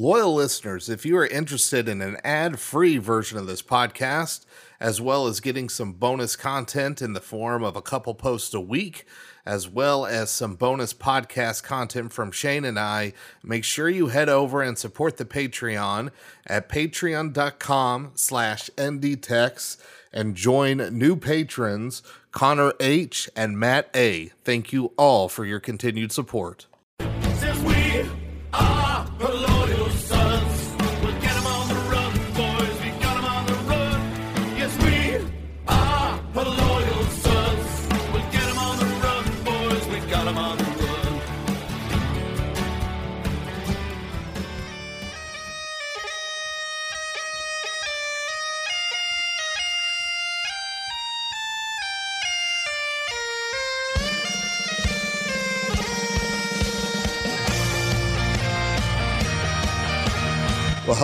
Loyal 0.00 0.32
listeners, 0.32 0.88
if 0.88 1.04
you 1.04 1.16
are 1.16 1.26
interested 1.26 1.88
in 1.88 2.00
an 2.00 2.18
ad 2.22 2.60
free 2.60 2.98
version 2.98 3.36
of 3.36 3.48
this 3.48 3.62
podcast, 3.62 4.46
as 4.78 5.00
well 5.00 5.26
as 5.26 5.40
getting 5.40 5.68
some 5.68 5.92
bonus 5.92 6.36
content 6.36 7.02
in 7.02 7.14
the 7.14 7.20
form 7.20 7.64
of 7.64 7.74
a 7.74 7.82
couple 7.82 8.14
posts 8.14 8.54
a 8.54 8.60
week, 8.60 9.06
as 9.44 9.68
well 9.68 10.06
as 10.06 10.30
some 10.30 10.54
bonus 10.54 10.94
podcast 10.94 11.64
content 11.64 12.12
from 12.12 12.30
Shane 12.30 12.64
and 12.64 12.78
I, 12.78 13.12
make 13.42 13.64
sure 13.64 13.88
you 13.88 14.06
head 14.06 14.28
over 14.28 14.62
and 14.62 14.78
support 14.78 15.16
the 15.16 15.24
Patreon 15.24 16.12
at 16.46 16.68
patreon.com 16.68 18.12
slash 18.14 18.70
ndtex 18.76 19.78
and 20.12 20.36
join 20.36 20.96
new 20.96 21.16
patrons 21.16 22.04
Connor 22.30 22.72
H. 22.78 23.28
and 23.34 23.58
Matt 23.58 23.90
A. 23.96 24.26
Thank 24.44 24.72
you 24.72 24.92
all 24.96 25.28
for 25.28 25.44
your 25.44 25.58
continued 25.58 26.12
support. 26.12 26.66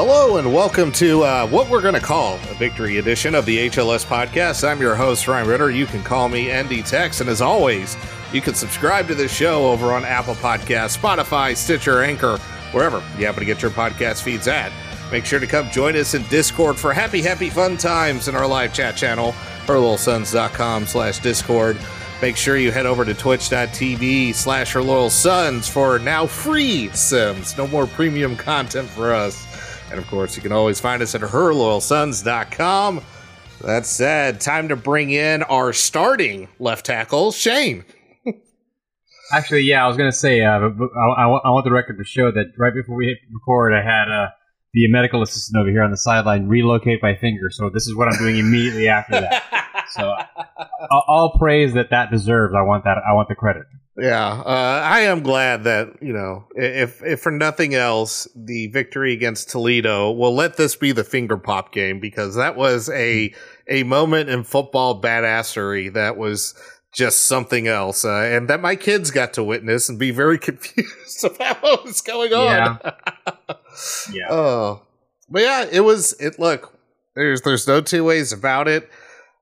Hello 0.07 0.37
and 0.37 0.53
welcome 0.53 0.93
to 0.93 1.23
uh, 1.23 1.49
what 1.49 1.67
we're 1.71 1.81
going 1.81 1.95
to 1.95 1.99
call 1.99 2.35
a 2.35 2.55
victory 2.57 2.99
edition 2.99 3.35
of 3.35 3.47
the 3.47 3.71
HLS 3.71 4.05
podcast. 4.05 4.63
I'm 4.63 4.79
your 4.79 4.95
host, 4.95 5.27
Ryan 5.27 5.49
Ritter. 5.49 5.71
You 5.71 5.87
can 5.87 6.03
call 6.03 6.29
me 6.29 6.51
Andy 6.51 6.83
Tex. 6.83 7.23
And 7.23 7.31
as 7.31 7.41
always, 7.41 7.97
you 8.31 8.43
can 8.43 8.53
subscribe 8.53 9.09
to 9.09 9.15
this 9.15 9.35
show 9.35 9.67
over 9.67 9.95
on 9.95 10.05
Apple 10.05 10.35
Podcasts, 10.35 10.99
Spotify, 10.99 11.57
Stitcher, 11.57 12.03
Anchor, 12.03 12.37
wherever 12.73 12.99
you 13.19 13.25
happen 13.25 13.41
to 13.41 13.47
get 13.47 13.63
your 13.63 13.71
podcast 13.71 14.23
feeds 14.23 14.47
at. 14.47 14.71
Make 15.11 15.25
sure 15.25 15.41
to 15.41 15.47
come 15.47 15.71
join 15.71 15.97
us 15.97 16.13
in 16.13 16.23
Discord 16.25 16.77
for 16.77 16.93
happy, 16.93 17.23
happy 17.23 17.49
fun 17.49 17.79
times 17.79 18.29
in 18.29 18.35
our 18.35 18.47
live 18.47 18.75
chat 18.75 18.99
channel, 18.99 19.33
herloyalsons.com 19.65 20.85
slash 20.85 21.19
Discord. 21.21 21.79
Make 22.21 22.37
sure 22.37 22.59
you 22.59 22.73
head 22.73 22.85
over 22.85 23.07
to 23.07 23.15
twitch.tv 23.15 24.35
slash 24.35 24.75
her 24.75 24.83
loyal 24.83 25.09
sons 25.09 25.67
for 25.67 25.99
now 25.99 26.27
free 26.27 26.91
Sims. 26.91 27.57
No 27.57 27.67
more 27.67 27.87
premium 27.87 28.37
content 28.37 28.91
for 28.91 29.15
us. 29.15 29.54
And 29.95 30.03
of 30.03 30.11
course, 30.11 30.35
you 30.35 30.43
can 30.43 30.51
always 30.51 30.81
find 30.81 31.01
us 31.03 31.15
at 31.15 31.21
herloyalsons.com. 31.21 33.01
That 33.61 33.87
said, 33.87 34.41
time 34.41 34.67
to 34.71 34.75
bring 34.75 35.11
in 35.13 35.45
our 35.45 35.73
starting 35.73 36.49
left 36.59 36.85
tackle, 36.87 37.31
Shane. 37.31 37.85
Actually, 39.33 39.61
yeah, 39.61 39.85
I 39.85 39.87
was 39.87 39.97
gonna 39.97 40.11
say, 40.11 40.41
uh, 40.41 40.51
I, 40.59 40.65
I, 40.67 41.27
want- 41.27 41.43
I 41.47 41.51
want 41.51 41.65
the 41.65 41.71
record 41.71 41.99
to 41.99 42.05
show 42.05 42.33
that 42.33 42.47
right 42.59 42.75
before 42.75 42.97
we 42.97 43.07
hit 43.07 43.19
record, 43.33 43.73
I 43.73 43.83
had 43.85 44.11
uh, 44.11 44.31
the 44.73 44.89
medical 44.91 45.23
assistant 45.23 45.61
over 45.61 45.71
here 45.71 45.85
on 45.85 45.93
the 45.93 45.97
sideline 45.97 46.49
relocate 46.49 47.01
my 47.01 47.15
finger. 47.15 47.49
So 47.51 47.71
this 47.73 47.87
is 47.87 47.95
what 47.95 48.09
I'm 48.09 48.19
doing 48.19 48.37
immediately 48.37 48.89
after 48.89 49.13
that. 49.21 49.45
So 49.93 50.13
all 50.91 51.37
praise 51.39 51.75
that 51.75 51.91
that 51.91 52.11
deserves. 52.11 52.53
I 52.57 52.63
want 52.63 52.83
that. 52.83 52.97
I 53.09 53.13
want 53.13 53.29
the 53.29 53.37
credit. 53.37 53.63
Yeah, 53.97 54.29
uh, 54.29 54.83
I 54.85 55.01
am 55.03 55.23
glad 55.23 55.65
that 55.65 56.03
you 56.03 56.13
know, 56.13 56.47
if 56.57 57.01
if 57.05 57.21
for 57.21 57.31
nothing 57.31 57.75
else, 57.75 58.27
the 58.35 58.67
victory 58.69 59.13
against 59.13 59.51
Toledo 59.51 60.11
will 60.11 60.35
let 60.35 60.57
this 60.57 60.75
be 60.75 60.91
the 60.91 61.05
finger 61.05 61.37
pop 61.37 61.73
game 61.73 62.01
because 62.01 62.35
that 62.35 62.57
was 62.57 62.91
a 62.91 63.33
a 63.69 63.85
moment 63.85 64.31
in 64.31 64.43
football 64.43 65.01
badassery 65.01 65.93
that 65.95 66.17
was 66.17 66.55
just 66.93 67.23
something 67.27 67.69
else, 67.69 68.05
uh, 68.05 68.29
and 68.33 68.49
that 68.49 68.61
my 68.61 68.75
kids 68.75 69.13
got 69.13 69.33
to 69.35 69.45
witness 69.45 69.89
and 69.89 69.99
be 69.99 70.11
very 70.11 70.39
confused 70.41 71.25
about 71.25 71.63
what 71.63 71.85
was 71.85 72.01
going 72.01 72.33
on. 72.33 72.79
Yeah. 74.13 74.27
Oh, 74.31 74.83
but 75.29 75.43
yeah, 75.43 75.67
it 75.71 75.81
was. 75.81 76.13
It 76.21 76.39
look, 76.39 76.79
there's 77.17 77.43
there's 77.43 77.67
no 77.67 77.81
two 77.81 78.05
ways 78.05 78.33
about 78.33 78.69
it. 78.69 78.89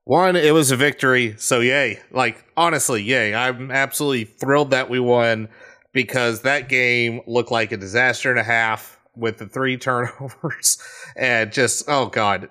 One, 0.05 0.35
it 0.35 0.53
was 0.53 0.71
a 0.71 0.75
victory, 0.75 1.35
so 1.37 1.61
yay! 1.61 2.01
Like 2.11 2.43
honestly, 2.57 3.01
yay! 3.03 3.33
I'm 3.33 3.71
absolutely 3.71 4.25
thrilled 4.25 4.71
that 4.71 4.89
we 4.89 4.99
won 4.99 5.47
because 5.93 6.41
that 6.41 6.67
game 6.67 7.21
looked 7.25 7.51
like 7.51 7.71
a 7.71 7.77
disaster 7.77 8.29
and 8.29 8.39
a 8.39 8.43
half 8.43 8.99
with 9.15 9.37
the 9.37 9.47
three 9.47 9.77
turnovers 9.77 10.77
and 11.15 11.53
just 11.53 11.85
oh 11.87 12.07
god, 12.07 12.49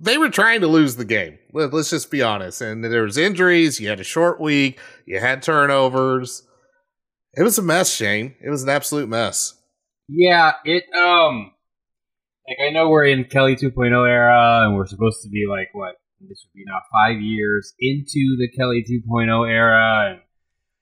they 0.00 0.16
were 0.16 0.28
trying 0.30 0.60
to 0.60 0.68
lose 0.68 0.94
the 0.94 1.04
game. 1.04 1.38
Let- 1.52 1.72
Let's 1.72 1.90
just 1.90 2.10
be 2.10 2.22
honest. 2.22 2.60
And 2.60 2.84
there 2.84 3.02
was 3.02 3.18
injuries. 3.18 3.80
You 3.80 3.88
had 3.88 3.98
a 4.00 4.04
short 4.04 4.40
week. 4.40 4.78
You 5.04 5.18
had 5.18 5.42
turnovers. 5.42 6.46
It 7.34 7.42
was 7.42 7.58
a 7.58 7.62
mess, 7.62 7.92
Shane. 7.92 8.36
It 8.44 8.50
was 8.50 8.62
an 8.62 8.68
absolute 8.68 9.08
mess. 9.08 9.54
Yeah, 10.08 10.52
it 10.64 10.84
um 10.96 11.50
like 12.46 12.58
I 12.68 12.70
know 12.72 12.90
we're 12.90 13.06
in 13.06 13.24
Kelly 13.24 13.56
2.0 13.56 14.08
era 14.08 14.66
and 14.66 14.76
we're 14.76 14.86
supposed 14.86 15.22
to 15.22 15.28
be 15.28 15.46
like 15.50 15.68
what 15.72 15.96
this 16.28 16.44
would 16.46 16.54
be 16.58 16.64
now 16.66 16.80
5 16.92 17.20
years 17.20 17.72
into 17.80 18.36
the 18.38 18.48
Kelly 18.56 18.84
2.0 18.88 19.48
era 19.50 20.10
and 20.12 20.20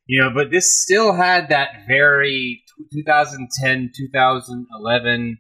you 0.07 0.21
know, 0.21 0.31
but 0.35 0.51
this 0.51 0.83
still 0.83 1.15
had 1.15 1.51
that 1.51 1.87
very 1.87 2.65
2010 2.93 3.93
2011 3.97 5.39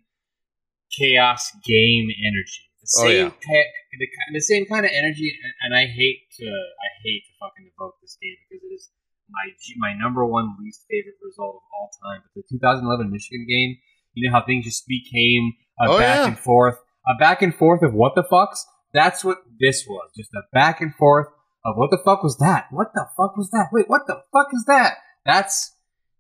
chaos 0.97 1.51
game 1.67 2.09
energy. 2.27 2.65
The 2.83 2.89
Oh, 2.99 3.07
same 3.07 3.27
yeah. 3.27 3.31
ki- 3.31 3.71
the, 3.99 4.07
the 4.35 4.41
same 4.41 4.67
kind 4.67 4.85
of 4.85 4.91
energy 4.95 5.31
and, 5.43 5.53
and 5.63 5.75
I 5.75 5.87
hate 5.87 6.23
to 6.41 6.47
I 6.47 6.89
hate 7.05 7.23
to 7.27 7.33
fucking 7.41 7.71
evoke 7.75 7.97
this 8.03 8.17
game 8.23 8.35
because 8.49 8.63
it 8.65 8.75
is 8.75 8.91
my 9.29 9.51
my 9.79 9.93
number 9.99 10.25
one 10.25 10.55
least 10.63 10.85
favorite 10.91 11.19
result 11.25 11.57
of 11.57 11.63
all 11.75 11.91
time. 12.03 12.23
But 12.35 12.43
the 12.51 12.57
2011 12.59 13.11
Michigan 13.11 13.47
game, 13.49 13.77
you 14.15 14.29
know 14.29 14.39
how 14.39 14.45
things 14.45 14.65
just 14.65 14.87
became 14.89 15.53
a 15.81 15.91
Oh, 15.91 15.99
back 15.99 16.17
yeah. 16.19 16.27
and 16.29 16.39
forth, 16.39 16.77
a 17.07 17.15
back 17.19 17.43
and 17.43 17.55
forth 17.55 17.83
of 17.83 17.93
what 17.95 18.15
the 18.15 18.25
fucks. 18.25 18.59
That's 18.93 19.25
what 19.25 19.39
this 19.61 19.85
was, 19.87 20.11
just 20.17 20.31
a 20.35 20.43
back 20.53 20.81
and 20.81 20.95
forth 20.95 21.29
of 21.65 21.77
what 21.77 21.91
the 21.91 22.01
fuck 22.05 22.23
was 22.23 22.37
that? 22.39 22.67
What 22.71 22.89
the 22.95 23.07
fuck 23.17 23.37
was 23.37 23.51
that? 23.51 23.69
Wait, 23.73 23.89
what 23.89 24.03
the 24.07 24.23
fuck 24.33 24.49
is 24.53 24.65
that? 24.67 24.95
That's 25.25 25.75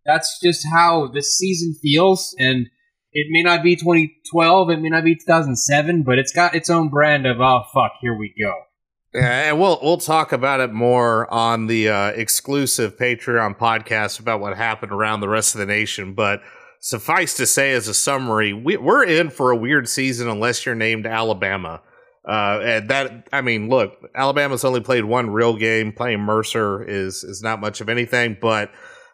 that's 0.05 0.39
just 0.41 0.67
how 0.73 1.09
this 1.09 1.37
season 1.37 1.75
feels, 1.83 2.35
and 2.39 2.69
it 3.13 3.27
may 3.31 3.43
not 3.43 3.63
be 3.63 3.77
2012, 3.77 4.71
it 4.71 4.81
may 4.81 4.89
not 4.89 5.05
be 5.05 5.15
2007, 5.15 6.03
but 6.05 6.19
it's 6.19 6.33
got 6.33 6.55
its 6.55 6.71
own 6.71 6.89
brand 6.89 7.27
of 7.27 7.41
oh 7.41 7.63
fuck, 7.73 7.93
here 8.01 8.17
we 8.17 8.35
go. 8.41 8.55
Yeah, 9.13 9.51
and 9.51 9.59
we'll 9.59 9.81
we'll 9.83 9.99
talk 9.99 10.33
about 10.33 10.61
it 10.61 10.73
more 10.73 11.33
on 11.33 11.67
the 11.67 11.89
uh, 11.89 12.09
exclusive 12.09 12.97
Patreon 12.97 13.59
podcast 13.59 14.21
about 14.21 14.41
what 14.41 14.57
happened 14.57 14.93
around 14.93 15.21
the 15.21 15.29
rest 15.29 15.55
of 15.55 15.59
the 15.59 15.67
nation. 15.67 16.15
But 16.15 16.43
suffice 16.79 17.35
to 17.39 17.47
say, 17.47 17.73
as 17.73 17.89
a 17.89 17.95
summary, 17.95 18.53
we, 18.53 18.77
we're 18.77 19.05
in 19.05 19.31
for 19.31 19.51
a 19.51 19.57
weird 19.57 19.89
season 19.89 20.29
unless 20.29 20.65
you're 20.65 20.77
named 20.77 21.07
Alabama. 21.07 21.83
Uh, 22.27 22.61
and 22.63 22.91
that 22.91 23.29
I 23.33 23.41
mean, 23.41 23.69
look, 23.69 23.97
Alabama's 24.15 24.65
only 24.65 24.81
played 24.81 25.05
one 25.05 25.31
real 25.31 25.57
game. 25.57 25.93
Playing 25.93 26.21
Mercer 26.21 26.83
is 26.83 27.25
is 27.25 27.43
not 27.43 27.61
much 27.61 27.81
of 27.81 27.89
anything, 27.89 28.37
but 28.41 28.71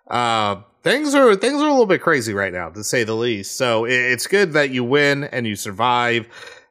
uh, 0.09 0.57
things 0.83 1.15
are 1.15 1.35
things 1.37 1.61
are 1.61 1.69
a 1.69 1.71
little 1.71 1.87
bit 1.87 2.03
crazy 2.03 2.35
right 2.35 2.53
now, 2.53 2.69
to 2.71 2.83
say 2.83 3.05
the 3.05 3.15
least. 3.15 3.57
So 3.57 3.85
it, 3.85 3.93
it's 3.93 4.27
good 4.27 4.53
that 4.53 4.71
you 4.71 4.85
win 4.85 5.25
and 5.25 5.47
you 5.47 5.57
survive. 5.57 6.29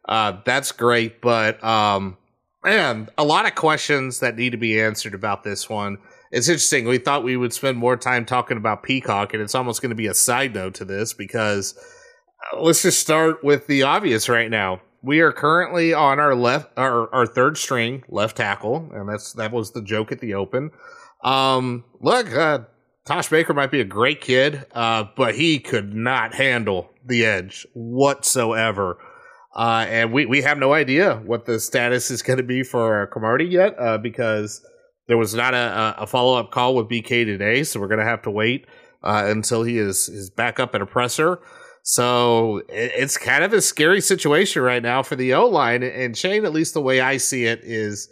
Uh, 0.08 0.40
that's 0.46 0.72
great, 0.72 1.22
but 1.22 1.64
um, 1.64 2.18
man, 2.64 3.10
a 3.18 3.24
lot 3.24 3.46
of 3.46 3.56
questions 3.56 4.20
that 4.20 4.36
need 4.36 4.52
to 4.52 4.58
be 4.58 4.80
answered 4.80 5.14
about 5.14 5.44
this 5.44 5.70
one. 5.70 5.98
It's 6.32 6.50
interesting. 6.50 6.86
We 6.86 6.98
thought 6.98 7.24
we 7.24 7.38
would 7.38 7.54
spend 7.54 7.78
more 7.78 7.96
time 7.96 8.26
talking 8.26 8.58
about 8.58 8.84
Peacock, 8.84 9.34
and 9.34 9.42
it's 9.42 9.56
almost 9.56 9.82
going 9.82 9.92
to 9.92 9.96
be 9.96 10.08
a 10.08 10.14
side 10.14 10.54
note 10.54 10.74
to 10.76 10.86
this 10.86 11.14
because 11.14 11.78
uh, 12.52 12.60
let's 12.60 12.82
just 12.82 13.00
start 13.00 13.44
with 13.44 13.68
the 13.68 13.84
obvious 13.84 14.28
right 14.28 14.50
now. 14.50 14.82
We 15.06 15.20
are 15.20 15.32
currently 15.32 15.94
on 15.94 16.20
our 16.20 16.34
left, 16.34 16.72
our, 16.78 17.14
our 17.14 17.28
third 17.28 17.60
string 17.60 18.04
left 18.10 18.38
tackle, 18.38 18.90
and 18.92 19.08
that's 19.08 19.34
that 19.34 19.52
was 19.52 19.72
the 19.72 19.84
joke 19.84 20.12
at 20.12 20.20
the 20.20 20.34
open. 20.34 20.72
Um, 21.24 21.84
look, 22.00 22.36
uh, 22.36 22.60
Tosh 23.06 23.30
Baker 23.30 23.54
might 23.54 23.70
be 23.70 23.82
a 23.82 23.86
great 23.86 24.20
kid, 24.20 24.66
uh, 24.74 25.04
but 25.16 25.36
he 25.36 25.60
could 25.60 25.94
not 25.94 26.34
handle 26.34 26.90
the 27.06 27.24
edge 27.24 27.68
whatsoever. 27.76 28.98
Uh, 29.56 29.86
and 29.88 30.12
we, 30.12 30.26
we 30.26 30.42
have 30.42 30.58
no 30.58 30.74
idea 30.74 31.22
what 31.24 31.46
the 31.46 31.60
status 31.60 32.10
is 32.10 32.24
going 32.24 32.38
to 32.38 32.44
be 32.44 32.64
for 32.64 33.06
Carmody 33.08 33.46
yet, 33.46 33.76
uh, 33.80 34.00
because 34.00 34.66
there 35.08 35.18
was 35.18 35.36
not 35.36 35.54
a, 35.54 35.96
a 36.00 36.08
follow 36.08 36.40
up 36.40 36.50
call 36.50 36.74
with 36.74 36.90
BK 36.90 37.26
today. 37.26 37.64
So 37.64 37.80
we're 37.80 37.88
going 37.88 38.00
to 38.00 38.06
have 38.06 38.24
to 38.24 38.32
wait 38.32 38.66
uh, 39.04 39.26
until 39.28 39.62
he 39.62 39.78
is, 39.78 40.10
is 40.10 40.32
back 40.32 40.60
up 40.60 40.74
at 40.74 40.82
a 40.82 40.88
presser. 40.88 41.40
So 41.88 42.64
it, 42.68 42.92
it's 42.96 43.16
kind 43.16 43.44
of 43.44 43.54
a 43.54 43.62
scary 43.62 44.02
situation 44.02 44.64
right 44.64 44.82
now 44.82 45.04
for 45.04 45.16
the 45.16 45.36
O 45.36 45.46
line. 45.46 45.84
And 45.84 46.18
Shane, 46.18 46.44
at 46.44 46.52
least 46.52 46.74
the 46.74 46.82
way 46.82 47.00
I 47.00 47.18
see 47.18 47.46
it, 47.46 47.62
is 47.64 48.10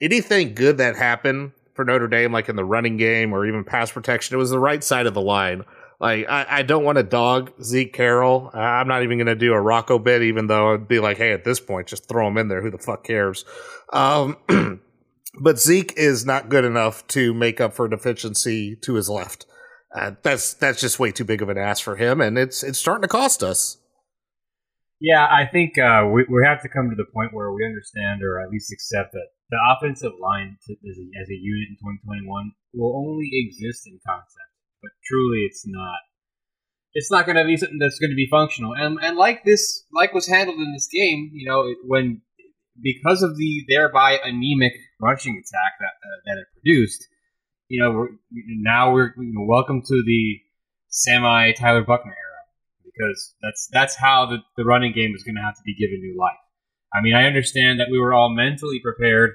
anything 0.00 0.54
good 0.54 0.78
that 0.78 0.96
happened 0.96 1.50
for 1.74 1.84
Notre 1.84 2.06
Dame, 2.06 2.32
like 2.32 2.48
in 2.48 2.54
the 2.54 2.64
running 2.64 2.96
game 2.96 3.32
or 3.32 3.44
even 3.44 3.64
pass 3.64 3.90
protection, 3.90 4.34
it 4.34 4.38
was 4.38 4.50
the 4.50 4.60
right 4.60 4.82
side 4.82 5.06
of 5.06 5.14
the 5.14 5.20
line 5.20 5.64
Like 6.00 6.28
I, 6.28 6.46
I 6.48 6.62
don't 6.62 6.84
want 6.84 6.98
to 6.98 7.02
dog 7.02 7.52
Zeke 7.62 7.94
Correll. 7.94 8.54
I'm 8.54 8.86
not 8.86 9.02
even 9.02 9.18
going 9.18 9.26
to 9.26 9.34
do 9.34 9.52
a 9.52 9.60
Rocco 9.60 9.98
bit, 9.98 10.22
even 10.22 10.46
though 10.46 10.74
I'd 10.74 10.86
be 10.86 11.00
like, 11.00 11.16
hey, 11.16 11.32
at 11.32 11.44
this 11.44 11.58
point, 11.58 11.88
just 11.88 12.08
throw 12.08 12.28
him 12.28 12.38
in 12.38 12.46
there. 12.46 12.62
Who 12.62 12.70
the 12.70 12.78
fuck 12.78 13.02
cares? 13.04 13.44
Um, 13.92 14.36
but 15.40 15.58
Zeke 15.58 15.94
is 15.96 16.24
not 16.24 16.48
good 16.48 16.64
enough 16.64 17.04
to 17.08 17.34
make 17.34 17.60
up 17.60 17.74
for 17.74 17.88
deficiency 17.88 18.76
to 18.82 18.94
his 18.94 19.08
left. 19.08 19.46
Uh, 19.96 20.12
that's 20.22 20.52
that's 20.52 20.78
just 20.78 20.98
way 21.00 21.10
too 21.10 21.24
big 21.24 21.40
of 21.40 21.48
an 21.48 21.56
ass 21.56 21.80
for 21.80 21.96
him, 21.96 22.20
and 22.20 22.36
it's 22.36 22.62
it's 22.62 22.78
starting 22.78 23.00
to 23.00 23.08
cost 23.08 23.42
us. 23.42 23.78
Yeah, 25.00 25.24
I 25.24 25.46
think 25.46 25.78
uh, 25.78 26.06
we, 26.12 26.24
we 26.28 26.44
have 26.44 26.60
to 26.62 26.68
come 26.68 26.90
to 26.90 26.96
the 26.96 27.08
point 27.12 27.32
where 27.32 27.50
we 27.52 27.64
understand, 27.64 28.22
or 28.22 28.40
at 28.40 28.50
least 28.50 28.72
accept 28.72 29.12
that 29.12 29.28
the 29.50 29.58
offensive 29.72 30.12
line 30.20 30.56
to, 30.66 30.72
as, 30.72 30.96
a, 30.96 31.06
as 31.20 31.28
a 31.28 31.36
unit 31.36 31.68
in 31.68 31.76
2021 31.76 32.52
will 32.74 32.96
only 32.96 33.28
exist 33.32 33.86
in 33.86 33.98
concept, 34.06 34.52
but 34.82 34.90
truly, 35.04 35.48
it's 35.48 35.64
not. 35.66 35.98
It's 36.92 37.10
not 37.10 37.26
going 37.26 37.36
to 37.36 37.44
be 37.44 37.58
something 37.58 37.78
that's 37.78 37.98
going 37.98 38.10
to 38.10 38.16
be 38.16 38.28
functional, 38.30 38.74
and 38.74 38.98
and 39.02 39.16
like 39.16 39.44
this, 39.44 39.84
like 39.92 40.12
was 40.12 40.28
handled 40.28 40.58
in 40.58 40.72
this 40.74 40.88
game, 40.88 41.30
you 41.32 41.48
know, 41.48 41.72
when 41.84 42.20
because 42.82 43.22
of 43.22 43.38
the 43.38 43.64
thereby 43.68 44.18
anemic 44.22 44.74
rushing 45.00 45.40
attack 45.40 45.72
that 45.80 45.96
uh, 46.04 46.20
that 46.26 46.38
it 46.40 46.46
produced, 46.52 47.08
you 47.68 47.82
know, 47.82 47.92
we're, 47.92 48.08
now 48.30 48.92
we're 48.92 49.12
you 49.16 49.32
know, 49.32 49.44
welcome 49.46 49.82
to 49.82 50.02
the 50.06 50.40
semi 50.88 51.52
Tyler 51.52 51.82
Buchner 51.82 52.12
era 52.12 52.42
because 52.84 53.34
that's 53.42 53.68
that's 53.72 53.96
how 53.96 54.26
the, 54.26 54.38
the 54.56 54.64
running 54.64 54.92
game 54.92 55.12
is 55.14 55.22
going 55.22 55.36
to 55.36 55.42
have 55.42 55.54
to 55.54 55.62
be 55.64 55.74
given 55.74 56.00
new 56.00 56.16
life. 56.18 56.38
I 56.94 57.02
mean, 57.02 57.14
I 57.14 57.26
understand 57.26 57.80
that 57.80 57.88
we 57.90 57.98
were 57.98 58.14
all 58.14 58.34
mentally 58.34 58.80
prepared 58.82 59.32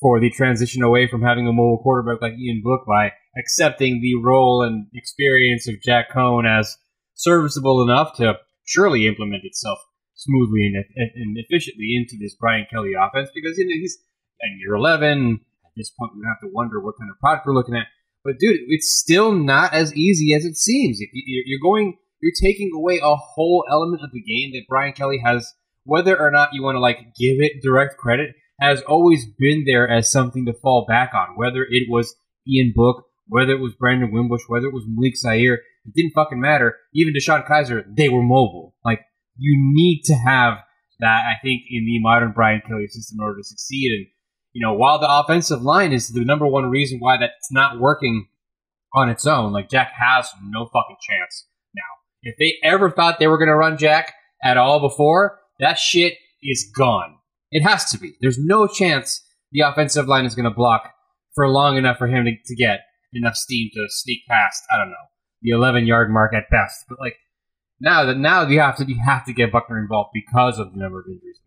for 0.00 0.20
the 0.20 0.30
transition 0.30 0.82
away 0.82 1.06
from 1.08 1.22
having 1.22 1.46
a 1.46 1.52
mobile 1.52 1.80
quarterback 1.82 2.22
like 2.22 2.38
Ian 2.38 2.62
Book 2.64 2.82
by 2.86 3.12
accepting 3.38 4.00
the 4.00 4.22
role 4.22 4.62
and 4.62 4.86
experience 4.94 5.68
of 5.68 5.82
Jack 5.82 6.10
Coan 6.14 6.46
as 6.46 6.76
serviceable 7.14 7.82
enough 7.82 8.16
to 8.16 8.34
surely 8.64 9.06
implement 9.06 9.44
itself 9.44 9.78
smoothly 10.14 10.66
and, 10.66 10.84
and 10.96 11.36
efficiently 11.36 11.94
into 11.96 12.16
this 12.20 12.36
Brian 12.38 12.66
Kelly 12.70 12.92
offense 12.98 13.30
because 13.34 13.58
you 13.58 13.64
know, 13.64 13.80
he's 13.80 13.98
in 14.40 14.58
year 14.60 14.74
11. 14.74 15.40
This 15.76 15.90
point, 15.90 16.12
we 16.14 16.22
have 16.26 16.40
to 16.40 16.52
wonder 16.52 16.80
what 16.80 16.94
kind 16.98 17.10
of 17.10 17.18
product 17.18 17.46
we're 17.46 17.54
looking 17.54 17.74
at. 17.74 17.86
But 18.24 18.38
dude, 18.38 18.60
it's 18.68 18.96
still 18.96 19.32
not 19.32 19.74
as 19.74 19.94
easy 19.94 20.34
as 20.34 20.44
it 20.44 20.56
seems. 20.56 20.98
If 21.00 21.10
you're 21.12 21.60
going, 21.60 21.98
you're 22.20 22.32
taking 22.40 22.70
away 22.74 23.00
a 23.02 23.16
whole 23.16 23.64
element 23.70 24.02
of 24.02 24.10
the 24.12 24.22
game 24.22 24.52
that 24.52 24.68
Brian 24.68 24.92
Kelly 24.92 25.20
has, 25.24 25.52
whether 25.84 26.18
or 26.18 26.30
not 26.30 26.50
you 26.52 26.62
want 26.62 26.76
to 26.76 26.80
like 26.80 26.98
give 27.18 27.36
it 27.40 27.62
direct 27.62 27.98
credit, 27.98 28.34
has 28.60 28.82
always 28.82 29.26
been 29.38 29.64
there 29.66 29.88
as 29.88 30.10
something 30.10 30.46
to 30.46 30.54
fall 30.54 30.86
back 30.88 31.12
on. 31.12 31.36
Whether 31.36 31.66
it 31.68 31.88
was 31.90 32.14
Ian 32.48 32.72
Book, 32.74 33.04
whether 33.26 33.52
it 33.52 33.60
was 33.60 33.74
Brandon 33.74 34.12
Wimbush, 34.12 34.42
whether 34.48 34.66
it 34.66 34.74
was 34.74 34.84
Malik 34.88 35.16
Zaire, 35.16 35.60
it 35.84 35.94
didn't 35.94 36.12
fucking 36.14 36.40
matter. 36.40 36.76
Even 36.94 37.12
DeShone 37.12 37.46
Kizer, 37.46 37.84
they 37.94 38.08
were 38.08 38.22
mobile. 38.22 38.74
Like 38.84 39.00
you 39.36 39.58
need 39.74 40.02
to 40.04 40.14
have 40.14 40.58
that, 41.00 41.22
I 41.26 41.34
think, 41.42 41.62
in 41.68 41.84
the 41.84 41.98
modern 42.00 42.32
Brian 42.32 42.62
Kelly 42.66 42.86
system 42.86 43.18
in 43.18 43.24
order 43.24 43.38
to 43.38 43.44
succeed. 43.44 43.90
And, 43.92 44.06
you 44.54 44.64
know, 44.64 44.72
while 44.72 45.00
the 45.00 45.10
offensive 45.10 45.62
line 45.62 45.92
is 45.92 46.08
the 46.08 46.24
number 46.24 46.46
one 46.46 46.70
reason 46.70 47.00
why 47.00 47.16
that's 47.18 47.50
not 47.50 47.80
working 47.80 48.28
on 48.94 49.10
its 49.10 49.26
own, 49.26 49.52
like 49.52 49.68
Jack 49.68 49.92
has 49.98 50.28
no 50.42 50.66
fucking 50.66 50.96
chance 51.02 51.46
now. 51.74 51.82
If 52.22 52.36
they 52.38 52.54
ever 52.66 52.88
thought 52.88 53.18
they 53.18 53.26
were 53.26 53.36
going 53.36 53.48
to 53.48 53.56
run 53.56 53.76
Jack 53.76 54.14
at 54.42 54.56
all 54.56 54.78
before, 54.78 55.40
that 55.58 55.76
shit 55.76 56.14
is 56.40 56.70
gone. 56.76 57.16
It 57.50 57.62
has 57.62 57.90
to 57.90 57.98
be. 57.98 58.14
There's 58.20 58.38
no 58.38 58.68
chance 58.68 59.22
the 59.50 59.60
offensive 59.60 60.06
line 60.06 60.24
is 60.24 60.36
going 60.36 60.44
to 60.44 60.54
block 60.54 60.94
for 61.34 61.48
long 61.48 61.76
enough 61.76 61.98
for 61.98 62.06
him 62.06 62.24
to, 62.24 62.32
to 62.44 62.54
get 62.54 62.80
enough 63.12 63.34
steam 63.34 63.70
to 63.74 63.86
sneak 63.88 64.20
past, 64.28 64.62
I 64.72 64.78
don't 64.78 64.90
know, 64.90 64.94
the 65.42 65.50
11 65.50 65.86
yard 65.86 66.10
mark 66.10 66.32
at 66.32 66.48
best. 66.48 66.84
But 66.88 67.00
like, 67.00 67.16
now 67.80 68.04
that 68.04 68.18
now 68.18 68.46
you 68.46 68.60
have 68.60 68.76
to 68.76 68.84
you 68.84 69.00
have 69.04 69.24
to 69.26 69.32
get 69.32 69.50
Buchner 69.50 69.80
involved 69.80 70.10
because 70.14 70.60
of 70.60 70.72
the 70.72 70.78
number 70.78 71.00
of 71.00 71.06
injuries 71.08 71.40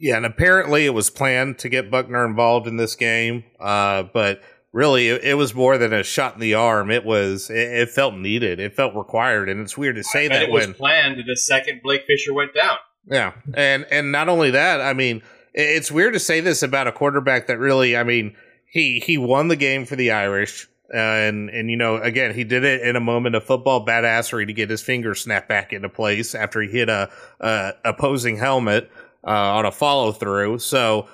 Yeah, 0.00 0.16
and 0.16 0.24
apparently 0.24 0.86
it 0.86 0.94
was 0.94 1.10
planned 1.10 1.58
to 1.58 1.68
get 1.68 1.90
Buchner 1.90 2.24
involved 2.24 2.66
in 2.66 2.78
this 2.78 2.96
game, 2.96 3.44
uh, 3.60 4.04
but 4.14 4.40
really 4.72 5.08
it, 5.08 5.22
it, 5.22 5.34
was 5.34 5.54
more 5.54 5.76
than 5.76 5.92
a 5.92 6.02
shot 6.02 6.34
in 6.34 6.40
the 6.40 6.54
arm. 6.54 6.90
It 6.90 7.04
was 7.04 7.50
it, 7.50 7.56
it 7.56 7.90
felt 7.90 8.14
needed, 8.14 8.60
it 8.60 8.74
felt 8.74 8.94
required, 8.94 9.50
and 9.50 9.60
it's 9.60 9.76
weird 9.76 9.96
to 9.96 10.02
say 10.02 10.26
that 10.28 10.44
it 10.44 10.50
when 10.50 10.68
was 10.68 10.76
planned 10.78 11.22
the 11.26 11.36
second 11.36 11.82
Blake 11.82 12.04
Fisher 12.06 12.32
went 12.32 12.54
down. 12.54 12.78
Yeah, 13.06 13.34
and 13.52 13.84
and 13.90 14.10
not 14.10 14.30
only 14.30 14.50
that, 14.52 14.80
I 14.80 14.94
mean, 14.94 15.22
it's 15.52 15.92
weird 15.92 16.14
to 16.14 16.18
say 16.18 16.40
this 16.40 16.62
about 16.62 16.86
a 16.86 16.92
quarterback 16.92 17.46
that 17.48 17.58
really, 17.58 17.94
I 17.94 18.02
mean, 18.02 18.34
he 18.64 19.00
he 19.00 19.18
won 19.18 19.48
the 19.48 19.56
game 19.56 19.84
for 19.84 19.96
the 19.96 20.12
Irish. 20.12 20.66
Uh, 20.92 20.98
and 20.98 21.50
and 21.50 21.70
you 21.70 21.76
know 21.76 21.98
again 21.98 22.34
he 22.34 22.42
did 22.42 22.64
it 22.64 22.82
in 22.82 22.96
a 22.96 23.00
moment 23.00 23.36
of 23.36 23.44
football 23.44 23.86
badassery 23.86 24.44
to 24.44 24.52
get 24.52 24.68
his 24.68 24.82
finger 24.82 25.14
snapped 25.14 25.48
back 25.48 25.72
into 25.72 25.88
place 25.88 26.34
after 26.34 26.60
he 26.60 26.68
hit 26.68 26.88
a, 26.88 27.08
a 27.38 27.74
opposing 27.84 28.36
helmet 28.36 28.90
uh, 29.26 29.30
on 29.30 29.66
a 29.66 29.72
follow 29.72 30.12
through. 30.12 30.58
So 30.58 31.08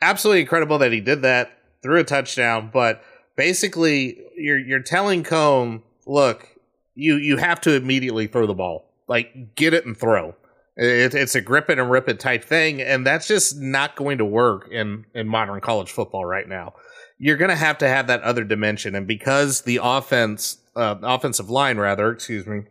absolutely 0.00 0.42
incredible 0.42 0.78
that 0.78 0.92
he 0.92 1.00
did 1.00 1.22
that, 1.22 1.58
through 1.82 2.00
a 2.00 2.04
touchdown. 2.04 2.70
But 2.72 3.02
basically, 3.36 4.20
you're 4.36 4.58
you're 4.58 4.82
telling 4.82 5.24
Coan, 5.24 5.82
look, 6.06 6.46
you 6.94 7.16
you 7.16 7.36
have 7.36 7.60
to 7.62 7.74
immediately 7.74 8.26
throw 8.26 8.46
the 8.46 8.54
ball, 8.54 8.86
like 9.08 9.54
get 9.54 9.74
it 9.74 9.86
and 9.86 9.96
throw. 9.96 10.34
It, 10.76 11.14
it's 11.14 11.34
a 11.34 11.40
grip 11.40 11.68
it 11.68 11.78
and 11.78 11.90
rip 11.90 12.08
it 12.08 12.20
type 12.20 12.44
thing, 12.44 12.80
and 12.80 13.06
that's 13.06 13.26
just 13.26 13.56
not 13.56 13.96
going 13.96 14.18
to 14.18 14.24
work 14.24 14.68
in 14.70 15.06
in 15.14 15.28
modern 15.28 15.60
college 15.60 15.90
football 15.90 16.24
right 16.24 16.48
now 16.48 16.74
you're 17.20 17.36
going 17.36 17.50
to 17.50 17.56
have 17.56 17.76
to 17.78 17.86
have 17.86 18.06
that 18.06 18.22
other 18.22 18.42
dimension. 18.42 18.94
And 18.94 19.06
because 19.06 19.60
the 19.60 19.78
offense, 19.82 20.56
uh, 20.74 20.96
offensive 21.02 21.50
line, 21.50 21.76
rather, 21.76 22.10
excuse 22.10 22.46
me, 22.46 22.62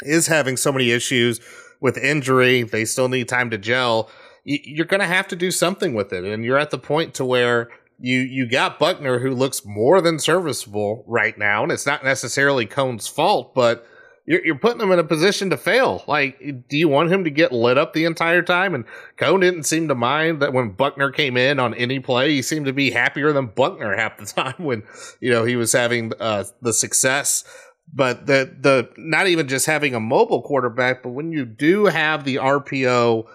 is 0.00 0.26
having 0.26 0.56
so 0.56 0.72
many 0.72 0.90
issues 0.90 1.38
with 1.80 1.96
injury, 1.96 2.62
they 2.62 2.84
still 2.84 3.08
need 3.08 3.28
time 3.28 3.50
to 3.50 3.58
gel. 3.58 4.10
You're 4.44 4.86
going 4.86 5.00
to 5.00 5.06
have 5.06 5.28
to 5.28 5.36
do 5.36 5.50
something 5.50 5.94
with 5.94 6.12
it. 6.12 6.24
And 6.24 6.44
you're 6.44 6.58
at 6.58 6.70
the 6.70 6.78
point 6.78 7.14
to 7.14 7.24
where 7.24 7.68
you, 8.00 8.18
you 8.18 8.48
got 8.48 8.78
Buchner 8.78 9.18
who 9.18 9.34
looks 9.34 9.64
more 9.64 10.00
than 10.00 10.18
serviceable 10.18 11.04
right 11.06 11.36
now. 11.36 11.62
And 11.62 11.72
it's 11.72 11.86
not 11.86 12.04
necessarily 12.04 12.66
Coan's 12.66 13.08
fault, 13.08 13.54
but 13.54 13.86
you're, 14.28 14.44
you're 14.44 14.58
putting 14.58 14.80
him 14.80 14.92
in 14.92 14.98
a 14.98 15.04
position 15.04 15.48
to 15.50 15.56
fail. 15.56 16.04
Like, 16.06 16.38
do 16.68 16.76
you 16.76 16.86
want 16.86 17.10
him 17.10 17.24
to 17.24 17.30
get 17.30 17.50
lit 17.50 17.78
up 17.78 17.94
the 17.94 18.04
entire 18.04 18.42
time? 18.42 18.74
And 18.74 18.84
Coan 19.16 19.40
didn't 19.40 19.62
seem 19.62 19.88
to 19.88 19.94
mind 19.94 20.40
that 20.42 20.52
when 20.52 20.70
Buchner 20.70 21.10
came 21.10 21.36
in 21.36 21.58
on 21.58 21.72
any 21.74 21.98
play, 21.98 22.32
he 22.32 22.42
seemed 22.42 22.66
to 22.66 22.74
be 22.74 22.90
happier 22.90 23.32
than 23.32 23.46
Buchner 23.46 23.96
half 23.96 24.18
the 24.18 24.26
time 24.42 24.54
when, 24.58 24.82
you 25.20 25.30
know, 25.30 25.44
he 25.44 25.56
was 25.56 25.72
having 25.72 26.12
uh, 26.20 26.44
the 26.60 26.74
success. 26.74 27.42
But 27.92 28.26
the, 28.26 28.54
the, 28.60 28.90
not 28.96 29.26
even 29.28 29.48
just 29.48 29.66
having 29.66 29.94
a 29.94 30.00
mobile 30.00 30.42
quarterback, 30.42 31.02
but 31.02 31.10
when 31.10 31.32
you 31.32 31.44
do 31.44 31.86
have 31.86 32.24
the 32.24 32.36
RPO 32.36 33.26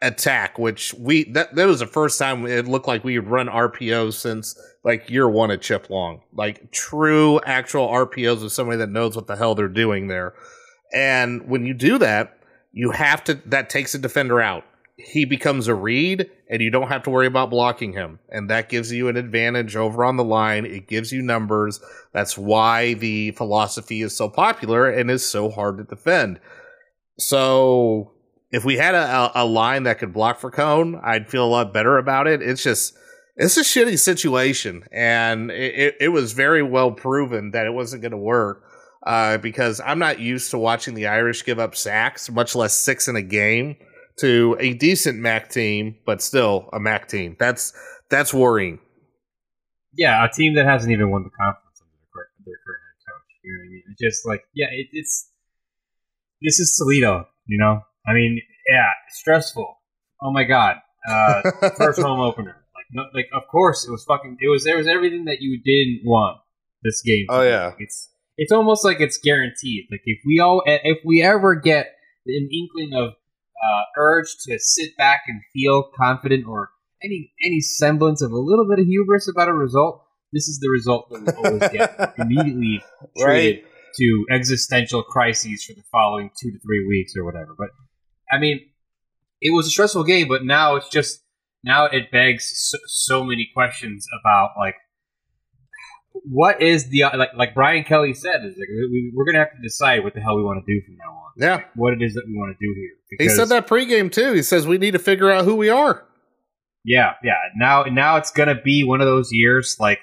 attack, 0.00 0.58
which 0.58 0.94
we, 0.94 1.24
that, 1.32 1.54
that 1.54 1.66
was 1.66 1.78
the 1.78 1.86
first 1.86 2.18
time 2.18 2.46
it 2.46 2.66
looked 2.66 2.88
like 2.88 3.04
we 3.04 3.14
had 3.14 3.28
run 3.28 3.46
RPO 3.46 4.12
since 4.12 4.60
like 4.84 5.08
year 5.08 5.28
one 5.28 5.50
at 5.50 5.62
Chip 5.62 5.88
Long, 5.88 6.22
like 6.32 6.72
true 6.72 7.40
actual 7.44 7.88
RPOs 7.88 8.42
of 8.42 8.52
somebody 8.52 8.78
that 8.78 8.90
knows 8.90 9.14
what 9.14 9.28
the 9.28 9.36
hell 9.36 9.54
they're 9.54 9.68
doing 9.68 10.08
there. 10.08 10.34
And 10.92 11.48
when 11.48 11.64
you 11.64 11.74
do 11.74 11.98
that, 11.98 12.38
you 12.72 12.90
have 12.90 13.22
to, 13.24 13.34
that 13.46 13.70
takes 13.70 13.94
a 13.94 13.98
defender 13.98 14.40
out. 14.40 14.64
He 15.04 15.24
becomes 15.24 15.68
a 15.68 15.74
read 15.74 16.30
and 16.48 16.62
you 16.62 16.70
don't 16.70 16.88
have 16.88 17.02
to 17.04 17.10
worry 17.10 17.26
about 17.26 17.50
blocking 17.50 17.92
him. 17.92 18.18
And 18.28 18.48
that 18.50 18.68
gives 18.68 18.92
you 18.92 19.08
an 19.08 19.16
advantage 19.16 19.76
over 19.76 20.04
on 20.04 20.16
the 20.16 20.24
line. 20.24 20.64
It 20.64 20.88
gives 20.88 21.12
you 21.12 21.22
numbers. 21.22 21.80
That's 22.12 22.38
why 22.38 22.94
the 22.94 23.32
philosophy 23.32 24.02
is 24.02 24.16
so 24.16 24.28
popular 24.28 24.88
and 24.88 25.10
is 25.10 25.26
so 25.26 25.50
hard 25.50 25.78
to 25.78 25.84
defend. 25.84 26.40
So 27.18 28.12
if 28.50 28.64
we 28.64 28.76
had 28.76 28.94
a, 28.94 29.32
a 29.34 29.44
line 29.44 29.84
that 29.84 29.98
could 29.98 30.12
block 30.12 30.38
for 30.38 30.50
Coan, 30.50 31.00
I'd 31.02 31.28
feel 31.28 31.44
a 31.44 31.48
lot 31.48 31.72
better 31.72 31.98
about 31.98 32.26
it. 32.26 32.42
It's 32.42 32.62
just, 32.62 32.94
it's 33.36 33.56
a 33.56 33.62
shitty 33.62 33.98
situation, 33.98 34.84
and 34.92 35.50
it, 35.50 35.96
it 35.98 36.08
was 36.08 36.32
very 36.34 36.62
well 36.62 36.92
proven 36.92 37.52
that 37.52 37.66
it 37.66 37.72
wasn't 37.72 38.02
going 38.02 38.12
to 38.12 38.18
work. 38.18 38.64
Uh, 39.04 39.36
because 39.38 39.80
I'm 39.80 39.98
not 39.98 40.20
used 40.20 40.52
to 40.52 40.58
watching 40.58 40.94
the 40.94 41.08
Irish 41.08 41.44
give 41.44 41.58
up 41.58 41.74
sacks, 41.74 42.30
much 42.30 42.54
less 42.54 42.78
six 42.78 43.08
in 43.08 43.16
a 43.16 43.22
game, 43.22 43.76
to 44.18 44.56
a 44.60 44.74
decent 44.74 45.18
MAC 45.18 45.50
team, 45.50 45.96
but 46.04 46.22
still 46.22 46.68
a 46.72 46.80
MAC 46.80 47.08
team. 47.08 47.36
That's 47.38 47.72
that's 48.10 48.32
worrying. 48.32 48.78
Yeah, 49.94 50.24
a 50.24 50.28
team 50.28 50.54
that 50.54 50.66
hasn't 50.66 50.92
even 50.92 51.10
won 51.10 51.24
the 51.24 51.30
conference 51.30 51.80
under 51.80 51.92
their, 52.14 52.28
their 52.46 52.58
current 52.64 52.80
head 52.86 53.04
coach. 53.06 53.28
You 53.44 53.52
know 53.52 53.58
what 53.58 53.64
I 53.64 53.70
mean? 53.70 53.82
It's 53.90 54.00
just 54.00 54.26
like, 54.26 54.44
yeah, 54.54 54.66
it, 54.70 54.86
it's 54.92 55.28
this 56.40 56.58
is 56.60 56.76
Toledo. 56.78 57.28
You 57.46 57.58
know, 57.58 57.80
I 58.06 58.12
mean, 58.12 58.40
yeah, 58.68 58.88
stressful. 59.10 59.78
Oh 60.22 60.32
my 60.32 60.44
god, 60.44 60.76
uh, 61.08 61.42
first 61.76 62.00
home 62.00 62.20
opener. 62.20 62.56
No, 62.92 63.04
like 63.14 63.28
of 63.34 63.42
course 63.50 63.86
it 63.86 63.90
was 63.90 64.04
fucking. 64.04 64.36
It 64.40 64.48
was 64.48 64.64
there 64.64 64.76
was 64.76 64.86
everything 64.86 65.24
that 65.24 65.38
you 65.40 65.60
didn't 65.62 66.06
want 66.06 66.38
this 66.82 67.00
game. 67.02 67.26
Oh 67.28 67.42
yeah, 67.42 67.72
it's 67.78 68.10
it's 68.36 68.52
almost 68.52 68.84
like 68.84 69.00
it's 69.00 69.18
guaranteed. 69.18 69.86
Like 69.90 70.02
if 70.04 70.18
we 70.26 70.40
all 70.40 70.62
if 70.66 70.98
we 71.04 71.22
ever 71.22 71.54
get 71.54 71.94
an 72.26 72.48
inkling 72.52 72.92
of 72.94 73.14
uh, 73.62 73.82
urge 73.96 74.26
to 74.46 74.58
sit 74.58 74.96
back 74.96 75.22
and 75.28 75.40
feel 75.52 75.90
confident 75.96 76.46
or 76.46 76.70
any 77.04 77.32
any 77.44 77.60
semblance 77.60 78.22
of 78.22 78.32
a 78.32 78.38
little 78.38 78.66
bit 78.68 78.78
of 78.78 78.86
hubris 78.86 79.28
about 79.28 79.48
a 79.48 79.52
result, 79.52 80.04
this 80.32 80.48
is 80.48 80.58
the 80.60 80.68
result 80.70 81.08
that 81.10 81.20
we 81.20 81.48
always 81.48 81.68
get 81.70 82.14
immediately 82.18 82.82
traded. 83.18 83.62
Right. 83.62 83.72
to 83.98 84.26
existential 84.30 85.02
crises 85.02 85.64
for 85.64 85.74
the 85.74 85.82
following 85.92 86.30
two 86.40 86.50
to 86.50 86.58
three 86.60 86.86
weeks 86.88 87.12
or 87.16 87.24
whatever. 87.24 87.54
But 87.58 87.68
I 88.32 88.38
mean, 88.38 88.60
it 89.40 89.54
was 89.54 89.66
a 89.66 89.70
stressful 89.70 90.04
game, 90.04 90.28
but 90.28 90.44
now 90.44 90.76
it's 90.76 90.88
just 90.88 91.22
now 91.64 91.84
it 91.86 92.10
begs 92.10 92.50
so, 92.54 92.78
so 92.86 93.24
many 93.24 93.48
questions 93.54 94.06
about 94.20 94.50
like 94.58 94.76
what 96.12 96.62
is 96.62 96.88
the 96.88 97.04
like 97.16 97.30
like 97.36 97.54
Brian 97.54 97.84
Kelly 97.84 98.14
said 98.14 98.44
is 98.44 98.56
like 98.56 98.68
we, 98.68 99.12
we're 99.14 99.24
gonna 99.24 99.38
have 99.38 99.52
to 99.52 99.62
decide 99.62 100.04
what 100.04 100.14
the 100.14 100.20
hell 100.20 100.36
we 100.36 100.42
want 100.42 100.64
to 100.64 100.72
do 100.72 100.84
from 100.84 100.96
now 100.96 101.10
on. 101.10 101.32
Yeah. 101.36 101.64
What 101.74 101.94
it 101.94 102.02
is 102.02 102.14
that 102.14 102.24
we 102.26 102.34
want 102.34 102.56
to 102.56 102.66
do 102.66 102.74
here. 102.74 103.18
He 103.18 103.28
said 103.28 103.48
that 103.48 103.66
pregame 103.66 104.10
too. 104.10 104.32
He 104.32 104.42
says 104.42 104.66
we 104.66 104.78
need 104.78 104.92
to 104.92 104.98
figure 104.98 105.30
out 105.30 105.44
who 105.44 105.56
we 105.56 105.68
are. 105.68 106.06
Yeah, 106.84 107.12
yeah. 107.22 107.34
Now, 107.56 107.84
now 107.84 108.16
it's 108.16 108.30
gonna 108.30 108.60
be 108.60 108.84
one 108.84 109.00
of 109.00 109.06
those 109.06 109.30
years. 109.32 109.76
Like 109.78 110.00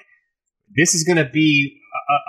this 0.76 0.94
is 0.94 1.04
gonna 1.04 1.28
be 1.28 1.80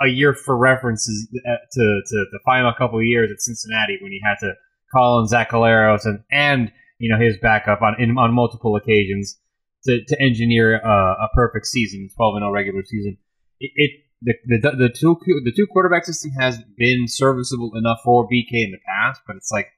a, 0.02 0.06
a 0.06 0.08
year 0.10 0.34
for 0.34 0.56
references 0.56 1.28
uh, 1.46 1.50
to 1.72 2.00
to 2.06 2.24
the 2.32 2.40
final 2.44 2.72
couple 2.72 2.98
of 2.98 3.04
years 3.04 3.30
at 3.32 3.40
Cincinnati 3.40 3.98
when 4.00 4.12
he 4.12 4.20
had 4.24 4.36
to 4.40 4.54
call 4.92 5.18
on 5.20 5.28
Zach 5.28 5.50
Collaros 5.50 6.04
and 6.04 6.20
and 6.30 6.72
you 6.98 7.10
know 7.10 7.18
his 7.22 7.36
backup 7.40 7.82
on 7.82 7.96
in, 7.98 8.16
on 8.18 8.32
multiple 8.32 8.76
occasions 8.76 9.38
to, 9.84 10.04
to 10.06 10.20
engineer 10.20 10.76
uh, 10.84 11.24
a 11.24 11.28
perfect 11.34 11.66
season, 11.66 12.08
twelve 12.16 12.34
and 12.36 12.42
zero 12.42 12.52
regular 12.52 12.82
season. 12.84 13.16
It, 13.62 14.00
the, 14.22 14.34
the 14.44 14.58
the 14.58 14.88
two 14.88 15.16
the 15.44 15.52
two 15.54 15.66
quarterback 15.66 16.04
system 16.04 16.32
has 16.38 16.58
been 16.76 17.06
serviceable 17.08 17.72
enough 17.74 17.98
for 18.04 18.26
BK 18.28 18.50
in 18.52 18.70
the 18.72 18.78
past, 18.86 19.20
but 19.26 19.36
it's 19.36 19.50
like 19.50 19.68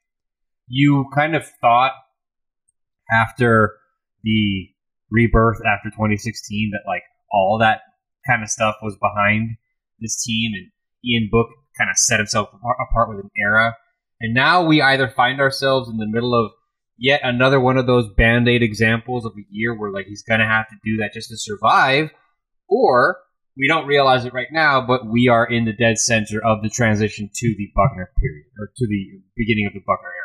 you 0.66 1.06
kind 1.14 1.36
of 1.36 1.46
thought 1.60 1.92
after 3.12 3.76
the 4.22 4.68
rebirth 5.10 5.58
after 5.66 5.90
2016 5.90 6.70
that 6.72 6.88
like 6.88 7.02
all 7.30 7.58
that 7.58 7.80
kind 8.26 8.42
of 8.42 8.48
stuff 8.48 8.76
was 8.82 8.96
behind 8.96 9.56
this 10.00 10.22
team 10.24 10.52
and 10.54 10.70
Ian 11.04 11.28
Book 11.30 11.48
kind 11.76 11.90
of 11.90 11.96
set 11.96 12.18
himself 12.18 12.48
apart, 12.52 12.76
apart 12.88 13.08
with 13.10 13.24
an 13.24 13.30
era. 13.38 13.76
And 14.20 14.34
now 14.34 14.64
we 14.64 14.80
either 14.80 15.08
find 15.08 15.40
ourselves 15.40 15.88
in 15.88 15.98
the 15.98 16.06
middle 16.06 16.34
of 16.34 16.52
yet 16.96 17.20
another 17.22 17.60
one 17.60 17.76
of 17.76 17.86
those 17.86 18.08
band 18.08 18.48
aid 18.48 18.62
examples 18.62 19.24
of 19.24 19.32
a 19.32 19.44
year 19.50 19.78
where 19.78 19.90
like 19.90 20.06
he's 20.06 20.22
gonna 20.22 20.46
have 20.46 20.68
to 20.68 20.76
do 20.84 20.96
that 20.98 21.12
just 21.12 21.28
to 21.30 21.36
survive, 21.36 22.10
or 22.68 23.18
we 23.56 23.68
don't 23.68 23.86
realize 23.86 24.24
it 24.24 24.32
right 24.32 24.48
now, 24.50 24.84
but 24.86 25.06
we 25.06 25.28
are 25.28 25.46
in 25.46 25.64
the 25.64 25.72
dead 25.72 25.98
center 25.98 26.44
of 26.44 26.62
the 26.62 26.68
transition 26.68 27.30
to 27.32 27.54
the 27.56 27.68
Buchner 27.74 28.10
period 28.20 28.46
or 28.58 28.66
to 28.76 28.86
the 28.86 29.22
beginning 29.36 29.66
of 29.66 29.72
the 29.72 29.80
Buchner 29.80 30.08
era. 30.08 30.24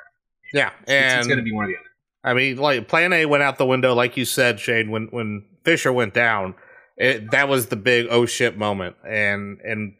Yeah, 0.51 0.71
It's, 0.81 0.91
and 0.91 1.19
it's 1.19 1.27
going 1.27 1.37
to 1.37 1.43
be 1.43 1.51
one 1.51 1.65
or 1.65 1.67
the 1.67 1.75
other. 1.75 1.89
I 2.23 2.33
mean, 2.33 2.57
like 2.57 2.87
Plan 2.87 3.13
A 3.13 3.25
went 3.25 3.43
out 3.43 3.57
the 3.57 3.65
window, 3.65 3.93
like 3.93 4.17
you 4.17 4.25
said, 4.25 4.59
Shane. 4.59 4.91
When 4.91 5.07
when 5.11 5.45
Fisher 5.63 5.93
went 5.93 6.13
down, 6.13 6.55
it, 6.97 7.31
that 7.31 7.47
was 7.47 7.67
the 7.67 7.75
big 7.75 8.07
oh 8.09 8.25
shit 8.25 8.57
moment, 8.57 8.97
and 9.07 9.59
and 9.63 9.93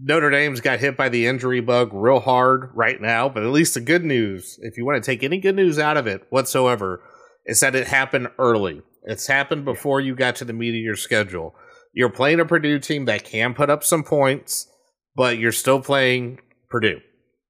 Notre 0.00 0.30
Dame's 0.30 0.60
got 0.60 0.80
hit 0.80 0.96
by 0.96 1.08
the 1.08 1.26
injury 1.26 1.60
bug 1.60 1.90
real 1.92 2.20
hard 2.20 2.70
right 2.74 3.00
now. 3.00 3.28
But 3.28 3.44
at 3.44 3.50
least 3.50 3.74
the 3.74 3.80
good 3.80 4.04
news, 4.04 4.58
if 4.62 4.76
you 4.76 4.84
want 4.84 5.02
to 5.02 5.06
take 5.06 5.22
any 5.22 5.38
good 5.38 5.54
news 5.54 5.78
out 5.78 5.96
of 5.96 6.06
it 6.06 6.26
whatsoever, 6.30 7.02
is 7.44 7.60
that 7.60 7.76
it 7.76 7.86
happened 7.86 8.28
early. 8.38 8.82
It's 9.04 9.26
happened 9.26 9.64
before 9.64 10.00
you 10.00 10.16
got 10.16 10.36
to 10.36 10.44
the 10.44 10.52
meat 10.52 10.70
of 10.70 10.82
your 10.82 10.96
schedule. 10.96 11.54
You're 11.96 12.10
playing 12.10 12.40
a 12.40 12.44
Purdue 12.44 12.78
team 12.78 13.06
that 13.06 13.24
can 13.24 13.54
put 13.54 13.70
up 13.70 13.82
some 13.82 14.04
points, 14.04 14.68
but 15.16 15.38
you're 15.38 15.50
still 15.50 15.80
playing 15.80 16.40
Purdue. 16.68 17.00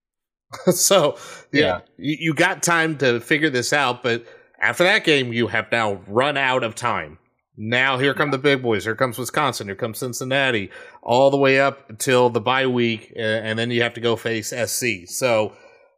so 0.70 1.18
yeah, 1.52 1.60
Yeah. 1.60 1.80
You, 1.98 2.16
you 2.20 2.34
got 2.34 2.62
time 2.62 2.96
to 2.98 3.18
figure 3.18 3.50
this 3.50 3.72
out, 3.72 4.04
but 4.04 4.24
after 4.60 4.84
that 4.84 5.02
game, 5.02 5.32
you 5.32 5.48
have 5.48 5.66
now 5.72 6.00
run 6.06 6.36
out 6.36 6.62
of 6.62 6.76
time. 6.76 7.18
Now 7.56 7.98
here 7.98 8.14
come 8.14 8.30
the 8.30 8.38
big 8.38 8.62
boys. 8.62 8.84
Here 8.84 8.94
comes 8.94 9.18
Wisconsin. 9.18 9.66
Here 9.66 9.74
comes 9.74 9.98
Cincinnati, 9.98 10.70
all 11.02 11.32
the 11.32 11.36
way 11.36 11.58
up 11.58 11.90
until 11.90 12.30
the 12.30 12.40
bye 12.40 12.68
week, 12.68 13.12
and 13.16 13.58
then 13.58 13.72
you 13.72 13.82
have 13.82 13.94
to 13.94 14.00
go 14.00 14.14
face 14.14 14.50
SC. 14.50 15.08
So 15.08 15.54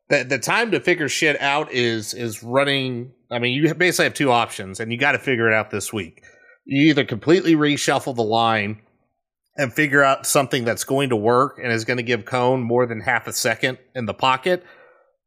the 0.08 0.24
the 0.24 0.38
time 0.38 0.70
to 0.70 0.80
figure 0.80 1.10
shit 1.10 1.38
out 1.38 1.70
is 1.70 2.14
is 2.14 2.42
running. 2.42 3.12
I 3.30 3.40
mean, 3.40 3.52
you 3.52 3.74
basically 3.74 4.04
have 4.04 4.14
two 4.14 4.30
options, 4.30 4.80
and 4.80 4.90
you 4.90 4.96
got 4.96 5.12
to 5.12 5.18
figure 5.18 5.50
it 5.50 5.54
out 5.54 5.70
this 5.70 5.92
week. 5.92 6.22
You 6.68 6.90
either 6.90 7.04
completely 7.06 7.54
reshuffle 7.54 8.14
the 8.14 8.22
line 8.22 8.82
and 9.56 9.72
figure 9.72 10.04
out 10.04 10.26
something 10.26 10.66
that's 10.66 10.84
going 10.84 11.08
to 11.08 11.16
work 11.16 11.58
and 11.58 11.72
is 11.72 11.86
going 11.86 11.96
to 11.96 12.02
give 12.02 12.26
Coan 12.26 12.62
more 12.62 12.84
than 12.84 13.00
half 13.00 13.26
a 13.26 13.32
second 13.32 13.78
in 13.94 14.04
the 14.04 14.12
pocket, 14.12 14.62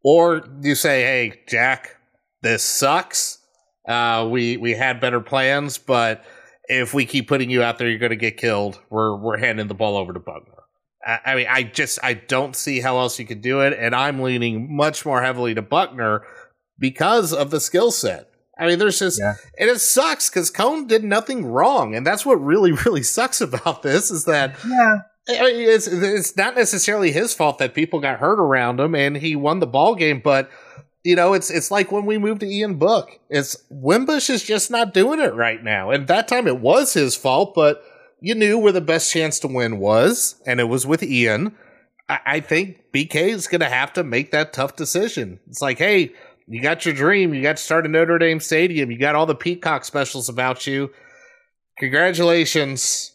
or 0.03 0.45
you 0.61 0.75
say, 0.75 1.01
"Hey, 1.01 1.41
Jack, 1.47 1.97
this 2.43 2.61
sucks. 2.61 3.39
Uh, 3.87 4.27
we 4.29 4.57
we 4.57 4.73
had 4.73 5.01
better 5.01 5.19
plans, 5.19 5.79
but 5.79 6.23
if 6.69 6.93
we 6.93 7.07
keep 7.07 7.27
putting 7.27 7.49
you 7.49 7.63
out 7.63 7.79
there, 7.79 7.89
you're 7.89 7.97
going 7.97 8.11
to 8.11 8.15
get 8.15 8.37
killed. 8.37 8.79
We're 8.91 9.17
we're 9.17 9.37
handing 9.37 9.67
the 9.67 9.73
ball 9.73 9.97
over 9.97 10.13
to 10.13 10.19
Buchner." 10.19 10.61
I, 11.03 11.19
I 11.25 11.35
mean, 11.35 11.47
I 11.49 11.63
just 11.63 11.97
I 12.03 12.13
don't 12.13 12.55
see 12.55 12.81
how 12.81 12.99
else 12.99 13.17
you 13.17 13.25
could 13.25 13.41
do 13.41 13.61
it, 13.61 13.73
and 13.73 13.95
I'm 13.95 14.21
leaning 14.21 14.75
much 14.75 15.07
more 15.07 15.23
heavily 15.23 15.55
to 15.55 15.63
Buchner 15.63 16.21
because 16.77 17.33
of 17.33 17.49
the 17.49 17.59
skill 17.59 17.89
set. 17.89 18.30
I 18.61 18.67
mean, 18.67 18.79
there's 18.79 18.99
just 18.99 19.19
Yeah. 19.19 19.33
and 19.59 19.69
it 19.69 19.81
sucks 19.81 20.29
because 20.29 20.51
Coan 20.51 20.87
did 20.87 21.03
nothing 21.03 21.45
wrong, 21.45 21.95
and 21.95 22.05
that's 22.05 22.25
what 22.25 22.35
really 22.35 22.71
really 22.85 23.03
sucks 23.03 23.41
about 23.41 23.81
this 23.83 24.11
is 24.11 24.25
that 24.25 24.55
Yeah. 24.67 24.99
I 25.29 25.43
mean, 25.43 25.69
it's 25.69 25.87
it's 25.87 26.35
not 26.37 26.55
necessarily 26.55 27.11
his 27.11 27.33
fault 27.33 27.57
that 27.59 27.73
people 27.73 27.99
got 27.99 28.19
hurt 28.19 28.39
around 28.39 28.79
him 28.79 28.95
and 28.95 29.17
he 29.17 29.35
won 29.35 29.59
the 29.59 29.67
ball 29.67 29.95
game, 29.95 30.21
but 30.23 30.49
you 31.03 31.15
know, 31.15 31.33
it's 31.33 31.49
it's 31.49 31.71
like 31.71 31.91
when 31.91 32.05
we 32.05 32.17
moved 32.17 32.41
to 32.41 32.47
Ian 32.47 32.75
Book. 32.75 33.09
It's 33.29 33.57
Wimbush 33.69 34.29
is 34.29 34.43
just 34.43 34.69
not 34.71 34.93
doing 34.93 35.19
it 35.19 35.33
right 35.33 35.63
now. 35.63 35.89
And 35.91 36.07
that 36.07 36.27
time 36.27 36.47
it 36.47 36.59
was 36.59 36.93
his 36.93 37.15
fault, 37.15 37.53
but 37.55 37.83
you 38.19 38.35
knew 38.35 38.57
where 38.57 38.71
the 38.71 38.81
best 38.81 39.11
chance 39.11 39.39
to 39.39 39.47
win 39.47 39.79
was, 39.79 40.35
and 40.45 40.59
it 40.59 40.65
was 40.65 40.85
with 40.85 41.01
Ian. 41.01 41.55
I, 42.09 42.19
I 42.25 42.39
think 42.39 42.91
BK 42.93 43.15
is 43.29 43.47
going 43.47 43.61
to 43.61 43.69
have 43.69 43.93
to 43.93 44.03
make 44.03 44.31
that 44.31 44.53
tough 44.53 44.75
decision. 44.75 45.39
It's 45.47 45.61
like, 45.61 45.77
hey, 45.79 46.13
you 46.51 46.61
got 46.61 46.85
your 46.85 46.93
dream. 46.93 47.33
You 47.33 47.41
got 47.41 47.57
to 47.57 47.63
start 47.63 47.85
at 47.85 47.91
Notre 47.91 48.17
Dame 48.19 48.39
Stadium. 48.39 48.91
You 48.91 48.97
got 48.97 49.15
all 49.15 49.25
the 49.25 49.35
Peacock 49.35 49.85
specials 49.85 50.29
about 50.29 50.67
you. 50.67 50.91
Congratulations. 51.79 53.11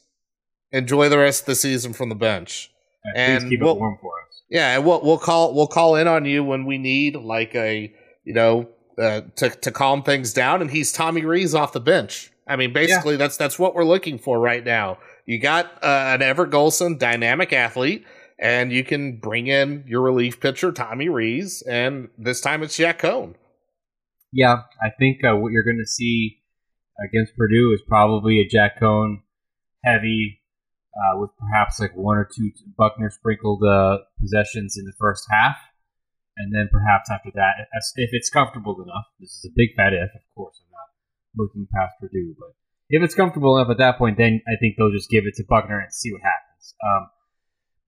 Enjoy 0.72 1.08
the 1.08 1.18
rest 1.18 1.42
of 1.42 1.46
the 1.46 1.54
season 1.54 1.92
from 1.92 2.08
the 2.08 2.14
bench. 2.14 2.70
And 3.04 3.42
And 3.42 3.50
keep 3.50 3.60
we'll- 3.60 3.76
it 3.76 3.78
warm 3.78 3.98
for 4.00 4.10
us. 4.20 4.42
Yeah, 4.48 4.76
and 4.76 4.84
we'll 4.86 5.02
we'll 5.02 5.18
call 5.18 5.54
we'll 5.54 5.66
call 5.66 5.96
in 5.96 6.06
on 6.06 6.24
you 6.24 6.44
when 6.44 6.66
we 6.66 6.78
need 6.78 7.16
like 7.16 7.52
a 7.56 7.92
you 8.24 8.32
know 8.34 8.68
uh, 8.96 9.22
to 9.36 9.50
to 9.50 9.70
calm 9.72 10.04
things 10.04 10.32
down. 10.32 10.60
And 10.62 10.70
he's 10.70 10.92
Tommy 10.92 11.24
Rees 11.24 11.52
off 11.52 11.72
the 11.72 11.80
bench. 11.80 12.30
I 12.46 12.54
mean, 12.54 12.72
basically 12.72 13.16
that's 13.16 13.36
that's 13.36 13.58
what 13.58 13.74
we're 13.74 13.84
looking 13.84 14.18
for 14.18 14.38
right 14.38 14.64
now. 14.64 14.98
You 15.26 15.40
got 15.40 15.66
uh, 15.82 16.12
an 16.14 16.22
Everett 16.22 16.50
Golson 16.50 16.96
dynamic 16.96 17.52
athlete, 17.52 18.04
and 18.38 18.72
you 18.72 18.84
can 18.84 19.18
bring 19.18 19.46
in 19.46 19.84
your 19.86 20.02
relief 20.02 20.40
pitcher 20.40 20.72
Tommy 20.72 21.08
Rees, 21.08 21.62
and 21.62 22.08
this 22.18 22.40
time 22.40 22.62
it's 22.62 22.76
Jack 22.76 23.00
Coan. 23.00 23.34
Yeah, 24.32 24.62
I 24.82 24.90
think 24.98 25.24
uh, 25.24 25.36
what 25.36 25.52
you're 25.52 25.64
going 25.64 25.82
to 25.82 25.90
see 25.90 26.42
against 27.02 27.36
Purdue 27.36 27.72
is 27.74 27.82
probably 27.86 28.40
a 28.40 28.48
Jack 28.48 28.80
Coan 28.80 29.22
heavy, 29.84 30.40
uh, 30.96 31.20
with 31.20 31.30
perhaps 31.38 31.80
like 31.80 31.94
one 31.94 32.16
or 32.16 32.28
two 32.34 32.50
Buchner 32.76 33.10
sprinkled 33.10 33.62
uh, 33.62 33.98
possessions 34.20 34.76
in 34.78 34.84
the 34.84 34.92
first 34.98 35.24
half, 35.30 35.56
and 36.36 36.54
then 36.54 36.68
perhaps 36.70 37.10
after 37.10 37.30
that, 37.34 37.68
if 37.96 38.10
it's 38.12 38.30
comfortable 38.30 38.76
enough. 38.82 39.06
This 39.20 39.30
is 39.30 39.50
a 39.50 39.54
big 39.54 39.74
fat 39.76 39.92
if, 39.92 40.10
of 40.14 40.22
course. 40.34 40.60
I'm 40.60 40.72
not 40.72 41.44
looking 41.44 41.66
past 41.74 41.94
Purdue, 42.00 42.34
but 42.38 42.52
if 42.88 43.02
it's 43.02 43.14
comfortable 43.14 43.56
enough 43.56 43.70
at 43.70 43.78
that 43.78 43.98
point, 43.98 44.18
then 44.18 44.42
I 44.46 44.56
think 44.60 44.76
they'll 44.76 44.92
just 44.92 45.10
give 45.10 45.24
it 45.26 45.34
to 45.36 45.44
Buchner 45.48 45.80
and 45.80 45.92
see 45.92 46.12
what 46.12 46.22
happens. 46.22 46.74
Um, 46.84 47.08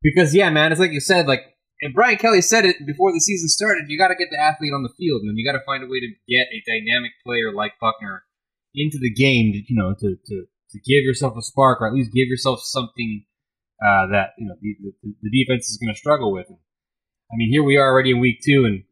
because 0.02 0.35
yeah, 0.35 0.50
man, 0.50 0.73
it's 0.73 0.81
like 0.81 0.93
you 0.93 1.00
said, 1.00 1.26
like 1.26 1.43
and 1.81 1.95
Brian 1.95 2.17
Kelly 2.17 2.40
said 2.40 2.64
it 2.64 2.76
before 2.87 3.12
the 3.12 3.21
season 3.21 3.49
started. 3.49 3.85
You 3.88 3.99
got 3.99 4.09
to 4.09 4.17
get 4.17 4.28
the 4.31 4.40
athlete 4.40 4.73
on 4.75 4.83
the 4.83 4.93
field, 4.99 5.23
and 5.23 5.38
you 5.38 5.47
got 5.47 5.57
to 5.57 5.64
find 5.64 5.85
a 5.85 5.87
way 5.87 6.00
to 6.00 6.09
get 6.28 6.49
a 6.50 6.62
dynamic 6.67 7.12
player 7.25 7.52
like 7.55 7.73
Buchner 7.81 8.25
into 8.75 8.99
the 9.00 9.12
game. 9.12 9.52
To, 9.52 9.59
you 9.59 9.76
know, 9.76 9.95
to, 9.95 10.17
to 10.17 10.45
to 10.71 10.78
give 10.81 11.05
yourself 11.05 11.35
a 11.38 11.43
spark, 11.43 11.81
or 11.81 11.87
at 11.87 11.95
least 11.95 12.12
give 12.12 12.26
yourself 12.26 12.61
something 12.62 13.25
uh, 13.81 14.11
that 14.11 14.31
you 14.38 14.47
know 14.47 14.55
the, 14.61 14.75
the, 15.02 15.14
the 15.23 15.31
defense 15.31 15.69
is 15.69 15.78
going 15.78 15.95
to 15.95 15.99
struggle 15.99 16.33
with. 16.33 16.47
I 16.50 17.37
mean, 17.37 17.50
here 17.50 17.62
we 17.62 17.76
are 17.76 17.88
already 17.88 18.11
in 18.11 18.19
week 18.19 18.40
two, 18.45 18.64
and 18.64 18.83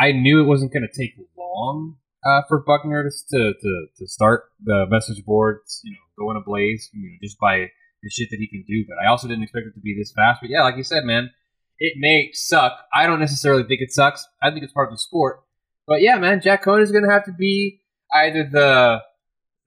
I 0.00 0.12
knew 0.12 0.40
it 0.40 0.46
wasn't 0.46 0.72
going 0.72 0.88
to 0.90 0.98
take 0.98 1.16
long 1.36 1.96
uh, 2.24 2.42
for 2.48 2.62
Buchner 2.66 3.10
to 3.30 3.52
to 3.60 3.86
to 3.98 4.06
start 4.06 4.44
the 4.62 4.86
message 4.88 5.24
boards, 5.24 5.82
you 5.84 5.92
know, 5.92 6.24
going 6.24 6.40
ablaze, 6.42 6.88
you 6.94 7.02
know, 7.02 7.16
just 7.22 7.38
by 7.38 7.68
the 8.02 8.10
shit 8.10 8.28
that 8.30 8.38
he 8.38 8.48
can 8.48 8.64
do. 8.66 8.84
But 8.88 9.04
I 9.04 9.08
also 9.08 9.28
didn't 9.28 9.42
expect 9.42 9.66
it 9.66 9.74
to 9.74 9.80
be 9.80 9.96
this 9.98 10.12
fast. 10.12 10.40
But 10.40 10.50
yeah, 10.50 10.62
like 10.62 10.76
you 10.76 10.84
said, 10.84 11.04
man, 11.04 11.30
it 11.78 11.94
may 11.98 12.30
suck. 12.32 12.72
I 12.94 13.06
don't 13.06 13.20
necessarily 13.20 13.62
think 13.62 13.80
it 13.80 13.92
sucks. 13.92 14.26
I 14.42 14.50
think 14.50 14.64
it's 14.64 14.72
part 14.72 14.88
of 14.88 14.94
the 14.94 14.98
sport. 14.98 15.40
But 15.86 16.02
yeah, 16.02 16.16
man, 16.18 16.40
Jack 16.40 16.64
Coan 16.64 16.82
is 16.82 16.92
going 16.92 17.04
to 17.04 17.10
have 17.10 17.24
to 17.24 17.32
be 17.32 17.80
either 18.14 18.44
the 18.44 19.02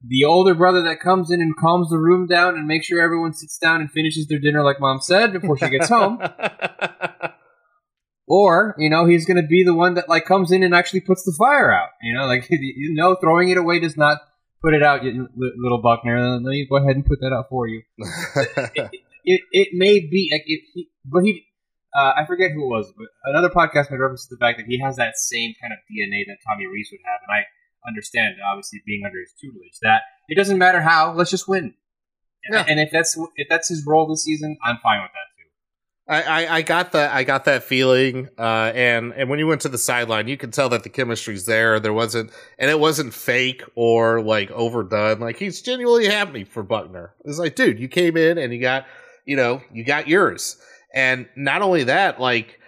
the 0.05 0.25
older 0.25 0.53
brother 0.53 0.81
that 0.81 0.99
comes 0.99 1.31
in 1.31 1.39
and 1.39 1.55
calms 1.55 1.89
the 1.89 1.97
room 1.97 2.27
down 2.27 2.55
and 2.55 2.67
makes 2.67 2.87
sure 2.87 3.01
everyone 3.01 3.33
sits 3.33 3.57
down 3.57 3.79
and 3.79 3.89
finishes 3.89 4.27
their 4.27 4.39
dinner 4.39 4.61
like 4.61 4.77
mom 4.81 4.99
said 4.99 5.31
before 5.31 5.57
she 5.57 5.69
gets 5.69 5.87
home. 5.87 6.19
Or, 8.27 8.73
you 8.77 8.89
know, 8.89 9.05
he's 9.05 9.25
going 9.25 9.41
to 9.41 9.47
be 9.47 9.63
the 9.63 9.73
one 9.73 9.95
that 9.95 10.07
like 10.07 10.25
comes 10.25 10.51
in 10.51 10.63
and 10.63 10.73
actually 10.73 11.01
puts 11.01 11.23
the 11.23 11.35
fire 11.37 11.71
out. 11.71 11.89
You 12.01 12.15
know, 12.15 12.25
like 12.25 12.47
you 12.49 12.93
know, 12.93 13.15
throwing 13.15 13.49
it 13.49 13.57
away 13.57 13.79
does 13.79 13.97
not 13.97 14.19
put 14.63 14.73
it 14.73 14.81
out, 14.81 15.03
you 15.03 15.27
little 15.35 15.81
Buchner. 15.81 16.39
Let 16.39 16.41
me 16.41 16.65
go 16.69 16.77
ahead 16.77 16.95
and 16.95 17.05
put 17.05 17.19
that 17.19 17.33
out 17.33 17.49
for 17.49 17.67
you. 17.67 17.81
it, 17.97 19.41
it 19.51 19.67
may 19.73 19.99
be 19.99 20.29
like 20.31 20.43
if 20.45 20.61
he, 20.73 20.89
but 21.05 21.23
he, 21.23 21.45
uh, 21.93 22.13
I 22.15 22.25
forget 22.25 22.51
who 22.51 22.63
it 22.63 22.69
was, 22.69 22.91
but 22.97 23.07
another 23.25 23.49
podcast 23.49 23.91
made 23.91 23.99
reference 23.99 24.27
to 24.27 24.35
the 24.35 24.39
fact 24.39 24.57
that 24.57 24.65
he 24.67 24.79
has 24.79 24.95
that 24.95 25.17
same 25.17 25.53
kind 25.61 25.73
of 25.73 25.79
DNA 25.91 26.23
that 26.27 26.37
Tommy 26.47 26.65
Rees 26.65 26.89
would 26.91 27.01
have, 27.05 27.19
and 27.27 27.31
I 27.31 27.45
understand, 27.87 28.35
obviously, 28.49 28.81
being 28.85 29.03
under 29.05 29.19
his 29.19 29.33
tutelage, 29.39 29.77
that 29.81 30.01
it 30.29 30.35
doesn't 30.35 30.57
matter 30.57 30.81
how, 30.81 31.13
let's 31.13 31.29
just 31.29 31.47
win. 31.47 31.73
Yeah. 32.49 32.65
And 32.67 32.79
if 32.79 32.91
that's 32.91 33.17
if 33.35 33.47
that's 33.49 33.69
his 33.69 33.85
role 33.85 34.07
this 34.07 34.23
season, 34.23 34.57
I'm 34.63 34.77
fine 34.83 35.01
with 35.01 35.11
that 35.11 35.27
too. 35.32 35.32
I, 36.07 36.21
I, 36.21 36.55
I 36.55 36.61
got 36.63 36.91
that 36.91 37.13
I 37.13 37.23
got 37.23 37.45
that 37.45 37.63
feeling, 37.63 38.27
uh, 38.37 38.71
and 38.75 39.13
and 39.13 39.29
when 39.29 39.39
you 39.39 39.47
went 39.47 39.61
to 39.61 39.69
the 39.69 39.77
sideline, 39.77 40.27
you 40.27 40.35
could 40.35 40.51
tell 40.51 40.67
that 40.69 40.83
the 40.83 40.89
chemistry's 40.89 41.45
there. 41.45 41.79
There 41.79 41.93
wasn't, 41.93 42.31
and 42.59 42.69
it 42.69 42.77
wasn't 42.79 43.13
fake 43.13 43.63
or 43.75 44.21
like 44.21 44.51
overdone. 44.51 45.21
Like 45.21 45.37
he's 45.37 45.61
genuinely 45.61 46.07
happy 46.07 46.43
for 46.43 46.61
Buchner. 46.61 47.13
It's 47.23 47.39
like, 47.39 47.55
dude, 47.55 47.79
you 47.79 47.87
came 47.87 48.17
in 48.17 48.37
and 48.37 48.53
you 48.53 48.59
got, 48.59 48.85
you 49.25 49.37
know, 49.37 49.61
you 49.71 49.85
got 49.85 50.09
yours. 50.09 50.57
And 50.93 51.27
not 51.37 51.61
only 51.61 51.85
that, 51.85 52.19
like 52.19 52.59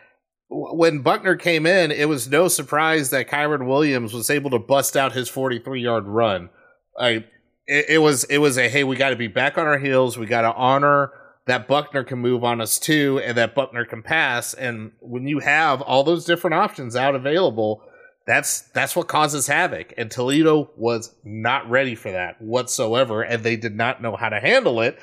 when 0.49 1.01
Buchner 1.01 1.35
came 1.35 1.65
in, 1.65 1.91
it 1.91 2.07
was 2.07 2.29
no 2.29 2.47
surprise 2.47 3.09
that 3.09 3.27
Kyren 3.27 3.67
Williams 3.67 4.13
was 4.13 4.29
able 4.29 4.51
to 4.51 4.59
bust 4.59 4.95
out 4.95 5.11
his 5.11 5.27
43 5.27 5.81
yard 5.81 6.07
run. 6.07 6.49
I, 6.97 7.25
it, 7.67 7.85
it 7.89 8.01
was 8.01 8.23
it 8.25 8.37
was 8.37 8.57
a 8.57 8.69
hey, 8.69 8.85
we 8.85 8.95
got 8.95 9.09
to 9.09 9.17
be 9.17 9.27
back 9.27 9.57
on 9.57 9.67
our 9.67 9.77
heels. 9.77 10.17
We 10.17 10.25
got 10.25 10.43
to 10.43 10.53
honor 10.53 11.11
that 11.47 11.67
Buchner 11.67 12.03
can 12.03 12.19
move 12.19 12.43
on 12.43 12.59
us 12.59 12.79
too, 12.79 13.19
and 13.23 13.37
that 13.37 13.55
Buchner 13.55 13.85
can 13.85 14.01
pass. 14.01 14.53
And 14.53 14.93
when 14.99 15.27
you 15.27 15.39
have 15.39 15.81
all 15.81 16.03
those 16.03 16.25
different 16.25 16.55
options 16.55 16.95
out 16.95 17.15
available, 17.15 17.83
that's 18.25 18.61
that's 18.73 18.95
what 18.95 19.07
causes 19.07 19.47
havoc. 19.47 19.93
And 19.97 20.09
Toledo 20.09 20.71
was 20.75 21.13
not 21.23 21.69
ready 21.69 21.93
for 21.95 22.11
that 22.11 22.41
whatsoever, 22.41 23.21
and 23.21 23.43
they 23.43 23.55
did 23.55 23.75
not 23.75 24.01
know 24.01 24.15
how 24.15 24.29
to 24.29 24.39
handle 24.39 24.81
it. 24.81 24.97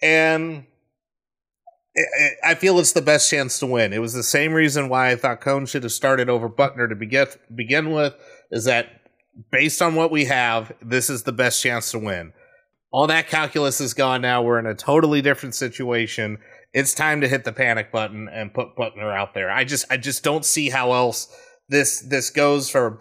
And 0.00 0.66
I- 2.42 2.54
feel 2.54 2.78
it's 2.78 2.92
the 2.92 3.02
best 3.02 3.28
chance 3.28 3.58
to 3.58 3.66
win. 3.66 3.92
It 3.92 4.00
was 4.00 4.14
the 4.14 4.22
same 4.22 4.52
reason 4.54 4.88
why 4.88 5.10
I 5.10 5.16
thought 5.16 5.40
Coan 5.40 5.68
should 5.68 5.82
have 5.82 5.92
started 5.92 6.30
over 6.30 6.48
Buchner 6.48 6.88
to 6.88 6.94
begin 6.94 7.26
begin 7.54 7.90
with. 7.90 8.14
Is 8.50 8.64
that 8.64 8.86
based 9.50 9.82
on 9.82 9.94
what 9.94 10.10
we 10.10 10.26
have, 10.26 10.72
this 10.80 11.10
is 11.10 11.24
the 11.24 11.32
best 11.32 11.62
chance 11.62 11.90
to 11.90 11.98
win. 11.98 12.32
All 12.92 13.06
that 13.06 13.26
calculus 13.26 13.80
is 13.80 13.94
gone 13.94 14.20
now. 14.20 14.42
We're 14.42 14.58
in 14.58 14.66
a 14.66 14.74
totally 14.74 15.22
different 15.22 15.54
situation. 15.54 16.38
It's 16.74 16.94
time 16.94 17.22
to 17.22 17.28
hit 17.28 17.44
the 17.44 17.52
panic 17.52 17.90
button 17.90 18.28
and 18.28 18.52
put 18.52 18.76
Buchner 18.76 19.10
out 19.10 19.32
there. 19.32 19.50
I 19.50 19.64
just 19.64 19.86
I 19.90 19.96
just 19.96 20.22
don't 20.22 20.44
see 20.44 20.68
how 20.68 20.92
else 20.92 21.34
this 21.68 22.00
this 22.00 22.28
goes 22.30 22.68
from 22.68 22.98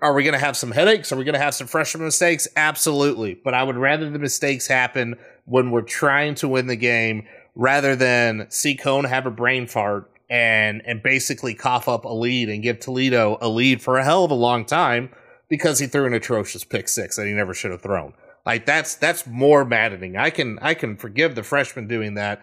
are 0.00 0.14
we 0.14 0.22
going 0.22 0.34
to 0.34 0.38
have 0.38 0.56
some 0.56 0.70
headaches? 0.70 1.12
Are 1.12 1.16
we 1.16 1.24
going 1.24 1.34
to 1.34 1.40
have 1.40 1.54
some 1.54 1.66
freshman 1.66 2.04
mistakes? 2.04 2.46
Absolutely. 2.56 3.34
But 3.42 3.54
I 3.54 3.62
would 3.62 3.76
rather 3.76 4.08
the 4.08 4.18
mistakes 4.18 4.66
happen 4.66 5.16
when 5.44 5.70
we're 5.70 5.82
trying 5.82 6.34
to 6.36 6.48
win 6.48 6.66
the 6.66 6.76
game 6.76 7.26
rather 7.54 7.96
than 7.96 8.46
see 8.50 8.76
Coan 8.76 9.08
have 9.08 9.26
a 9.26 9.30
brain 9.30 9.66
fart 9.66 10.10
and 10.28 10.82
and 10.84 11.02
basically 11.02 11.54
cough 11.54 11.88
up 11.88 12.04
a 12.04 12.12
lead 12.12 12.50
and 12.50 12.62
give 12.62 12.80
Toledo 12.80 13.38
a 13.40 13.48
lead 13.48 13.80
for 13.80 13.96
a 13.96 14.04
hell 14.04 14.24
of 14.24 14.30
a 14.30 14.34
long 14.34 14.64
time 14.66 15.10
because 15.48 15.78
he 15.78 15.86
threw 15.86 16.06
an 16.06 16.12
atrocious 16.12 16.64
pick 16.64 16.88
six 16.88 17.16
that 17.16 17.26
he 17.26 17.32
never 17.32 17.54
should 17.54 17.70
have 17.70 17.80
thrown. 17.80 18.12
Like 18.46 18.64
that's 18.64 18.94
that's 18.94 19.26
more 19.26 19.64
maddening. 19.64 20.16
I 20.16 20.30
can 20.30 20.60
I 20.62 20.74
can 20.74 20.96
forgive 20.96 21.34
the 21.34 21.42
freshman 21.42 21.88
doing 21.88 22.14
that. 22.14 22.42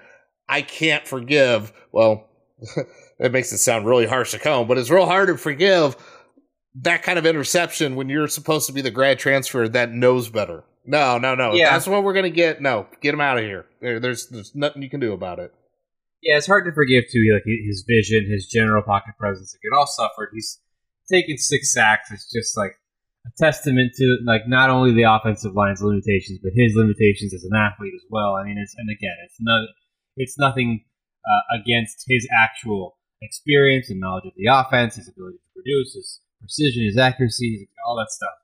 I 0.50 0.62
can't 0.62 1.08
forgive. 1.08 1.72
Well, 1.94 2.28
it 3.20 3.32
makes 3.32 3.54
it 3.54 3.60
sound 3.60 3.88
really 3.88 4.06
harsh 4.06 4.32
to 4.32 4.40
come, 4.40 4.68
but 4.68 4.78
it's 4.78 4.90
real 4.90 5.06
hard 5.06 5.30
to 5.30 5.38
forgive 5.38 5.96
that 6.82 7.04
kind 7.04 7.18
of 7.18 7.26
interception 7.26 7.96
when 7.96 8.10
you're 8.10 8.28
supposed 8.28 8.68
to 8.68 8.74
be 8.74 8.82
the 8.82 8.92
grad 8.92 9.18
transfer 9.18 9.68
that 9.70 9.92
knows 9.92 10.30
better. 10.30 10.66
No, 10.86 11.18
no, 11.18 11.36
no. 11.36 11.54
Yeah. 11.54 11.72
That's 11.72 11.88
what 11.88 12.04
we're 12.04 12.14
gonna 12.14 12.30
get. 12.30 12.62
No, 12.62 12.88
get 13.00 13.14
him 13.14 13.22
out 13.22 13.38
of 13.38 13.46
here. 13.46 13.66
There, 13.82 14.02
there's 14.02 14.28
there's 14.28 14.54
nothing 14.54 14.82
you 14.82 14.90
can 14.90 15.00
do 15.00 15.14
about 15.14 15.40
it. 15.40 15.54
Yeah, 16.22 16.36
it's 16.36 16.48
hard 16.48 16.66
to 16.66 16.74
forgive 16.74 17.06
too. 17.10 17.24
Like 17.34 17.44
his 17.46 17.86
vision, 17.88 18.30
his 18.30 18.48
general 18.48 18.84
pocket 18.84 19.14
presence, 19.18 19.56
like 19.56 19.62
it 19.64 19.78
all 19.78 19.88
suffered. 19.88 20.32
He's 20.34 20.60
taken 21.10 21.38
six 21.38 21.74
sacks. 21.74 22.12
It's 22.12 22.30
just 22.30 22.58
like 22.58 22.76
a 23.26 23.30
testament 23.38 23.94
to 23.96 24.18
like 24.26 24.48
not 24.48 24.70
only 24.70 24.94
the 24.94 25.04
offensive 25.04 25.54
line's 25.56 25.82
limitations, 25.82 26.40
but 26.44 26.52
his 26.56 26.74
limitations 26.76 27.34
as 27.34 27.44
an 27.44 27.56
athlete 27.56 27.94
as 27.96 28.06
well. 28.10 28.36
I 28.36 28.44
mean, 28.44 28.58
it's 28.58 28.76
and 28.78 28.90
again, 28.90 29.16
it's 29.26 29.36
no, 29.40 29.66
it's 30.18 30.38
nothing 30.38 30.84
uh, 31.26 31.60
against 31.60 32.04
his 32.08 32.28
actual 32.36 32.98
experience 33.22 33.90
and 33.90 34.00
knowledge 34.00 34.26
of 34.26 34.34
the 34.36 34.52
offense, 34.52 34.96
his 34.96 35.08
ability 35.08 35.38
to 35.38 35.54
produce, 35.56 35.94
his 35.94 36.20
precision, 36.42 36.86
his 36.86 36.98
accuracy, 36.98 37.70
all 37.88 37.96
that 37.98 38.12
stuff. 38.12 38.36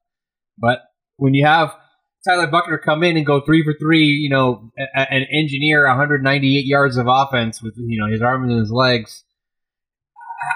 But 0.58 0.80
when 1.18 1.34
you 1.34 1.46
have 1.46 1.76
Tyler 2.28 2.48
Buchner 2.48 2.78
come 2.78 3.04
in 3.04 3.18
and 3.18 3.26
go 3.26 3.42
three 3.42 3.64
for 3.64 3.74
three, 3.80 4.06
you 4.06 4.30
know, 4.30 4.72
and 4.96 5.26
engineer 5.32 5.88
198 5.88 6.66
yards 6.66 6.98
of 6.98 7.08
offense 7.10 7.62
with 7.62 7.76
you 7.78 8.00
know 8.00 8.12
his 8.12 8.22
arms 8.22 8.52
and 8.52 8.60
his 8.60 8.72
legs. 8.72 9.24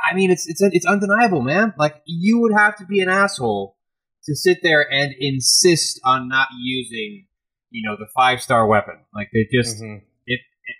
I 0.10 0.16
mean, 0.16 0.32
it's 0.32 0.48
it's 0.48 0.62
it's 0.62 0.86
undeniable, 0.86 1.42
man. 1.42 1.74
Like 1.78 1.96
you 2.06 2.40
would 2.40 2.54
have 2.54 2.78
to 2.78 2.86
be 2.86 3.02
an 3.02 3.10
asshole 3.10 3.76
to 4.26 4.36
sit 4.36 4.60
there 4.64 4.86
and 4.92 5.14
insist 5.20 6.00
on 6.06 6.28
not 6.28 6.48
using, 6.60 7.28
you 7.70 7.88
know, 7.88 7.96
the 7.98 8.08
five 8.16 8.42
star 8.42 8.66
weapon. 8.68 8.96
Like 9.14 9.30
they 9.34 9.48
just, 9.52 9.82
Mhm. 9.82 10.02
it, 10.26 10.40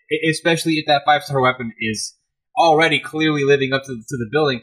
it, 0.10 0.32
especially 0.32 0.74
if 0.74 0.86
that 0.88 1.04
five 1.06 1.24
star 1.24 1.42
weapon 1.42 1.74
is 1.80 2.16
already 2.58 3.00
clearly 3.00 3.44
living 3.44 3.74
up 3.74 3.84
to, 3.84 3.96
to 3.96 4.18
the 4.18 4.30
billing. 4.32 4.62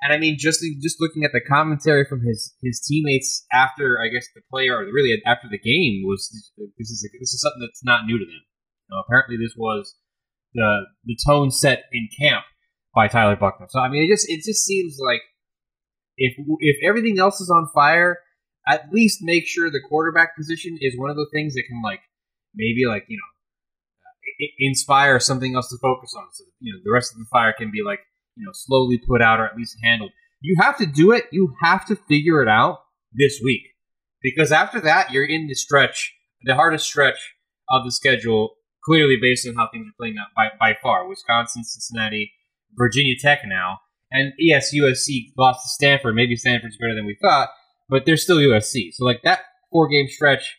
And 0.00 0.12
I 0.12 0.18
mean, 0.18 0.36
just 0.38 0.60
just 0.82 0.96
looking 1.00 1.22
at 1.24 1.30
the 1.32 1.40
commentary 1.40 2.04
from 2.08 2.22
his 2.26 2.54
his 2.60 2.80
teammates 2.80 3.46
after, 3.52 4.00
I 4.00 4.08
guess 4.08 4.26
the 4.34 4.42
player, 4.50 4.78
or 4.78 4.84
really 4.86 5.20
after 5.24 5.46
the 5.48 5.58
game, 5.58 6.02
was 6.04 6.28
this 6.76 6.90
is 6.90 7.08
this 7.20 7.32
is 7.32 7.40
something 7.40 7.60
that's 7.60 7.84
not 7.84 8.04
new 8.04 8.18
to 8.18 8.24
them. 8.24 8.42
You 8.90 8.96
know, 8.96 9.02
apparently, 9.06 9.36
this 9.36 9.54
was 9.56 9.94
the 10.54 10.86
the 11.04 11.16
tone 11.24 11.52
set 11.52 11.84
in 11.92 12.08
camp 12.20 12.44
by 12.94 13.06
Tyler 13.06 13.36
Buchner. 13.36 13.66
So 13.68 13.78
I 13.78 13.88
mean, 13.88 14.02
it 14.02 14.12
just 14.12 14.28
it 14.28 14.42
just 14.44 14.64
seems 14.64 14.98
like 15.00 15.20
if 16.22 16.34
if 16.60 16.76
everything 16.88 17.18
else 17.18 17.40
is 17.40 17.50
on 17.50 17.68
fire, 17.74 18.18
at 18.68 18.92
least 18.92 19.18
make 19.22 19.46
sure 19.46 19.70
the 19.70 19.80
quarterback 19.88 20.36
position 20.36 20.78
is 20.80 20.96
one 20.96 21.10
of 21.10 21.16
the 21.16 21.26
things 21.32 21.54
that 21.54 21.64
can 21.68 21.82
like 21.82 22.00
maybe 22.54 22.86
like 22.86 23.04
you 23.08 23.16
know 23.16 24.48
inspire 24.58 25.18
something 25.18 25.54
else 25.54 25.68
to 25.70 25.76
focus 25.82 26.14
on. 26.16 26.26
So 26.32 26.44
you 26.60 26.72
know 26.72 26.78
the 26.84 26.92
rest 26.92 27.12
of 27.12 27.18
the 27.18 27.26
fire 27.30 27.52
can 27.56 27.70
be 27.70 27.82
like 27.84 28.00
you 28.36 28.44
know 28.46 28.52
slowly 28.54 28.98
put 28.98 29.20
out 29.20 29.40
or 29.40 29.46
at 29.46 29.56
least 29.56 29.76
handled. 29.82 30.12
You 30.40 30.56
have 30.60 30.78
to 30.78 30.86
do 30.86 31.12
it. 31.12 31.24
You 31.32 31.54
have 31.62 31.86
to 31.86 31.96
figure 31.96 32.42
it 32.42 32.48
out 32.48 32.78
this 33.12 33.40
week 33.42 33.62
because 34.22 34.52
after 34.52 34.80
that 34.80 35.10
you're 35.10 35.24
in 35.24 35.48
the 35.48 35.54
stretch, 35.54 36.14
the 36.44 36.54
hardest 36.54 36.86
stretch 36.86 37.34
of 37.68 37.84
the 37.84 37.92
schedule. 37.92 38.54
Clearly, 38.84 39.16
based 39.20 39.46
on 39.46 39.54
how 39.54 39.68
things 39.72 39.86
are 39.86 39.94
playing 39.96 40.16
out 40.18 40.34
by, 40.34 40.48
by 40.58 40.76
far, 40.82 41.06
Wisconsin, 41.06 41.62
Cincinnati, 41.62 42.32
Virginia 42.76 43.14
Tech 43.16 43.42
now, 43.46 43.78
and 44.12 44.32
yes, 44.38 44.74
USC 44.74 45.32
lost 45.36 45.60
to 45.62 45.68
Stanford. 45.68 46.14
Maybe 46.14 46.36
Stanford's 46.36 46.76
better 46.76 46.94
than 46.94 47.06
we 47.06 47.16
thought, 47.20 47.48
but 47.88 48.06
they're 48.06 48.16
still 48.16 48.38
USC. 48.38 48.92
So 48.92 49.04
like 49.04 49.22
that 49.24 49.40
four 49.70 49.88
game 49.88 50.06
stretch, 50.08 50.56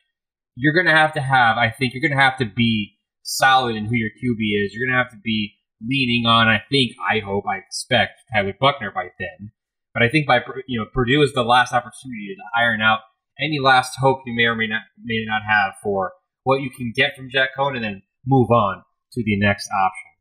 you're 0.55 0.73
gonna 0.73 0.95
have 0.95 1.13
to 1.13 1.21
have. 1.21 1.57
I 1.57 1.69
think 1.69 1.93
you're 1.93 2.07
gonna 2.07 2.21
have 2.21 2.37
to 2.39 2.45
be 2.45 2.97
solid 3.23 3.75
in 3.75 3.85
who 3.85 3.95
your 3.95 4.09
QB 4.09 4.65
is. 4.65 4.73
You're 4.73 4.87
gonna 4.87 5.01
have 5.01 5.11
to 5.11 5.21
be 5.23 5.53
leaning 5.81 6.25
on. 6.25 6.47
I 6.47 6.61
think, 6.71 6.93
I 7.11 7.19
hope, 7.19 7.45
I 7.47 7.57
expect 7.57 8.21
Tyler 8.33 8.53
Buchner 8.59 8.91
by 8.93 9.09
then. 9.19 9.51
But 9.93 10.03
I 10.03 10.09
think 10.09 10.27
by 10.27 10.39
you 10.67 10.79
know 10.79 10.87
Purdue 10.91 11.21
is 11.21 11.33
the 11.33 11.43
last 11.43 11.73
opportunity 11.73 12.35
to 12.35 12.61
iron 12.61 12.81
out 12.81 12.99
any 13.39 13.59
last 13.59 13.95
hope 13.99 14.21
you 14.25 14.35
may 14.35 14.45
or 14.45 14.55
may 14.55 14.67
not 14.67 14.81
may 15.03 15.23
not 15.25 15.41
have 15.47 15.73
for 15.83 16.13
what 16.43 16.61
you 16.61 16.69
can 16.69 16.91
get 16.95 17.15
from 17.15 17.29
Jack 17.29 17.49
Coan, 17.57 17.75
and 17.75 17.83
then 17.83 18.01
move 18.25 18.49
on 18.49 18.83
to 19.13 19.23
the 19.23 19.37
next 19.37 19.69
option. 19.69 20.11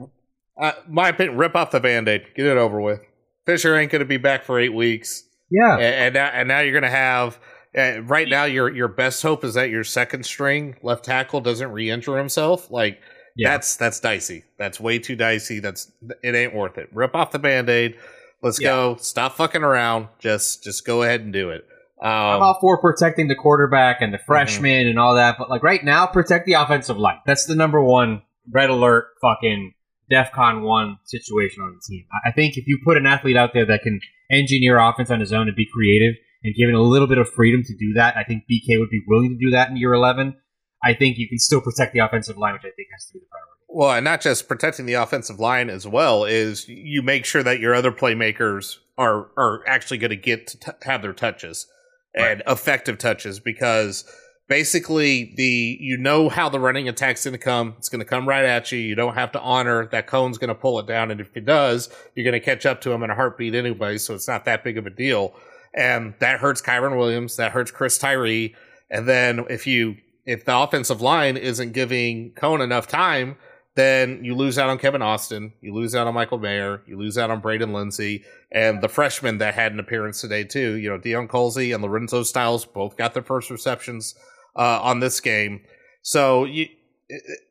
Yeah. 0.00 0.10
Uh, 0.58 0.72
my 0.88 1.08
opinion, 1.10 1.36
rip 1.36 1.54
off 1.54 1.70
the 1.70 1.80
band 1.80 2.08
aid. 2.08 2.26
Get 2.34 2.46
it 2.46 2.56
over 2.56 2.80
with. 2.80 3.00
Fisher 3.44 3.76
ain't 3.76 3.92
going 3.92 4.00
to 4.00 4.06
be 4.06 4.16
back 4.16 4.44
for 4.44 4.58
eight 4.58 4.74
weeks. 4.74 5.22
Yeah, 5.50 5.74
And, 5.74 5.82
and, 5.82 6.14
now, 6.14 6.26
and 6.26 6.48
now 6.48 6.60
you're 6.60 6.72
going 6.72 6.82
to 6.82 6.88
have. 6.90 7.38
Uh, 7.76 8.00
right 8.04 8.26
now, 8.28 8.44
your 8.44 8.74
your 8.74 8.88
best 8.88 9.22
hope 9.22 9.44
is 9.44 9.52
that 9.54 9.68
your 9.68 9.84
second 9.84 10.24
string 10.24 10.76
left 10.82 11.04
tackle 11.04 11.42
doesn't 11.42 11.70
re-injure 11.72 12.16
himself. 12.16 12.70
Like 12.70 12.98
Yeah. 13.36 13.50
that's 13.50 13.76
that's 13.76 14.00
dicey. 14.00 14.44
That's 14.58 14.80
way 14.80 14.98
too 14.98 15.14
dicey. 15.14 15.60
That's 15.60 15.92
it 16.22 16.34
ain't 16.34 16.54
worth 16.54 16.78
it. 16.78 16.88
Rip 16.92 17.14
off 17.14 17.32
the 17.32 17.38
band 17.38 17.68
aid. 17.68 17.96
Let's 18.42 18.58
Yeah. 18.58 18.68
go. 18.70 18.96
Stop 18.96 19.36
fucking 19.36 19.62
around. 19.62 20.08
Just 20.20 20.64
just 20.64 20.86
go 20.86 21.02
ahead 21.02 21.20
and 21.20 21.34
do 21.34 21.50
it. 21.50 21.66
I'm 22.02 22.36
Um, 22.36 22.42
all 22.42 22.58
for 22.60 22.80
protecting 22.80 23.28
the 23.28 23.34
quarterback 23.34 23.98
and 24.00 24.12
the 24.12 24.18
freshman 24.26 24.86
and 24.88 24.98
all 24.98 25.14
that, 25.16 25.36
but 25.38 25.50
like 25.50 25.62
right 25.62 25.84
now, 25.84 26.06
protect 26.06 26.46
the 26.46 26.54
offensive 26.54 26.96
line. 26.98 27.18
That's 27.26 27.44
the 27.44 27.54
number 27.54 27.82
one 27.82 28.22
red 28.50 28.70
alert, 28.70 29.08
fucking 29.20 29.74
DEFCON 30.10 30.62
one 30.62 30.98
situation 31.04 31.62
on 31.62 31.74
the 31.74 31.94
team. 31.94 32.06
I 32.24 32.30
think 32.30 32.56
if 32.56 32.66
you 32.66 32.78
put 32.84 32.96
an 32.96 33.06
athlete 33.06 33.36
out 33.36 33.50
there 33.52 33.66
that 33.66 33.82
can 33.82 34.00
engineer 34.30 34.78
offense 34.78 35.10
on 35.10 35.20
his 35.20 35.32
own 35.32 35.48
and 35.48 35.56
be 35.56 35.66
creative 35.72 36.14
and 36.42 36.54
given 36.54 36.74
a 36.74 36.82
little 36.82 37.08
bit 37.08 37.18
of 37.18 37.28
freedom 37.28 37.62
to 37.64 37.76
do 37.76 37.94
that, 37.94 38.16
I 38.16 38.24
think 38.24 38.44
BK 38.50 38.78
would 38.78 38.90
be 38.90 39.02
willing 39.06 39.30
to 39.30 39.44
do 39.44 39.50
that 39.50 39.70
in 39.70 39.76
year 39.76 39.92
11. 39.92 40.36
I 40.84 40.94
think 40.94 41.18
you 41.18 41.28
can 41.28 41.38
still 41.38 41.60
protect 41.60 41.92
the 41.92 42.00
offensive 42.00 42.36
line, 42.36 42.52
which 42.52 42.62
I 42.62 42.70
think 42.76 42.88
has 42.92 43.06
to 43.06 43.14
be 43.14 43.20
the 43.20 43.26
priority. 43.26 43.52
Well, 43.68 43.90
and 43.92 44.04
not 44.04 44.20
just 44.20 44.48
protecting 44.48 44.86
the 44.86 44.94
offensive 44.94 45.40
line 45.40 45.68
as 45.68 45.86
well 45.86 46.24
is 46.24 46.68
you 46.68 47.02
make 47.02 47.24
sure 47.24 47.42
that 47.42 47.60
your 47.60 47.74
other 47.74 47.92
playmakers 47.92 48.76
are 48.96 49.30
are 49.36 49.66
actually 49.66 49.98
going 49.98 50.10
to 50.10 50.16
get 50.16 50.46
to 50.48 50.58
t- 50.58 50.70
have 50.82 51.02
their 51.02 51.12
touches 51.12 51.66
and 52.14 52.42
effective 52.46 52.96
touches 52.96 53.38
because 53.38 54.04
basically 54.48 55.34
the 55.36 55.78
you 55.80 55.96
know 55.96 56.28
how 56.28 56.48
the 56.48 56.60
running 56.60 56.88
attack's 56.88 57.24
going 57.24 57.32
to 57.32 57.38
come. 57.38 57.74
It's 57.78 57.88
going 57.88 58.00
to 58.00 58.04
come 58.04 58.28
right 58.28 58.44
at 58.44 58.70
you. 58.72 58.78
You 58.78 58.94
don't 58.94 59.14
have 59.14 59.32
to 59.32 59.40
honor 59.40 59.86
that 59.88 60.06
Coan's 60.06 60.38
going 60.38 60.48
to 60.48 60.54
pull 60.54 60.78
it 60.78 60.86
down, 60.86 61.10
and 61.10 61.20
if 61.20 61.32
he 61.34 61.40
does, 61.40 61.88
you're 62.14 62.24
going 62.24 62.40
to 62.40 62.44
catch 62.44 62.66
up 62.66 62.80
to 62.82 62.92
him 62.92 63.02
in 63.02 63.10
a 63.10 63.14
heartbeat 63.14 63.54
anyway. 63.54 63.98
So 63.98 64.14
it's 64.14 64.28
not 64.28 64.44
that 64.44 64.64
big 64.64 64.78
of 64.78 64.86
a 64.86 64.90
deal, 64.90 65.34
and 65.74 66.14
that 66.20 66.40
hurts 66.40 66.62
Kyren 66.62 66.96
Williams. 66.98 67.36
That 67.36 67.52
hurts 67.52 67.70
Chris 67.70 67.98
Tyree. 67.98 68.54
And 68.90 69.08
then 69.08 69.44
if 69.50 69.66
you 69.66 69.96
if 70.24 70.44
the 70.44 70.56
offensive 70.56 71.00
line 71.00 71.36
isn't 71.36 71.72
giving 71.72 72.32
Coan 72.32 72.62
enough 72.62 72.86
time, 72.88 73.36
then 73.76 74.24
you 74.24 74.34
lose 74.34 74.58
out 74.58 74.70
on 74.70 74.78
Kevin 74.78 75.02
Austin, 75.02 75.52
you 75.60 75.72
lose 75.72 75.94
out 75.94 76.06
on 76.06 76.14
Michael 76.14 76.38
Mayer, 76.38 76.82
you 76.86 76.98
lose 76.98 77.18
out 77.18 77.30
on 77.30 77.40
Braden 77.40 77.72
Lenzy, 77.72 78.24
and 78.50 78.80
the 78.80 78.88
freshmen 78.88 79.38
that 79.38 79.54
had 79.54 79.72
an 79.72 79.78
appearance 79.78 80.20
today 80.20 80.44
too. 80.44 80.74
You 80.76 80.88
know, 80.88 80.98
Deion 80.98 81.28
Colzie 81.28 81.74
and 81.74 81.82
Lorenzo 81.82 82.22
Styles 82.22 82.64
both 82.64 82.96
got 82.96 83.12
their 83.12 83.22
first 83.22 83.50
receptions 83.50 84.14
uh, 84.56 84.80
on 84.82 85.00
this 85.00 85.20
game. 85.20 85.62
So 86.02 86.44
you, 86.44 86.68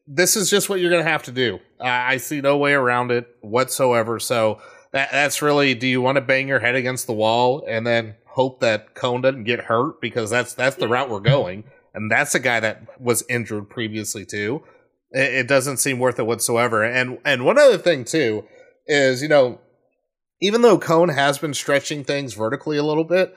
this 0.07 0.35
is 0.35 0.49
just 0.49 0.69
what 0.69 0.79
you're 0.79 0.89
going 0.89 1.03
to 1.03 1.09
have 1.09 1.23
to 1.23 1.31
do. 1.31 1.59
I, 1.79 2.13
I 2.13 2.17
see 2.17 2.41
no 2.41 2.57
way 2.57 2.73
around 2.73 3.11
it 3.11 3.27
whatsoever. 3.41 4.19
So 4.19 4.59
that, 4.91 5.11
that's 5.11 5.41
really, 5.41 5.73
do 5.73 5.87
you 5.87 6.01
want 6.01 6.15
to 6.17 6.21
bang 6.21 6.47
your 6.47 6.59
head 6.59 6.75
against 6.75 7.07
the 7.07 7.13
wall 7.13 7.65
and 7.67 7.85
then 7.85 8.15
hope 8.35 8.59
that 8.59 8.95
Coan 8.95 9.21
doesn't 9.21 9.45
get 9.45 9.61
hurt 9.61 10.01
because 10.01 10.29
that's 10.29 10.53
that's 10.53 10.75
the 10.75 10.87
route 10.87 11.09
we're 11.09 11.21
going, 11.21 11.63
and 11.93 12.11
that's 12.11 12.35
a 12.35 12.39
guy 12.39 12.59
that 12.59 12.99
was 12.99 13.23
injured 13.29 13.69
previously 13.69 14.25
too. 14.25 14.61
It, 15.11 15.33
it 15.33 15.47
doesn't 15.47 15.77
seem 15.77 15.99
worth 15.99 16.19
it 16.19 16.27
whatsoever. 16.27 16.83
And 16.83 17.17
and 17.25 17.45
one 17.45 17.57
other 17.57 17.77
thing 17.77 18.03
too 18.03 18.45
is 18.87 19.21
you 19.21 19.29
know 19.29 19.59
even 20.41 20.61
though 20.61 20.77
Coan 20.77 21.13
has 21.13 21.37
been 21.37 21.53
stretching 21.53 22.03
things 22.03 22.33
vertically 22.33 22.77
a 22.77 22.83
little 22.83 23.05
bit, 23.05 23.33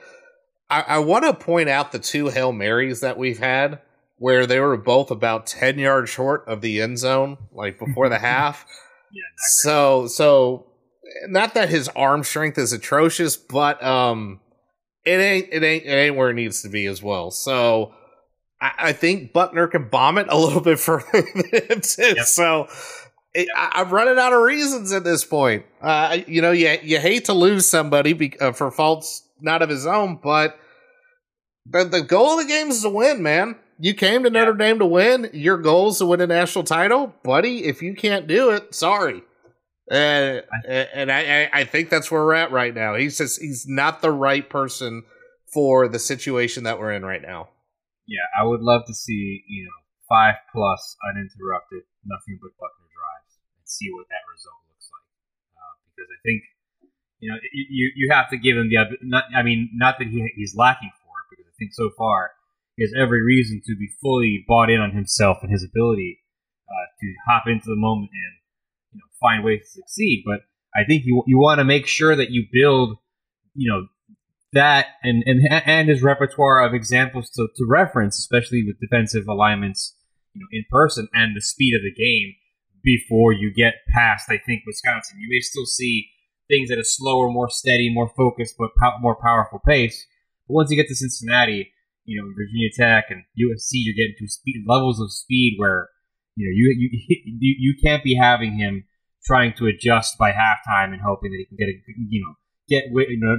I, 0.69 0.81
I 0.81 0.99
want 0.99 1.25
to 1.25 1.33
point 1.33 1.69
out 1.69 1.91
the 1.91 1.99
two 1.99 2.29
Hail 2.29 2.51
Marys 2.51 3.01
that 3.01 3.17
we've 3.17 3.39
had 3.39 3.79
where 4.17 4.45
they 4.45 4.59
were 4.59 4.77
both 4.77 5.11
about 5.11 5.47
10 5.47 5.79
yards 5.79 6.09
short 6.09 6.43
of 6.47 6.61
the 6.61 6.81
end 6.81 6.99
zone, 6.99 7.37
like 7.51 7.79
before 7.79 8.09
the 8.09 8.19
half. 8.19 8.65
Yeah, 9.11 9.23
So, 9.37 10.07
so 10.07 10.67
not 11.27 11.53
that 11.55 11.69
his 11.69 11.87
arm 11.89 12.23
strength 12.23 12.57
is 12.57 12.73
atrocious, 12.73 13.37
but, 13.37 13.81
um, 13.83 14.41
it 15.05 15.19
ain't, 15.19 15.47
it 15.51 15.63
ain't, 15.63 15.85
it 15.85 15.93
ain't 15.93 16.15
where 16.15 16.29
it 16.29 16.35
needs 16.35 16.61
to 16.61 16.69
be 16.69 16.85
as 16.85 17.01
well. 17.01 17.31
So, 17.31 17.93
I, 18.61 18.71
I 18.77 18.91
think 18.91 19.31
Buchner 19.31 19.67
can 19.67 19.87
bomb 19.87 20.17
it 20.17 20.27
a 20.29 20.37
little 20.37 20.61
bit 20.61 20.79
further 20.79 21.07
than 21.11 21.63
him 21.69 21.81
too. 21.81 22.13
Yep. 22.17 22.25
So, 22.25 22.67
it, 23.33 23.47
I, 23.55 23.71
I'm 23.75 23.89
running 23.89 24.19
out 24.19 24.33
of 24.33 24.41
reasons 24.41 24.91
at 24.91 25.03
this 25.03 25.23
point. 25.23 25.65
Uh, 25.81 26.19
you 26.27 26.41
know, 26.41 26.51
you 26.51 26.77
you 26.83 26.99
hate 26.99 27.25
to 27.25 27.33
lose 27.33 27.67
somebody 27.67 28.13
be, 28.13 28.39
uh, 28.39 28.51
for 28.51 28.69
faults 28.69 29.23
not 29.41 29.61
of 29.61 29.69
his 29.69 29.85
own, 29.85 30.19
but 30.21 30.57
the 31.65 31.83
the 31.85 32.01
goal 32.01 32.39
of 32.39 32.45
the 32.45 32.51
game 32.51 32.69
is 32.69 32.81
to 32.83 32.89
win, 32.89 33.21
man. 33.23 33.55
You 33.79 33.93
came 33.93 34.23
to 34.23 34.29
Notre 34.29 34.53
Dame 34.53 34.79
to 34.79 34.85
win. 34.85 35.29
Your 35.33 35.57
goal 35.57 35.89
is 35.89 35.99
to 35.99 36.05
win 36.05 36.19
a 36.21 36.27
national 36.27 36.65
title, 36.65 37.13
buddy. 37.23 37.63
If 37.63 37.81
you 37.81 37.95
can't 37.95 38.27
do 38.27 38.49
it, 38.51 38.75
sorry. 38.75 39.23
And 39.89 40.43
and 40.67 41.11
I, 41.11 41.21
I 41.43 41.49
I 41.61 41.63
think 41.63 41.89
that's 41.89 42.11
where 42.11 42.23
we're 42.23 42.33
at 42.35 42.51
right 42.51 42.73
now. 42.75 42.95
He's 42.95 43.17
just 43.17 43.41
he's 43.41 43.65
not 43.67 44.01
the 44.01 44.11
right 44.11 44.47
person 44.47 45.03
for 45.53 45.87
the 45.87 45.97
situation 45.99 46.63
that 46.65 46.77
we're 46.79 46.93
in 46.93 47.03
right 47.03 47.21
now. 47.21 47.49
yeah, 48.05 48.25
I 48.39 48.45
would 48.45 48.61
love 48.61 48.85
to 48.85 48.93
see 48.93 49.43
you 49.47 49.63
know 49.65 49.79
five 50.09 50.35
plus 50.51 50.97
uninterrupted, 51.09 51.85
nothing 52.05 52.37
but 52.41 52.53
Buchner 52.57 52.89
drives, 52.89 53.33
and 53.57 53.65
see 53.65 53.89
what 53.93 54.05
that 54.09 54.25
result 54.29 54.61
looks 54.69 54.89
like. 54.93 55.09
Uh, 55.57 55.73
because 55.89 56.09
I 56.09 56.19
think 56.25 56.41
you 57.19 57.29
know 57.29 57.37
you 57.53 57.91
you- 57.95 58.09
have 58.11 58.29
to 58.29 58.37
give 58.37 58.57
him 58.57 58.69
the 58.69 58.97
not 59.01 59.25
I 59.35 59.43
mean 59.43 59.69
not 59.73 59.95
that 59.99 60.07
he 60.07 60.31
he's 60.35 60.55
lacking 60.55 60.91
for 61.03 61.13
it 61.21 61.25
because 61.29 61.45
I 61.47 61.55
think 61.59 61.71
so 61.73 61.89
far 61.97 62.31
he 62.75 62.83
has 62.83 62.93
every 62.97 63.21
reason 63.23 63.61
to 63.65 63.75
be 63.75 63.89
fully 64.01 64.43
bought 64.47 64.69
in 64.69 64.79
on 64.79 64.91
himself 64.91 65.37
and 65.41 65.51
his 65.51 65.63
ability 65.63 66.19
uh, 66.69 66.85
to 67.01 67.13
hop 67.27 67.43
into 67.47 67.65
the 67.65 67.75
moment 67.75 68.11
and 68.13 68.33
you 68.93 68.97
know 68.99 69.05
find 69.19 69.43
ways 69.43 69.61
to 69.61 69.81
succeed. 69.81 70.23
But 70.25 70.41
I 70.75 70.85
think 70.85 71.03
you 71.05 71.23
you 71.27 71.37
want 71.37 71.59
to 71.59 71.65
make 71.65 71.87
sure 71.87 72.15
that 72.15 72.31
you 72.31 72.45
build 72.51 72.97
you 73.53 73.69
know 73.71 73.87
that 74.53 74.87
and 75.03 75.23
and 75.25 75.41
and 75.51 75.89
his 75.89 76.01
repertoire 76.01 76.65
of 76.65 76.73
examples 76.73 77.29
to, 77.31 77.47
to 77.55 77.65
reference, 77.67 78.17
especially 78.17 78.63
with 78.65 78.79
defensive 78.79 79.27
alignments, 79.27 79.95
you 80.33 80.41
know, 80.41 80.47
in 80.51 80.63
person 80.69 81.07
and 81.13 81.35
the 81.35 81.41
speed 81.41 81.75
of 81.75 81.81
the 81.83 81.93
game 81.93 82.33
before 82.83 83.33
you 83.33 83.53
get 83.53 83.73
past. 83.93 84.29
I 84.29 84.37
think 84.37 84.63
Wisconsin, 84.65 85.19
you 85.19 85.27
may 85.29 85.41
still 85.41 85.65
see 85.65 86.07
things 86.49 86.71
at 86.71 86.79
a 86.79 86.83
slower, 86.83 87.29
more 87.29 87.49
steady, 87.49 87.93
more 87.93 88.11
focused, 88.17 88.55
but 88.57 88.71
pow- 88.81 88.97
more 88.99 89.15
powerful 89.15 89.59
pace. 89.65 90.05
But 90.47 90.55
once 90.55 90.71
you 90.71 90.77
get 90.77 90.87
to 90.87 90.95
Cincinnati, 90.95 91.71
you 92.05 92.21
know, 92.21 92.27
Virginia 92.35 92.69
Tech 92.75 93.05
and 93.09 93.23
USC, 93.37 93.85
you're 93.85 93.95
getting 93.95 94.15
to 94.17 94.27
speed 94.27 94.65
levels 94.67 94.99
of 94.99 95.11
speed 95.11 95.55
where 95.57 95.89
you 96.35 96.45
know 96.45 96.53
you 96.53 96.89
you 97.25 97.55
you, 97.59 97.75
can't 97.83 98.03
be 98.03 98.15
having 98.15 98.57
him 98.57 98.83
trying 99.25 99.53
to 99.57 99.67
adjust 99.67 100.17
by 100.17 100.31
halftime 100.31 100.91
and 100.91 101.01
hoping 101.05 101.31
that 101.31 101.37
he 101.37 101.45
can 101.45 101.57
get 101.57 101.69
a 101.69 101.75
you 102.09 102.25
know 102.25 102.33
get 102.67 102.85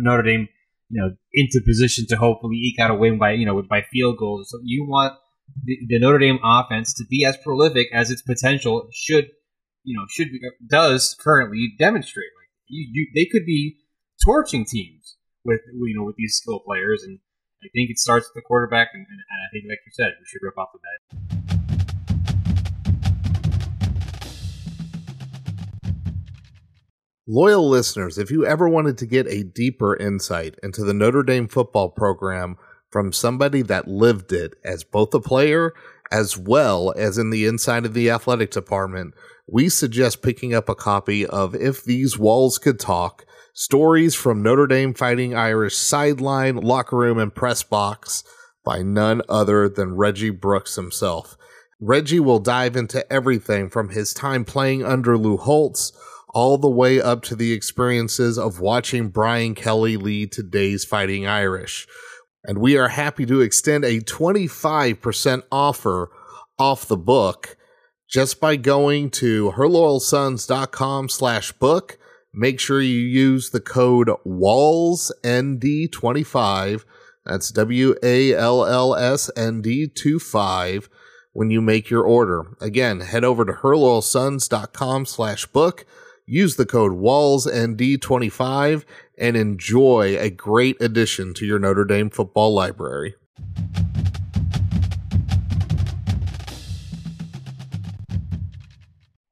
Notre 0.03 0.23
Dame 0.23 0.49
you 0.89 1.01
know 1.01 1.17
into 1.33 1.61
position 1.67 2.07
to 2.09 2.17
hopefully 2.17 2.57
eke 2.57 2.79
out 2.79 2.91
a 2.91 2.95
win 2.95 3.19
by 3.19 3.33
you 3.33 3.45
know 3.45 3.61
by 3.69 3.83
field 3.93 4.19
goals. 4.19 4.51
So 4.51 4.59
you 4.63 4.87
want 4.87 5.15
the, 5.65 5.77
the 5.89 5.99
Notre 5.99 6.19
Dame 6.19 6.39
offense 6.45 6.95
to 6.95 7.05
be 7.11 7.25
as 7.25 7.37
prolific 7.39 7.89
as 7.93 8.11
its 8.11 8.23
potential 8.23 8.89
should 8.93 9.31
you 9.83 9.97
know 9.97 10.05
should 10.11 10.31
be, 10.31 10.41
does 10.69 11.17
currently 11.19 11.73
demonstrate. 11.79 12.31
You, 12.71 12.89
you 12.93 13.07
they 13.17 13.27
could 13.27 13.45
be 13.45 13.79
torching 14.25 14.65
teams 14.65 15.17
with 15.45 15.61
you 15.73 15.97
know 15.97 16.05
with 16.05 16.17
these 16.17 16.37
skill 16.37 16.61
players 16.61 17.03
and. 17.03 17.19
I 17.63 17.69
think 17.75 17.91
it 17.91 17.99
starts 17.99 18.27
with 18.27 18.43
the 18.43 18.47
quarterback, 18.47 18.89
and, 18.95 19.05
and, 19.07 19.21
I 19.21 19.53
think, 19.53 19.67
like 19.69 19.81
you 19.85 19.93
said, 19.93 20.15
we 20.19 20.25
should 20.25 20.41
rip 20.41 20.57
off 20.57 20.71
the 20.73 20.79
bat. 20.81 21.51
Loyal 27.29 27.69
listeners, 27.69 28.17
if 28.17 28.31
you 28.31 28.47
ever 28.47 28.67
wanted 28.67 28.97
to 28.97 29.07
get 29.07 29.27
a 29.27 29.43
deeper 29.43 29.95
insight 29.95 30.55
into 30.63 30.85
the 30.85 30.95
Notre 30.95 31.23
Dame 31.23 31.49
football 31.49 31.91
program 31.91 32.57
from 32.89 33.13
somebody 33.13 33.61
that 33.61 33.87
lived 33.87 34.33
it 34.33 34.55
as 34.65 34.83
both 34.83 35.13
a 35.13 35.21
player 35.21 35.75
as 36.11 36.37
well 36.37 36.93
as 36.97 37.19
in 37.19 37.31
the 37.31 37.47
inside 37.47 37.87
of 37.87 37.95
the 37.95 38.11
athletic 38.11 38.51
department, 38.51 39.15
we 39.51 39.69
suggest 39.69 40.23
picking 40.23 40.55
up 40.55 40.69
a 40.69 40.75
copy 40.75 41.27
of 41.27 41.55
If 41.55 41.83
These 41.83 42.17
Walls 42.17 42.59
Could 42.59 42.79
Talk 42.79 43.27
Stories 43.53 44.15
from 44.15 44.43
Notre 44.43 44.69
Dame 44.69 44.95
Fighting 44.95 45.35
Irish 45.35 45.77
Sideline, 45.77 46.57
Locker 46.57 46.97
Room, 46.97 47.19
and 47.19 47.35
Press 47.35 47.65
Box 47.65 48.23
by 48.65 48.83
none 48.83 49.23
other 49.29 49.69
than 49.69 49.97
Reggie 49.97 50.31
Brooks 50.31 50.77
himself. 50.77 51.37
Reggie 51.81 52.21
will 52.21 52.39
dive 52.39 52.77
into 52.77 53.11
everything 53.13 53.69
from 53.69 53.89
his 53.89 54.15
time 54.15 54.45
playing 54.45 54.85
under 54.85 55.19
Lou 55.19 55.37
Holtz 55.37 55.93
all 56.29 56.57
the 56.57 56.71
way 56.71 57.01
up 57.01 57.23
to 57.23 57.35
the 57.35 57.53
experiences 57.53 58.39
of 58.39 58.61
watching 58.61 59.09
Brian 59.09 59.57
Kelly 59.57 59.97
lead 59.97 60.31
today's 60.31 60.85
Fighting 60.85 61.27
Irish. 61.27 61.89
And 62.45 62.59
we 62.59 62.77
are 62.77 62.89
happy 62.89 63.27
to 63.27 63.41
extend 63.41 63.85
a 63.85 64.01
25% 64.01 65.43
offer 65.51 66.11
off 66.57 66.87
the 66.87 66.97
book 66.97 67.57
just 68.11 68.41
by 68.41 68.57
going 68.57 69.09
to 69.09 69.53
herloyalsons.com 69.53 71.09
slash 71.09 71.53
book. 71.53 71.97
Make 72.35 72.61
sure 72.61 72.81
you 72.81 72.99
use 72.99 73.51
the 73.51 73.61
code 73.61 74.09
WALLSND25. 74.27 76.85
That's 77.25 77.53
W 77.53 77.95
A 78.03 78.35
L 78.35 78.67
L 78.67 78.97
S 78.97 79.31
N 79.37 79.63
D 79.63 79.87
25 79.87 80.89
when 81.33 81.51
you 81.51 81.61
make 81.61 81.91
your 81.91 82.03
order. 82.03 82.57
Again, 82.61 82.99
head 83.01 83.23
over 83.25 83.45
to 83.45 83.53
herloyalsons.com 83.53 85.07
slash 85.07 85.47
book. 85.47 85.87
Use 86.27 86.57
the 86.57 86.67
code 86.67 86.93
WALLSND25 86.93 88.85
and 89.19 89.37
enjoy 89.37 90.17
a 90.19 90.31
great 90.31 90.81
addition 90.81 91.35
to 91.35 91.47
your 91.47 91.59
Notre 91.59 91.85
Dame 91.85 92.09
football 92.11 92.55
library. 92.55 93.17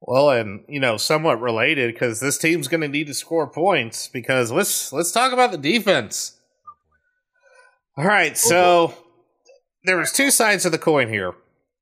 Well, 0.09 0.31
and 0.31 0.63
you 0.67 0.79
know, 0.79 0.97
somewhat 0.97 1.39
related 1.39 1.93
because 1.93 2.19
this 2.19 2.39
team's 2.39 2.67
going 2.67 2.81
to 2.81 2.87
need 2.87 3.05
to 3.05 3.13
score 3.13 3.45
points. 3.45 4.07
Because 4.07 4.51
let's 4.51 4.91
let's 4.91 5.11
talk 5.11 5.33
about 5.33 5.51
the 5.51 5.57
defense. 5.59 6.39
Oh, 7.95 8.01
All 8.01 8.07
right, 8.07 8.31
oh, 8.31 8.33
so 8.33 8.93
there 9.83 9.97
was 9.97 10.11
two 10.11 10.31
sides 10.31 10.65
of 10.65 10.71
the 10.71 10.79
coin 10.79 11.09
here. 11.09 11.35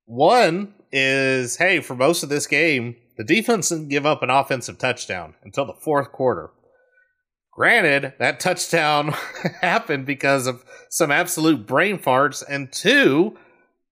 One 0.07 0.73
is, 0.91 1.55
hey, 1.55 1.79
for 1.79 1.95
most 1.95 2.21
of 2.21 2.27
this 2.27 2.47
game, 2.47 2.97
the 3.15 3.23
defense 3.23 3.69
didn't 3.69 3.87
give 3.87 4.05
up 4.05 4.21
an 4.21 4.29
offensive 4.29 4.77
touchdown 4.77 5.35
until 5.41 5.65
the 5.65 5.73
fourth 5.73 6.11
quarter. 6.11 6.49
Granted, 7.53 8.13
that 8.19 8.41
touchdown 8.41 9.15
happened 9.61 10.05
because 10.05 10.47
of 10.47 10.65
some 10.89 11.11
absolute 11.11 11.65
brain 11.65 11.97
farts 11.97 12.43
and 12.47 12.73
two 12.73 13.37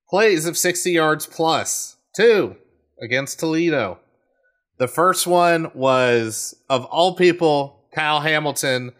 plays 0.09 0.45
of 0.45 0.57
60 0.57 0.91
yards 0.91 1.25
plus. 1.25 1.95
Two 2.13 2.57
against 3.01 3.39
Toledo. 3.39 3.99
The 4.77 4.87
first 4.87 5.25
one 5.25 5.71
was, 5.73 6.55
of 6.69 6.85
all 6.85 7.15
people, 7.15 7.85
Kyle 7.93 8.19
Hamilton 8.21 8.91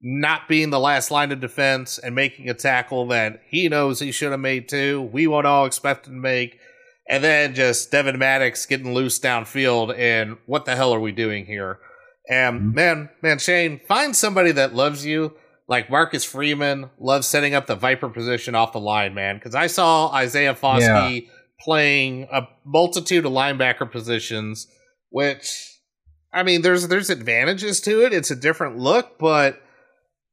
not 0.00 0.48
being 0.48 0.70
the 0.70 0.78
last 0.78 1.10
line 1.10 1.32
of 1.32 1.40
defense 1.40 1.98
and 1.98 2.14
making 2.14 2.48
a 2.48 2.54
tackle 2.54 3.08
that 3.08 3.40
he 3.48 3.68
knows 3.68 3.98
he 3.98 4.12
should 4.12 4.30
have 4.30 4.40
made 4.40 4.68
too. 4.68 5.02
We 5.12 5.26
would 5.26 5.44
all 5.44 5.66
expect 5.66 6.06
him 6.06 6.14
to 6.14 6.20
make. 6.20 6.58
And 7.08 7.24
then 7.24 7.54
just 7.54 7.90
Devin 7.90 8.18
Maddox 8.18 8.64
getting 8.66 8.94
loose 8.94 9.18
downfield. 9.18 9.98
And 9.98 10.36
what 10.46 10.66
the 10.66 10.76
hell 10.76 10.94
are 10.94 11.00
we 11.00 11.10
doing 11.10 11.46
here? 11.46 11.80
And 12.30 12.60
Mhm. 12.60 12.74
man, 12.74 13.08
man, 13.22 13.38
Shane, 13.38 13.80
find 13.88 14.14
somebody 14.14 14.52
that 14.52 14.74
loves 14.74 15.04
you. 15.04 15.34
Like 15.66 15.90
Marcus 15.90 16.24
Freeman 16.24 16.90
loves 16.98 17.26
setting 17.26 17.54
up 17.54 17.66
the 17.66 17.74
Viper 17.74 18.08
position 18.08 18.54
off 18.54 18.72
the 18.72 18.80
line, 18.80 19.14
man. 19.14 19.36
Because 19.36 19.54
I 19.54 19.66
saw 19.66 20.10
Isaiah 20.12 20.54
Foskey 20.54 21.28
playing 21.60 22.28
a 22.32 22.46
multitude 22.64 23.26
of 23.26 23.32
linebacker 23.32 23.90
positions, 23.90 24.66
which 25.10 25.74
I 26.32 26.42
mean, 26.42 26.62
there's 26.62 26.88
there's 26.88 27.10
advantages 27.10 27.80
to 27.82 28.04
it. 28.04 28.12
It's 28.12 28.30
a 28.30 28.36
different 28.36 28.78
look, 28.78 29.18
but 29.18 29.60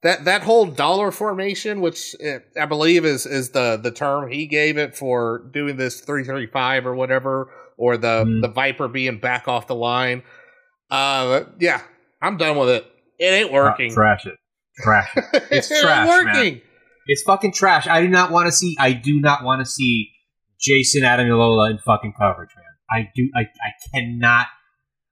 that 0.03 0.25
that 0.25 0.43
whole 0.43 0.65
dollar 0.65 1.11
formation, 1.11 1.81
which 1.81 2.15
I 2.59 2.65
believe 2.65 3.05
is 3.05 3.25
is 3.25 3.51
the 3.51 3.77
the 3.81 3.91
term 3.91 4.29
he 4.29 4.45
gave 4.45 4.77
it 4.77 4.95
for 4.95 5.49
doing 5.53 5.77
this 5.77 6.01
three 6.01 6.23
thirty 6.23 6.47
five 6.47 6.85
or 6.85 6.95
whatever, 6.95 7.49
or 7.77 7.97
the 7.97 8.23
Mhm. 8.25 8.41
the 8.41 8.47
Viper 8.49 8.87
being 8.87 9.19
back 9.19 9.47
off 9.47 9.67
the 9.67 9.75
line. 9.75 10.21
Uh, 10.91 11.45
yeah, 11.59 11.81
I'm 12.21 12.37
done 12.37 12.57
with 12.57 12.69
it. 12.69 12.85
It 13.17 13.25
ain't 13.25 13.51
working. 13.51 13.91
Trash 13.93 14.25
it. 14.27 14.35
Trash 14.83 15.09
it. 15.15 15.23
It's 15.51 15.71
it 15.71 15.81
trash, 15.81 16.07
ain't 16.09 16.25
man. 16.25 16.35
working. 16.35 16.61
It's 17.07 17.23
fucking 17.23 17.53
trash. 17.53 17.87
I 17.87 18.01
do 18.01 18.07
not 18.09 18.31
want 18.31 18.47
to 18.47 18.51
see. 18.51 18.75
I 18.79 18.91
do 18.91 19.19
not 19.21 19.43
want 19.43 19.61
to 19.61 19.65
see 19.65 20.11
Jayson 20.59 21.03
Ademilola 21.03 21.71
in 21.71 21.77
fucking 21.79 22.13
coverage, 22.19 22.49
man. 22.55 22.65
I 22.91 23.09
do. 23.15 23.29
I. 23.35 23.41
I 23.41 23.71
cannot. 23.93 24.47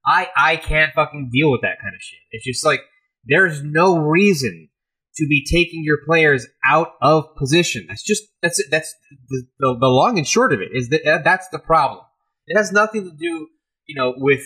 I. 0.06 0.28
I 0.36 0.56
can't 0.56 0.92
fucking 0.94 1.30
deal 1.32 1.50
with 1.50 1.62
that 1.62 1.78
kind 1.80 1.94
of 1.94 2.00
shit. 2.00 2.20
It's 2.30 2.44
just 2.44 2.64
like 2.64 2.80
there's 3.24 3.62
no 3.62 3.98
reason 3.98 4.68
to 5.16 5.26
be 5.28 5.44
taking 5.44 5.84
your 5.84 5.98
players 6.06 6.46
out 6.66 6.94
of 7.00 7.34
position. 7.36 7.86
That's 7.88 8.02
just. 8.02 8.24
That's. 8.42 8.62
That's 8.70 8.94
the, 9.28 9.44
the 9.58 9.76
the 9.80 9.88
long 9.88 10.18
and 10.18 10.26
short 10.26 10.52
of 10.52 10.60
it 10.60 10.70
is 10.72 10.88
that 10.90 11.22
that's 11.24 11.48
the 11.48 11.58
problem. 11.58 12.04
It 12.46 12.56
has 12.56 12.72
nothing 12.72 13.04
to 13.04 13.10
do, 13.10 13.48
you 13.86 13.94
know, 13.94 14.14
with 14.16 14.42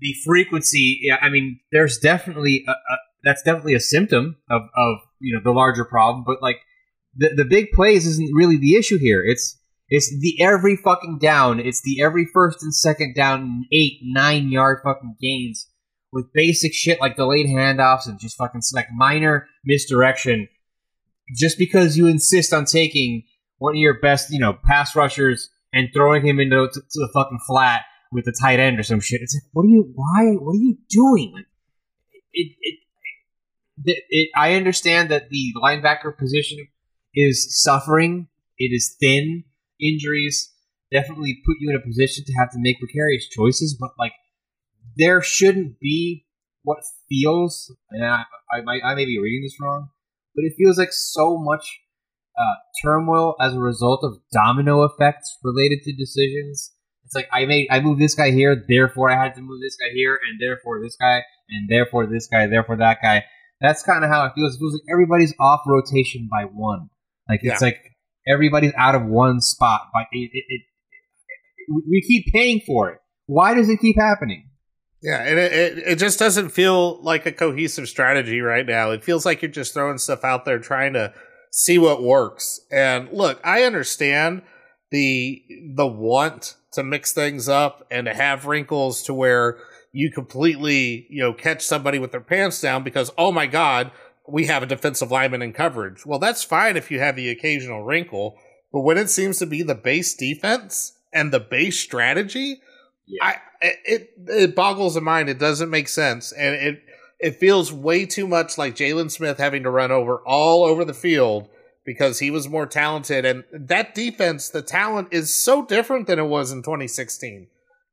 the 0.00 0.14
frequency. 0.24 1.00
I 1.20 1.28
mean, 1.28 1.60
there's 1.70 1.98
definitely 1.98 2.64
a, 2.66 2.72
a, 2.72 2.96
that's 3.22 3.42
definitely 3.42 3.74
a 3.74 3.80
symptom 3.80 4.36
of, 4.50 4.62
of 4.76 4.96
you 5.20 5.34
know 5.34 5.40
the 5.42 5.52
larger 5.52 5.84
problem. 5.84 6.24
But 6.26 6.42
like 6.42 6.58
the 7.16 7.30
the 7.36 7.44
big 7.44 7.70
plays 7.72 8.06
isn't 8.06 8.34
really 8.34 8.56
the 8.56 8.76
issue 8.76 8.98
here. 8.98 9.22
It's 9.24 9.58
it's 9.90 10.16
the 10.20 10.40
every 10.40 10.76
fucking 10.76 11.18
down. 11.18 11.58
It's 11.58 11.82
the 11.82 12.00
every 12.02 12.26
first 12.32 12.62
and 12.62 12.72
second 12.72 13.14
down, 13.16 13.66
eight 13.72 13.98
nine 14.02 14.50
yard 14.50 14.78
fucking 14.84 15.16
gains 15.20 15.68
with 16.12 16.32
basic 16.32 16.72
shit 16.72 17.00
like 17.00 17.16
delayed 17.16 17.46
handoffs 17.46 18.06
and 18.06 18.18
just 18.18 18.36
fucking 18.36 18.62
like 18.72 18.86
minor 18.94 19.48
misdirection. 19.64 20.48
Just 21.36 21.58
because 21.58 21.96
you 21.96 22.06
insist 22.06 22.52
on 22.52 22.64
taking 22.64 23.24
one 23.58 23.74
of 23.74 23.80
your 23.80 24.00
best, 24.00 24.32
you 24.32 24.38
know, 24.38 24.56
pass 24.64 24.96
rushers 24.96 25.50
and 25.72 25.88
throwing 25.92 26.24
him 26.24 26.40
into 26.40 26.68
to, 26.72 26.80
to 26.80 26.98
the 27.00 27.10
fucking 27.12 27.40
flat 27.46 27.82
with 28.12 28.24
the 28.24 28.34
tight 28.40 28.58
end 28.58 28.78
or 28.78 28.82
some 28.82 29.00
shit. 29.00 29.20
It's 29.22 29.34
like, 29.34 29.48
what 29.52 29.64
are 29.64 29.68
you? 29.68 29.92
Why? 29.94 30.34
What 30.38 30.52
are 30.52 30.62
you 30.62 30.78
doing? 30.88 31.32
Like, 31.34 31.46
it, 32.32 32.56
it, 32.60 32.78
it, 33.84 34.04
it. 34.08 34.30
I 34.36 34.54
understand 34.54 35.10
that 35.10 35.30
the 35.30 35.52
linebacker 35.62 36.16
position 36.16 36.66
is 37.14 37.62
suffering. 37.62 38.28
It 38.58 38.72
is 38.74 38.96
thin. 39.00 39.44
Injuries 39.82 40.52
definitely 40.92 41.40
put 41.46 41.56
you 41.60 41.70
in 41.70 41.76
a 41.76 41.80
position 41.80 42.24
to 42.26 42.32
have 42.38 42.50
to 42.52 42.58
make 42.58 42.78
precarious 42.78 43.28
choices, 43.28 43.76
but 43.78 43.90
like, 43.98 44.12
there 44.96 45.22
shouldn't 45.22 45.78
be 45.80 46.24
what 46.62 46.78
feels. 47.08 47.74
And 47.90 48.04
I, 48.04 48.24
I, 48.52 48.60
might- 48.62 48.82
I 48.84 48.94
may 48.94 49.04
be 49.04 49.18
reading 49.20 49.42
this 49.44 49.56
wrong, 49.60 49.88
but 50.34 50.44
it 50.44 50.54
feels 50.58 50.78
like 50.78 50.92
so 50.92 51.38
much 51.38 51.80
uh, 52.38 52.54
turmoil 52.82 53.34
as 53.40 53.54
a 53.54 53.60
result 53.60 54.00
of 54.02 54.18
domino 54.32 54.82
effects 54.84 55.38
related 55.42 55.82
to 55.84 55.92
decisions. 55.92 56.72
It's 57.04 57.14
like 57.14 57.28
I 57.32 57.44
made 57.44 57.66
I 57.70 57.80
moved 57.80 58.00
this 58.00 58.14
guy 58.14 58.30
here, 58.30 58.64
therefore 58.68 59.10
I 59.10 59.20
had 59.22 59.34
to 59.34 59.40
move 59.40 59.60
this 59.60 59.76
guy 59.76 59.92
here, 59.92 60.18
and 60.28 60.40
therefore 60.40 60.80
this 60.80 60.96
guy, 60.96 61.22
and 61.48 61.68
therefore 61.68 62.06
this 62.06 62.28
guy, 62.28 62.46
therefore 62.46 62.76
that 62.76 62.98
guy. 63.02 63.24
That's 63.60 63.82
kind 63.82 64.04
of 64.04 64.10
how 64.10 64.24
it 64.26 64.32
feels. 64.34 64.54
It 64.54 64.58
feels 64.58 64.72
like 64.74 64.82
everybody's 64.90 65.34
off 65.40 65.60
rotation 65.66 66.28
by 66.30 66.44
one. 66.44 66.88
Like 67.28 67.40
it's 67.42 67.60
Yeah. 67.60 67.66
like 67.66 67.89
everybody's 68.26 68.72
out 68.76 68.94
of 68.94 69.04
one 69.06 69.40
spot. 69.40 69.82
By 69.92 70.02
it, 70.12 70.30
it, 70.32 70.44
it, 70.48 70.60
we- 71.68 71.82
we 71.88 72.02
keep 72.06 72.32
paying 72.32 72.60
for 72.66 72.90
it. 72.90 72.98
Why 73.26 73.54
does 73.54 73.68
it 73.68 73.78
keep 73.80 73.96
happening? 73.98 74.48
Yeah, 75.02 75.22
and 75.22 75.38
it, 75.38 75.52
it 75.52 75.78
it 75.78 75.96
just 75.98 76.18
doesn't 76.18 76.50
feel 76.50 77.02
like 77.02 77.24
a 77.24 77.32
cohesive 77.32 77.88
strategy 77.88 78.40
right 78.40 78.66
now. 78.66 78.90
It 78.90 79.02
feels 79.02 79.24
like 79.24 79.40
you're 79.40 79.50
just 79.50 79.72
throwing 79.72 79.96
stuff 79.98 80.24
out 80.24 80.44
there 80.44 80.58
trying 80.58 80.92
to 80.92 81.14
see 81.52 81.78
what 81.78 82.02
works. 82.02 82.60
And 82.70 83.08
look, 83.10 83.40
I 83.42 83.62
understand 83.62 84.42
the 84.90 85.42
the 85.74 85.86
want 85.86 86.56
to 86.74 86.82
mix 86.82 87.12
things 87.12 87.48
up 87.48 87.86
and 87.90 88.06
to 88.06 88.14
have 88.14 88.44
wrinkles 88.44 89.02
to 89.04 89.14
where 89.14 89.58
you 89.92 90.10
completely, 90.12 91.06
you 91.08 91.22
know, 91.22 91.32
catch 91.32 91.64
somebody 91.64 91.98
with 91.98 92.12
their 92.12 92.20
pants 92.20 92.60
down 92.60 92.82
because 92.82 93.10
oh 93.16 93.32
my 93.32 93.46
god, 93.46 93.92
we 94.28 94.46
have 94.46 94.62
a 94.62 94.66
defensive 94.66 95.10
lineman 95.10 95.42
in 95.42 95.52
coverage. 95.52 96.06
Well, 96.06 96.18
that's 96.18 96.44
fine 96.44 96.76
if 96.76 96.90
you 96.90 97.00
have 97.00 97.16
the 97.16 97.30
occasional 97.30 97.84
wrinkle, 97.84 98.38
but 98.72 98.80
when 98.80 98.98
it 98.98 99.10
seems 99.10 99.38
to 99.38 99.46
be 99.46 99.62
the 99.62 99.74
base 99.74 100.14
defense 100.14 100.96
and 101.12 101.32
the 101.32 101.40
base 101.40 101.78
strategy, 101.78 102.60
I 103.20 103.36
it 103.60 104.10
it 104.26 104.54
boggles 104.54 104.94
the 104.94 105.00
mind. 105.00 105.28
It 105.28 105.38
doesn't 105.38 105.70
make 105.70 105.88
sense, 105.88 106.32
and 106.32 106.54
it 106.54 106.82
it 107.18 107.36
feels 107.36 107.72
way 107.72 108.06
too 108.06 108.26
much 108.26 108.56
like 108.56 108.76
Jaylon 108.76 109.10
Smith 109.10 109.38
having 109.38 109.62
to 109.64 109.70
run 109.70 109.90
over 109.90 110.18
all 110.24 110.64
over 110.64 110.84
the 110.84 110.94
field 110.94 111.48
because 111.84 112.20
he 112.20 112.30
was 112.30 112.48
more 112.48 112.66
talented. 112.66 113.24
And 113.24 113.44
that 113.52 113.94
defense, 113.94 114.48
the 114.48 114.62
talent 114.62 115.08
is 115.10 115.34
so 115.34 115.64
different 115.64 116.06
than 116.06 116.18
it 116.18 116.26
was 116.26 116.52
in 116.52 116.62
2016, 116.62 117.48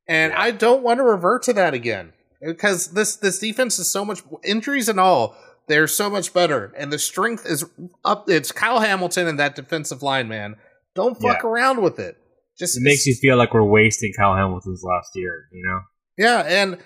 and 0.08 0.34
I 0.34 0.52
don't 0.52 0.84
want 0.84 1.00
to 1.00 1.04
revert 1.04 1.44
to 1.44 1.54
that 1.54 1.74
again 1.74 2.14
because 2.42 2.90
this 2.90 3.16
this 3.16 3.40
defense 3.40 3.80
is 3.80 3.90
so 3.90 4.06
much 4.06 4.22
injuries 4.44 4.90
and 4.90 5.00
all. 5.00 5.36
They're 5.68 5.88
so 5.88 6.10
much 6.10 6.34
better, 6.34 6.74
and 6.78 6.92
the 6.94 7.00
strength 7.00 7.46
is 7.46 7.66
up. 8.06 8.30
It's 8.30 8.52
Kyle 8.52 8.80
Hamilton 8.80 9.28
and 9.28 9.38
that 9.40 9.56
defensive 9.56 10.02
line, 10.02 10.28
man. 10.28 10.56
Don't 10.96 11.20
fuck 11.22 11.44
around 11.44 11.82
with 11.82 12.00
it. 12.00 12.18
Just 12.58 12.78
It 12.78 12.84
makes 12.84 13.06
you 13.06 13.14
feel 13.16 13.38
like 13.38 13.54
we're 13.54 13.64
wasting 13.64 14.14
Kyle 14.18 14.36
Hamilton's 14.36 14.82
last 14.84 15.12
year. 15.16 15.48
You 15.52 15.64
know. 15.64 15.80
Yeah, 16.18 16.40
and 16.42 16.78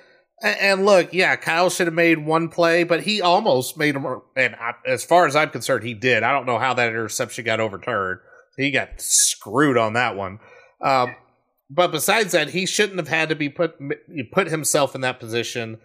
and 0.41 0.85
look, 0.85 1.13
yeah, 1.13 1.35
Kyle 1.35 1.69
should 1.69 1.87
have 1.87 1.93
made 1.93 2.25
one 2.25 2.49
play, 2.49 2.83
but 2.83 3.03
he 3.03 3.21
almost 3.21 3.77
made 3.77 3.95
him. 3.95 4.05
And 4.35 4.55
I, 4.55 4.73
as 4.85 5.03
far 5.03 5.27
as 5.27 5.35
I'm 5.35 5.49
concerned, 5.49 5.83
he 5.83 5.93
did. 5.93 6.23
I 6.23 6.31
don't 6.31 6.47
know 6.47 6.57
how 6.57 6.73
that 6.73 6.89
interception 6.89 7.45
got 7.45 7.59
overturned. 7.59 8.19
He 8.57 8.71
got 8.71 8.99
screwed 8.99 9.77
on 9.77 9.93
that 9.93 10.15
one. 10.15 10.39
Um, 10.81 11.15
but 11.69 11.91
besides 11.91 12.31
that, 12.33 12.49
he 12.49 12.65
shouldn't 12.65 12.97
have 12.97 13.07
had 13.07 13.29
to 13.29 13.35
be 13.35 13.49
put 13.49 13.75
put 14.31 14.47
himself 14.47 14.95
in 14.95 15.01
that 15.01 15.19
position. 15.19 15.79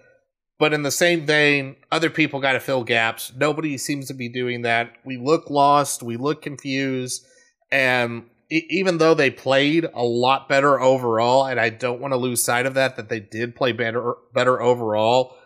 But 0.59 0.73
in 0.73 0.83
the 0.83 0.90
same 0.90 1.27
vein, 1.27 1.77
other 1.92 2.09
people 2.09 2.40
got 2.40 2.53
to 2.53 2.61
fill 2.61 2.83
gaps. 2.83 3.31
Nobody 3.37 3.77
seems 3.77 4.09
to 4.09 4.14
be 4.14 4.29
doing 4.31 4.62
that. 4.62 4.92
We 5.05 5.19
look 5.19 5.51
lost. 5.51 6.03
We 6.03 6.16
look 6.16 6.40
confused, 6.40 7.27
and 7.71 8.25
e- 8.51 8.66
even 8.71 8.97
though 8.97 9.12
they 9.12 9.31
played 9.31 9.85
a 9.92 10.03
lot 10.03 10.49
better 10.49 10.81
overall, 10.81 11.45
and 11.47 11.61
I 11.61 11.69
don't 11.69 12.01
want 12.01 12.12
to 12.12 12.16
lose 12.19 12.42
sight 12.42 12.64
of 12.64 12.73
that, 12.75 12.97
that 12.97 13.11
they 13.11 13.21
did 13.21 13.55
play 13.55 13.73
better 13.73 14.14
better 14.33 14.62
overall. 14.62 15.37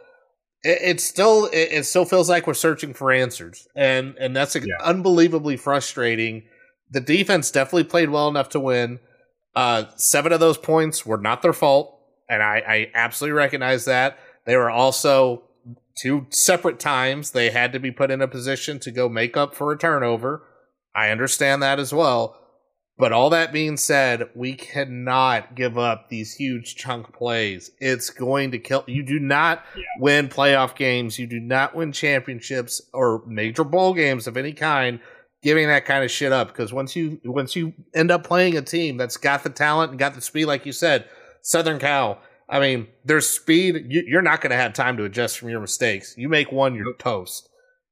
It, 0.63 0.79
it 0.83 1.01
still 1.01 1.47
it, 1.47 1.69
it 1.73 1.87
still 1.87 2.05
feels 2.05 2.29
like 2.29 2.47
we're 2.47 2.55
searching 2.55 2.95
for 2.95 3.11
answers, 3.11 3.67
and 3.75 4.15
and 4.21 4.37
that's 4.37 4.55
Yeah. 4.55 4.63
unbelievably 4.83 5.57
frustrating. 5.57 6.45
The 6.93 7.01
defense 7.01 7.51
definitely 7.51 7.85
played 7.85 8.11
well 8.11 8.29
enough 8.29 8.51
to 8.51 8.61
win. 8.61 9.01
Uh, 9.57 9.85
seven 9.97 10.33
of 10.33 10.39
those 10.39 10.57
points 10.59 11.05
were 11.05 11.19
not 11.19 11.43
their 11.43 11.53
fault, 11.53 11.99
and 12.29 12.43
I, 12.45 12.63
I 12.67 12.91
absolutely 12.95 13.37
recognize 13.37 13.87
that. 13.87 14.19
They 14.51 14.57
were 14.57 14.69
also 14.69 15.45
two 15.97 16.27
separate 16.31 16.81
times 16.81 17.31
they 17.31 17.51
had 17.51 17.73
to 17.73 17.79
be 17.79 17.93
put 17.93 18.11
in 18.11 18.21
a 18.21 18.27
position 18.27 18.81
to 18.81 18.91
go 18.91 19.09
make 19.09 19.37
up 19.37 19.55
for 19.55 19.71
a 19.71 19.79
turnover. 19.79 20.43
I 20.93 21.11
understand 21.11 21.63
that 21.63 21.79
as 21.79 21.95
well. 21.95 22.37
But 22.99 23.13
all 23.13 23.31
that 23.31 23.53
being 23.53 23.77
said, 23.77 24.29
we 24.35 24.55
cannot 24.55 25.55
give 25.55 25.79
up 25.79 26.09
these 26.09 26.35
huge 26.35 26.75
chunk 26.75 27.13
plays. 27.13 27.71
It's 27.79 28.11
going 28.11 28.51
to 28.51 28.59
kill. 28.59 28.83
You 28.89 29.05
do 29.05 29.21
not 29.21 29.65
Yeah. 29.77 29.85
win 30.01 30.27
playoff 30.29 30.75
games. 30.75 31.17
You 31.17 31.29
do 31.29 31.39
not 31.39 31.77
win 31.77 31.93
championships 31.93 32.83
or 32.93 33.23
major 33.29 33.63
bowl 33.63 33.95
games 33.95 34.27
of 34.27 34.37
any 34.37 34.53
kind 34.53 34.99
giving 35.45 35.69
that 35.69 35.85
kind 35.85 36.03
of 36.03 36.11
shit 36.11 36.33
up 36.33 36.49
because 36.49 36.73
once 36.73 36.97
you 36.97 37.21
once 37.25 37.55
you 37.55 37.73
end 37.95 38.11
up 38.11 38.25
playing 38.25 38.57
a 38.57 38.63
team 38.63 38.97
that's 38.97 39.17
got 39.17 39.45
the 39.45 39.49
talent 39.49 39.91
and 39.93 39.99
got 40.01 40.15
the 40.15 40.21
speed 40.21 40.47
like 40.47 40.67
you 40.67 40.73
said 40.73 41.05
southern 41.41 41.79
cal 41.79 42.19
i 42.51 42.59
mean 42.61 42.87
there's 43.05 43.29
speed 43.29 43.87
you, 43.89 44.05
you're 44.07 44.23
not 44.23 44.41
going 44.41 44.51
to 44.51 44.57
have 44.57 44.73
time 44.73 44.97
to 44.97 45.05
adjust 45.05 45.39
from 45.39 45.49
your 45.49 45.61
mistakes 45.61 46.15
you 46.17 46.29
make 46.29 46.53
one 46.53 46.75
you're 46.75 46.95
toast 46.99 47.49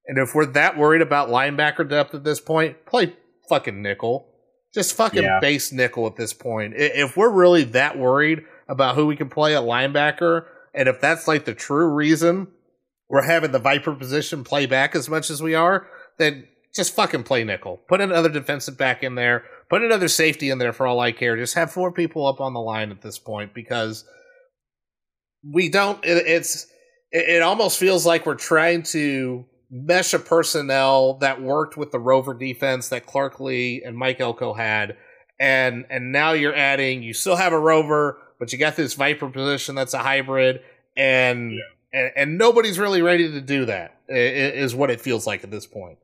and 0.07 0.19
if 0.19 0.35
we're 0.35 0.47
that 0.47 0.77
worried 0.77 1.03
about 1.03 1.29
linebacker 1.29 1.89
depth 1.89 2.15
at 2.15 2.25
this 2.25 2.41
point 2.41 2.85
play 2.87 3.15
fucking 3.49 3.81
nickel 3.81 4.29
just 4.75 4.95
fucking 4.95 5.23
Yeah. 5.23 5.39
base 5.41 5.73
nickel 5.73 6.07
at 6.07 6.17
this 6.17 6.33
point 6.35 6.75
if 6.77 7.17
we're 7.17 7.31
really 7.31 7.65
that 7.65 7.97
worried 7.99 8.43
about 8.69 8.97
who 8.97 9.07
we 9.07 9.17
can 9.17 9.31
play 9.31 9.57
at 9.57 9.63
linebacker 9.63 10.45
and 10.75 10.89
if 10.89 11.01
that's 11.01 11.27
like 11.27 11.45
the 11.47 11.55
true 11.55 11.89
reason 11.89 12.49
we're 13.09 13.23
having 13.23 13.53
the 13.53 13.59
Viper 13.59 13.95
position 13.95 14.45
play 14.45 14.67
back 14.67 14.95
as 14.95 15.09
much 15.09 15.31
as 15.31 15.43
we 15.43 15.55
are, 15.55 15.87
then 16.19 16.47
just 16.75 16.95
fucking 16.95 17.23
play 17.23 17.43
nickel. 17.43 17.81
Put 17.89 18.03
another 18.03 18.29
defensive 18.29 18.77
back 18.77 19.03
in 19.03 19.15
there. 19.15 19.45
Put 19.71 19.83
another 19.83 20.09
safety 20.09 20.51
in 20.51 20.59
there 20.59 20.75
for 20.75 20.87
all 20.87 21.01
I 21.01 21.13
care. 21.13 21.35
Just 21.35 21.55
have 21.55 21.73
four 21.73 21.91
people 21.91 22.27
up 22.27 22.39
on 22.39 22.53
the 22.53 22.61
line 22.61 22.91
at 22.91 23.01
this 23.01 23.19
point 23.19 23.55
because 23.55 24.05
we 25.43 25.69
don't. 25.69 26.05
It, 26.05 26.27
it's 26.27 26.67
it, 27.11 27.29
it 27.37 27.43
almost 27.43 27.79
feels 27.79 28.07
like 28.07 28.27
we're 28.27 28.35
trying 28.35 28.83
to 28.85 29.47
mesh 29.71 30.15
a 30.15 30.19
personnel 30.19 31.15
that 31.19 31.43
worked 31.43 31.77
with 31.77 31.93
the 31.93 31.99
Rover 31.99 32.35
defense 32.35 32.89
that 32.89 33.07
Clark 33.07 33.41
Lea 33.41 33.83
and 33.85 33.97
Mike 33.97 34.21
Elko 34.21 34.55
had, 34.55 34.97
and 35.39 35.87
and 35.91 36.13
now 36.13 36.33
you're 36.33 36.55
adding. 36.55 37.03
You 37.03 37.15
still 37.15 37.37
have 37.37 37.53
a 37.53 37.59
Rover, 37.59 38.19
but 38.39 38.53
you 38.53 38.59
got 38.59 38.77
this 38.77 38.95
Viper 38.95 39.29
position 39.29 39.75
that's 39.75 39.95
a 39.95 39.99
hybrid, 39.99 40.61
and 40.97 41.53
and, 41.93 42.13
and 42.17 42.39
nobody's 42.39 42.79
really 42.79 43.03
ready 43.03 43.31
to 43.31 43.41
do 43.41 43.65
that. 43.67 43.95
Is 44.09 44.75
what 44.75 44.91
it 44.91 45.01
feels 45.01 45.27
like 45.27 45.45
at 45.45 45.51
this 45.51 45.67
point. 45.67 45.99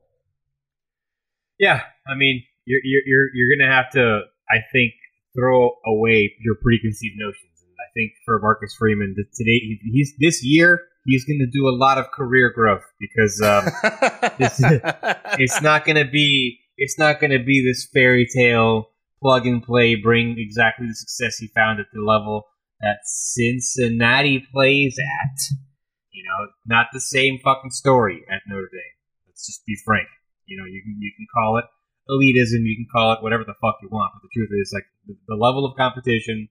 Yeah, 1.58 1.82
I 2.06 2.14
mean, 2.16 2.42
you're 2.66 2.80
you're 2.84 3.02
you're, 3.06 3.28
you're 3.34 3.56
going 3.56 3.70
to 3.70 3.74
have 3.74 3.90
to, 3.92 4.20
I 4.50 4.58
think, 4.72 4.92
throw 5.34 5.70
away 5.86 6.34
your 6.40 6.56
preconceived 6.62 7.14
notions. 7.16 7.53
Think 7.94 8.12
for 8.24 8.38
Marcus 8.40 8.74
Freeman, 8.78 9.14
that 9.16 9.26
today 9.34 9.78
he's 9.92 10.14
this 10.18 10.44
year 10.44 10.82
he's 11.06 11.24
going 11.24 11.38
to 11.38 11.46
do 11.46 11.68
a 11.68 11.74
lot 11.76 11.98
of 11.98 12.10
career 12.10 12.50
growth 12.54 12.82
because 12.98 13.40
um, 13.40 13.64
This- 14.38 14.60
it's 15.38 15.62
not 15.62 15.84
going 15.84 15.96
to 16.04 16.10
be 16.10 16.58
it's 16.76 16.98
not 16.98 17.20
going 17.20 17.30
to 17.30 17.44
be 17.44 17.62
this 17.64 17.88
fairy 17.92 18.26
tale 18.26 18.90
plug 19.22 19.46
and 19.46 19.62
play 19.62 19.94
bring 19.94 20.36
exactly 20.38 20.86
the 20.86 20.94
success 20.94 21.38
he 21.38 21.48
found 21.54 21.80
at 21.80 21.86
the 21.92 22.00
level 22.02 22.44
that 22.80 22.98
Cincinnati 23.04 24.44
plays 24.52 24.96
at. 24.98 25.56
You 26.12 26.24
know, 26.24 26.48
not 26.66 26.86
the 26.92 27.00
same 27.00 27.38
fucking 27.42 27.70
story 27.70 28.24
at 28.30 28.42
Notre 28.46 28.68
Dame. 28.70 28.94
Let's 29.28 29.46
just 29.46 29.66
be 29.66 29.76
frank. 29.84 30.08
You 30.46 30.58
know, 30.58 30.64
you 30.64 30.82
can 30.82 30.96
you 31.00 31.12
can 31.16 31.26
call 31.34 31.58
it 31.58 31.64
elitism, 32.10 32.62
you 32.64 32.76
can 32.76 32.86
call 32.92 33.12
it 33.12 33.22
whatever 33.22 33.44
the 33.44 33.54
fuck 33.60 33.76
you 33.82 33.88
want, 33.90 34.12
but 34.14 34.22
the 34.22 34.32
truth 34.34 34.50
is, 34.60 34.70
like 34.74 34.84
the, 35.06 35.16
the 35.26 35.36
level 35.36 35.64
of 35.64 35.76
competition, 35.76 36.48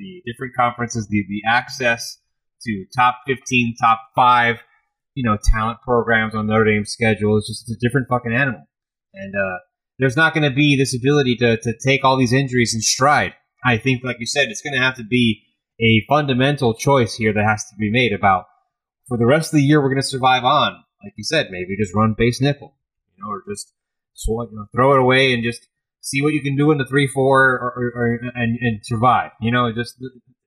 the 0.00 0.22
different 0.26 0.54
conferences, 0.56 1.06
the 1.08 1.24
the 1.28 1.42
access 1.48 2.18
to 2.62 2.84
top 2.96 3.20
fifteen, 3.26 3.74
top 3.80 4.00
five, 4.16 4.56
you 5.14 5.22
know, 5.22 5.36
talent 5.52 5.78
programs 5.82 6.34
on 6.34 6.46
Notre 6.46 6.64
Dame's 6.64 6.90
schedule 6.90 7.36
is 7.36 7.46
just 7.46 7.70
a 7.70 7.78
different 7.80 8.08
fucking 8.08 8.32
animal, 8.32 8.66
and 9.14 9.34
uh, 9.36 9.58
there's 9.98 10.16
not 10.16 10.34
going 10.34 10.48
to 10.48 10.54
be 10.54 10.76
this 10.76 10.96
ability 10.96 11.36
to 11.36 11.56
to 11.58 11.74
take 11.78 12.04
all 12.04 12.16
these 12.16 12.32
injuries 12.32 12.74
in 12.74 12.80
stride. 12.80 13.34
I 13.64 13.76
think, 13.76 14.02
like 14.02 14.16
you 14.18 14.26
said, 14.26 14.48
it's 14.48 14.62
going 14.62 14.74
to 14.74 14.80
have 14.80 14.96
to 14.96 15.04
be 15.04 15.42
a 15.80 16.04
fundamental 16.08 16.74
choice 16.74 17.14
here 17.14 17.32
that 17.32 17.44
has 17.44 17.64
to 17.64 17.76
be 17.78 17.90
made 17.90 18.12
about 18.12 18.46
for 19.06 19.18
the 19.18 19.26
rest 19.26 19.52
of 19.52 19.58
the 19.58 19.64
year 19.64 19.80
we're 19.80 19.88
going 19.88 20.00
to 20.00 20.06
survive 20.06 20.44
on. 20.44 20.72
Like 21.04 21.14
you 21.16 21.24
said, 21.24 21.48
maybe 21.50 21.76
just 21.76 21.94
run 21.94 22.14
base 22.16 22.40
nickel, 22.40 22.74
you 23.16 23.22
know, 23.22 23.30
or 23.30 23.42
just 23.50 23.72
you 24.28 24.48
know, 24.52 24.66
throw 24.74 24.94
it 24.94 25.00
away 25.00 25.32
and 25.32 25.42
just 25.42 25.66
see 26.00 26.22
what 26.22 26.32
you 26.32 26.42
can 26.42 26.56
do 26.56 26.70
in 26.70 26.78
the 26.78 26.86
three 26.86 27.06
four 27.06 27.52
or, 27.54 27.72
or, 27.76 27.92
or 27.94 28.20
and 28.34 28.58
and 28.60 28.80
survive. 28.82 29.30
You 29.40 29.52
know, 29.52 29.72
just 29.72 29.96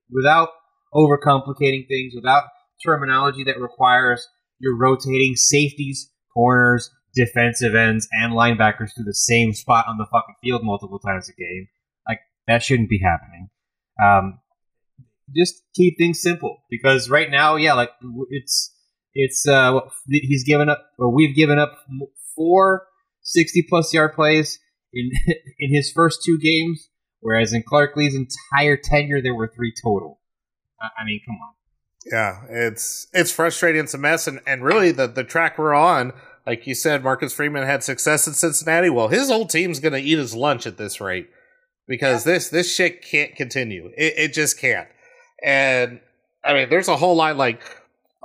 without 0.09 0.49
overcomplicating 0.93 1.87
things, 1.87 2.13
without 2.15 2.43
terminology 2.85 3.43
that 3.45 3.59
requires 3.59 4.27
you're 4.59 4.77
rotating 4.77 5.35
safeties, 5.35 6.09
corners, 6.33 6.89
defensive 7.15 7.75
ends, 7.75 8.07
and 8.11 8.33
linebackers 8.33 8.93
to 8.95 9.03
the 9.03 9.13
same 9.13 9.53
spot 9.53 9.85
on 9.87 9.97
the 9.97 10.05
fucking 10.05 10.35
field 10.41 10.61
multiple 10.63 10.99
times 10.99 11.29
a 11.29 11.33
game. 11.33 11.67
Like 12.07 12.19
that 12.47 12.63
shouldn't 12.63 12.89
be 12.89 13.01
happening. 13.03 13.49
Um, 14.03 14.39
just 15.35 15.55
keep 15.75 15.97
things 15.97 16.21
simple 16.21 16.63
because 16.69 17.09
right 17.09 17.29
now, 17.29 17.55
yeah, 17.55 17.73
like 17.73 17.91
it's 18.29 18.73
it's 19.13 19.47
uh 19.47 19.79
he's 20.07 20.43
given 20.43 20.69
up 20.69 20.83
or 20.97 21.13
we've 21.13 21.35
given 21.35 21.59
up 21.59 21.73
four 22.35 22.87
60 23.21 23.65
plus 23.69 23.93
yard 23.93 24.13
plays 24.13 24.59
in 24.93 25.11
in 25.59 25.73
his 25.73 25.91
first 25.91 26.21
two 26.25 26.39
games, 26.39 26.89
whereas 27.19 27.53
in 27.53 27.63
Clark 27.63 27.95
Lea's 27.95 28.15
entire 28.15 28.77
tenure 28.77 29.21
there 29.21 29.35
were 29.35 29.51
three 29.53 29.73
total. 29.83 30.19
I, 30.99 31.05
mean, 31.05 31.21
come 31.25 31.35
on. 31.35 31.53
Yeah, 32.05 32.41
it's 32.49 33.07
it's 33.13 33.31
frustrating. 33.31 33.83
It's 33.83 33.93
a 33.93 33.97
mess, 33.97 34.27
and 34.27 34.41
and 34.45 34.63
really 34.63 34.91
the 34.91 35.07
the 35.07 35.23
track 35.23 35.57
we're 35.57 35.73
on, 35.73 36.11
like 36.45 36.67
you 36.67 36.75
said, 36.75 37.03
Marcus 37.03 37.33
Freeman 37.33 37.63
had 37.63 37.83
success 37.83 38.27
in 38.27 38.33
Cincinnati. 38.33 38.89
Well, 38.89 39.07
his 39.07 39.31
old 39.31 39.49
team's 39.49 39.79
going 39.79 39.93
to 39.93 40.01
eat 40.01 40.17
his 40.17 40.35
lunch 40.35 40.67
at 40.67 40.77
this 40.77 40.99
rate 40.99 41.29
because 41.87 42.25
this 42.25 42.49
this 42.49 42.73
shit 42.73 43.01
can't 43.01 43.35
continue. 43.35 43.91
It 43.97 44.13
it 44.17 44.33
just 44.33 44.59
can't. 44.59 44.89
And 45.41 46.01
I 46.43 46.53
mean, 46.53 46.69
there's 46.69 46.89
a 46.89 46.97
whole 46.97 47.15
lot 47.15 47.37
like 47.37 47.61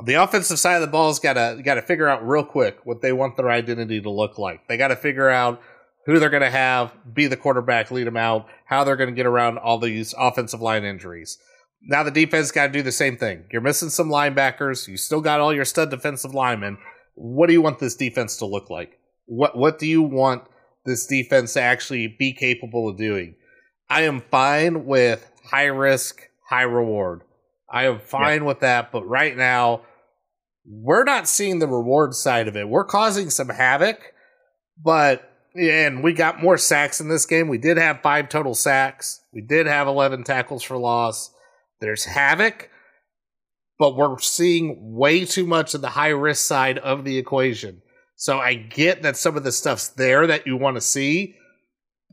the 0.05 0.15
offensive 0.15 0.59
side 0.59 0.77
of 0.77 0.81
the 0.81 0.89
ball's 0.89 1.19
got 1.19 1.35
to 1.35 1.61
got 1.63 1.75
to 1.75 1.83
figure 1.83 2.09
out 2.09 2.27
real 2.27 2.45
quick 2.45 2.79
what 2.85 3.01
they 3.01 3.13
want 3.13 3.37
their 3.37 3.51
identity 3.51 4.01
to 4.01 4.11
look 4.11 4.39
like. 4.39 4.67
They 4.69 4.77
got 4.77 4.89
to 4.89 4.97
figure 4.97 5.29
out 5.29 5.61
who 6.09 6.19
they're 6.19 6.31
going 6.31 6.41
to 6.41 6.51
have 6.51 6.91
be 7.13 7.27
the 7.27 7.37
quarterback, 7.37 7.91
lead 7.91 8.07
them 8.07 8.17
out, 8.17 8.47
how 8.65 8.83
they're 8.83 8.97
going 8.97 9.11
to 9.11 9.15
get 9.15 9.27
around 9.27 9.59
all 9.59 9.79
these 9.79 10.15
offensive 10.17 10.63
line 10.63 10.83
injuries. 10.83 11.39
Now 11.83 12.03
the 12.03 12.11
defense 12.11 12.51
got 12.51 12.69
to 12.69 12.73
do 12.73 12.81
the 12.81 12.91
same 12.91 13.19
thing. 13.19 13.45
You're 13.53 13.61
missing 13.61 13.91
some 13.91 14.09
linebackers. 14.09 14.89
You 14.89 14.97
still 14.97 15.21
got 15.21 15.39
all 15.39 15.55
your 15.55 15.67
stud 15.67 15.91
defensive 15.91 16.35
linemen. 16.35 16.79
What 17.15 17.49
do 17.49 17.53
you 17.53 17.61
want 17.61 17.79
this 17.79 17.95
defense 17.95 18.39
to 18.39 18.47
look 18.47 18.71
like? 18.71 18.99
What 19.27 19.55
what 19.55 19.79
do 19.79 19.87
you 19.87 20.01
want 20.01 20.45
this 20.87 21.07
defense 21.07 21.53
to 21.53 21.61
actually 21.61 22.17
be 22.19 22.33
capable 22.33 22.89
of 22.89 22.97
doing? 22.97 23.35
I 23.91 24.03
am 24.03 24.23
fine 24.31 24.87
with 24.87 25.31
high 25.45 25.67
risk, 25.67 26.23
high 26.49 26.63
reward. 26.63 27.21
I 27.71 27.85
am 27.85 28.01
fine 28.01 28.47
with 28.47 28.61
that, 28.61 28.93
but 28.93 29.07
right 29.07 29.37
now 29.37 29.83
we're 30.65 31.05
not 31.05 31.29
seeing 31.29 31.59
the 31.59 31.69
reward 31.69 32.15
side 32.15 32.49
of 32.49 32.57
it. 32.57 32.67
We're 32.67 32.85
causing 32.85 33.29
some 33.29 33.51
havoc, 33.51 33.99
but 34.83 35.28
and 35.59 36.03
we 36.03 36.13
got 36.13 36.43
more 36.43 36.57
sacks 36.57 37.01
in 37.01 37.09
this 37.09 37.27
game. 37.27 37.49
We 37.49 37.59
did 37.59 37.77
have 37.77 38.01
five 38.01 38.29
total 38.29 38.55
sacks. 38.55 39.21
We 39.33 39.41
did 39.41 39.67
have 39.67 39.89
11 39.89 40.25
tackles 40.25 40.63
for 40.63 40.77
loss. 40.77 41.31
There's 41.81 42.05
havoc, 42.05 42.71
but 43.79 43.97
we're 43.97 44.19
seeing 44.19 44.95
way 44.97 45.25
too 45.25 45.47
much 45.47 45.75
of 45.75 45.81
the 45.81 45.91
high 45.91 46.09
risk 46.09 46.47
side 46.47 46.79
of 46.79 47.05
the 47.05 47.19
equation. 47.19 47.83
So 48.17 48.39
I 48.39 48.55
get 48.55 49.03
that 49.03 49.17
some 49.17 49.37
of 49.37 49.45
the 49.45 49.53
stuff's 49.53 49.89
there 49.89 50.27
that 50.27 50.47
you 50.47 50.57
want 50.57 50.77
to 50.77 50.81
see, 50.81 51.37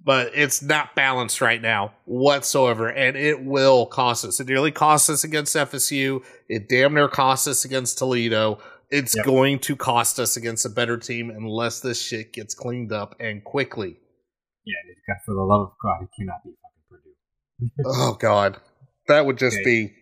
but 0.04 0.32
it's 0.36 0.62
not 0.62 0.96
balanced 0.96 1.42
right 1.42 1.62
now 1.62 1.94
whatsoever, 2.06 2.90
and 2.90 3.18
it 3.18 3.44
will 3.44 3.88
cost 3.88 4.24
us. 4.24 4.40
It 4.40 4.48
nearly 4.48 4.72
cost 4.72 5.10
us 5.10 5.24
against 5.24 5.56
FSU. 5.56 6.24
It 6.48 6.70
damn 6.70 6.94
near 6.94 7.08
cost 7.08 7.48
us 7.48 7.66
against 7.66 7.98
Toledo. 7.98 8.60
It's 8.92 9.16
Yep. 9.16 9.26
going 9.26 9.60
to 9.60 9.76
cost 9.76 10.20
us 10.20 10.38
against 10.38 10.66
a 10.66 10.70
better 10.70 10.98
team 10.98 11.30
unless 11.30 11.80
this 11.80 12.02
shit 12.02 12.34
gets 12.34 12.54
cleaned 12.54 12.92
up 12.92 13.16
and 13.20 13.44
quickly. 13.44 13.98
Yeah, 14.66 14.76
for 15.26 15.34
the 15.36 15.42
love 15.42 15.62
of 15.68 15.74
God, 15.82 16.04
it 16.04 16.10
cannot 16.18 16.44
be 16.44 16.52
fucking 16.62 17.72
Purdue. 17.84 17.84
Oh 17.86 18.14
God, 18.20 18.58
that 19.08 19.26
would 19.26 19.38
just 19.38 19.58
Okay. 19.58 19.64
be. 19.64 19.94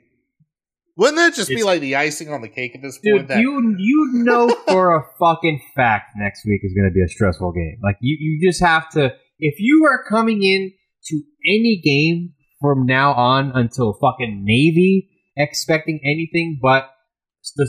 Wouldn't 0.96 1.18
that 1.18 1.34
just 1.34 1.50
be 1.50 1.64
like 1.64 1.82
the 1.82 1.96
icing 1.96 2.32
on 2.32 2.42
the 2.42 2.48
cake 2.50 2.76
at 2.76 2.82
this 2.84 3.00
Dude, 3.00 3.14
point? 3.16 3.28
That 3.30 3.40
you 3.40 3.76
you 3.80 4.10
know 4.14 4.48
for 4.68 4.96
a 4.96 5.04
fucking 5.20 5.60
fact 5.76 6.12
next 6.16 6.46
week 6.46 6.62
is 6.64 6.74
going 6.74 6.88
to 6.88 6.94
be 6.94 7.02
a 7.04 7.08
stressful 7.08 7.52
game. 7.52 7.80
Like 7.84 7.98
you, 8.02 8.16
you 8.20 8.48
just 8.48 8.62
have 8.62 8.90
to. 8.92 9.12
If 9.40 9.56
you 9.60 9.86
are 9.86 10.04
coming 10.08 10.44
in 10.44 10.72
to 11.08 11.22
any 11.48 11.82
game 11.84 12.34
from 12.62 12.86
now 12.86 13.14
on 13.14 13.52
until 13.56 13.94
fucking 14.00 14.44
Navy 14.46 15.10
expecting 15.36 16.00
anything 16.06 16.60
but 16.62 16.93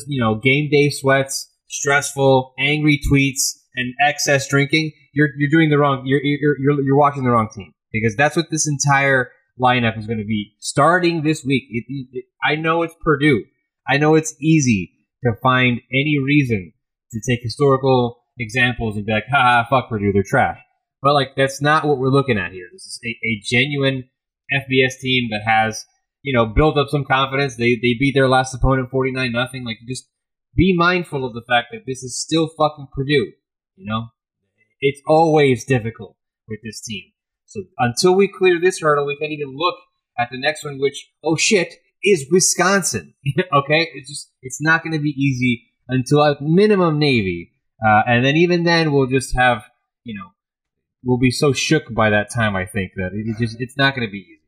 you 0.07 0.21
know 0.21 0.37
game 0.37 0.69
day 0.71 0.91
sweats, 0.91 1.51
stressful, 1.69 2.55
angry 2.59 3.01
tweets, 3.11 3.53
and 3.75 3.95
excess 4.07 4.49
drinking, 4.49 4.93
you're 5.13 5.31
you're 5.39 5.51
doing 5.51 5.71
the 5.71 5.79
wrong. 5.79 6.03
You're 6.05 6.21
you're 6.23 6.57
you're, 6.59 6.83
you're 6.83 6.97
watching 6.97 7.25
the 7.25 7.31
wrong 7.31 7.49
team 7.55 7.73
because 7.93 8.17
that's 8.17 8.37
what 8.37 8.51
this 8.51 8.67
entire 8.69 9.31
lineup 9.61 9.99
is 9.99 10.07
going 10.07 10.19
to 10.19 10.25
be 10.25 10.53
starting 10.59 11.23
this 11.23 11.45
week. 11.45 11.65
It, 11.71 11.85
it, 11.89 12.25
I 12.45 12.57
know 12.57 12.83
it's 12.83 12.95
Purdue. 13.03 13.45
I 13.89 13.99
know 13.99 14.15
it's 14.15 14.35
easy 14.41 14.93
to 15.25 15.33
find 15.43 15.81
any 15.93 16.19
reason 16.19 16.73
to 17.13 17.21
take 17.29 17.43
historical 17.43 18.19
examples 18.39 18.97
and 18.97 19.07
be 19.07 19.13
like, 19.13 19.25
haha, 19.31 19.65
fuck 19.69 19.89
Purdue, 19.89 20.13
they're 20.13 20.25
trash. 20.27 20.59
But 21.03 21.15
like 21.15 21.29
that's 21.37 21.61
not 21.61 21.85
what 21.85 21.99
we're 21.99 22.09
looking 22.09 22.39
at 22.39 22.53
here. 22.53 22.67
This 22.73 22.83
is 22.83 23.01
a, 23.05 23.09
a 23.09 23.43
genuine 23.45 24.05
FBS 24.53 24.99
team 25.01 25.29
that 25.31 25.43
has, 25.47 25.85
you 26.25 26.33
know, 26.33 26.47
built 26.47 26.79
up 26.79 26.89
some 26.89 27.05
confidence. 27.05 27.57
They 27.57 27.75
they 27.77 27.95
beat 28.01 28.15
their 28.15 28.29
last 28.29 28.55
opponent 28.55 28.91
forty 28.91 29.13
nine 29.13 29.33
nothing. 29.33 29.65
Like 29.65 29.79
just 29.87 30.09
be 30.57 30.75
mindful 30.77 31.25
of 31.25 31.35
the 31.35 31.43
fact 31.49 31.69
that 31.73 31.83
this 31.87 32.03
is 32.03 32.21
still 32.21 32.49
fucking 32.49 32.89
Purdue. 32.93 33.33
You 33.77 33.87
know? 33.87 34.07
It's 34.81 35.01
always 35.07 35.65
difficult 35.65 36.17
with 36.49 36.61
this 36.63 36.81
team. 36.81 37.05
So 37.47 37.63
until 37.79 38.15
we 38.15 38.29
clear 38.29 38.61
this 38.61 38.81
hurdle, 38.81 39.07
we 39.07 39.17
can't 39.17 39.33
even 39.33 39.55
look 39.55 39.77
at 40.19 40.29
the 40.31 40.39
next 40.39 40.65
one, 40.65 40.79
which 40.79 41.11
oh 41.23 41.37
shit 41.37 41.75
is 42.03 42.27
Wisconsin. 42.31 43.15
okay, 43.53 43.89
it's 43.95 44.09
just 44.09 44.31
it's 44.43 44.61
not 44.61 44.83
going 44.83 44.93
to 44.93 45.03
be 45.03 45.11
easy 45.11 45.67
until 45.89 46.25
at 46.25 46.41
minimum 46.41 46.99
Navy, 46.99 47.53
uh, 47.85 48.03
and 48.07 48.25
then 48.25 48.37
even 48.37 48.65
then 48.65 48.93
we'll 48.93 49.07
just 49.07 49.37
have 49.37 49.65
you 50.05 50.15
know 50.19 50.31
we'll 51.03 51.19
be 51.19 51.31
so 51.31 51.53
shook 51.53 51.93
by 51.95 52.11
that 52.11 52.29
time. 52.35 52.57
I 52.57 52.65
think 52.65 52.93
that 52.97 53.11
it, 53.13 53.27
it 53.27 53.39
just 53.39 53.61
it's 53.61 53.77
not 53.77 53.95
going 53.95 54.07
to 54.07 54.13
be 54.13 54.19
easy. 54.19 54.41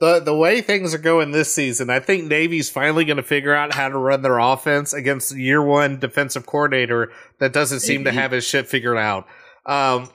The 0.00 0.20
the 0.20 0.36
way 0.36 0.60
things 0.60 0.94
are 0.94 0.98
going 0.98 1.30
this 1.30 1.54
season, 1.54 1.90
I 1.90 2.00
think 2.00 2.24
Navy's 2.24 2.68
finally 2.68 3.04
going 3.04 3.16
to 3.16 3.22
figure 3.22 3.54
out 3.54 3.74
how 3.74 3.88
to 3.88 3.96
run 3.96 4.22
their 4.22 4.38
offense 4.38 4.92
against 4.92 5.30
the 5.30 5.40
year 5.40 5.62
one 5.62 5.98
defensive 5.98 6.46
coordinator 6.46 7.12
that 7.38 7.52
doesn't 7.52 7.80
seem 7.80 8.04
to 8.04 8.12
have 8.12 8.32
his 8.32 8.44
shit 8.44 8.66
figured 8.66 8.98
out. 8.98 9.26
Um, 9.66 10.10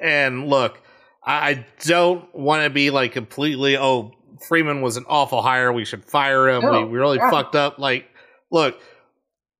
and 0.00 0.48
look, 0.48 0.80
I, 1.24 1.50
I 1.50 1.66
don't 1.80 2.34
want 2.34 2.64
to 2.64 2.70
be 2.70 2.90
like 2.90 3.12
completely. 3.12 3.76
Oh, 3.76 4.12
Freeman 4.48 4.82
was 4.82 4.96
an 4.96 5.04
awful 5.08 5.40
hire. 5.40 5.72
We 5.72 5.84
should 5.84 6.04
fire 6.04 6.48
him. 6.48 6.62
No, 6.62 6.82
we, 6.82 6.92
we 6.92 6.98
really 6.98 7.18
yeah. 7.18 7.30
fucked 7.30 7.54
up. 7.54 7.78
Like, 7.78 8.08
look, 8.50 8.78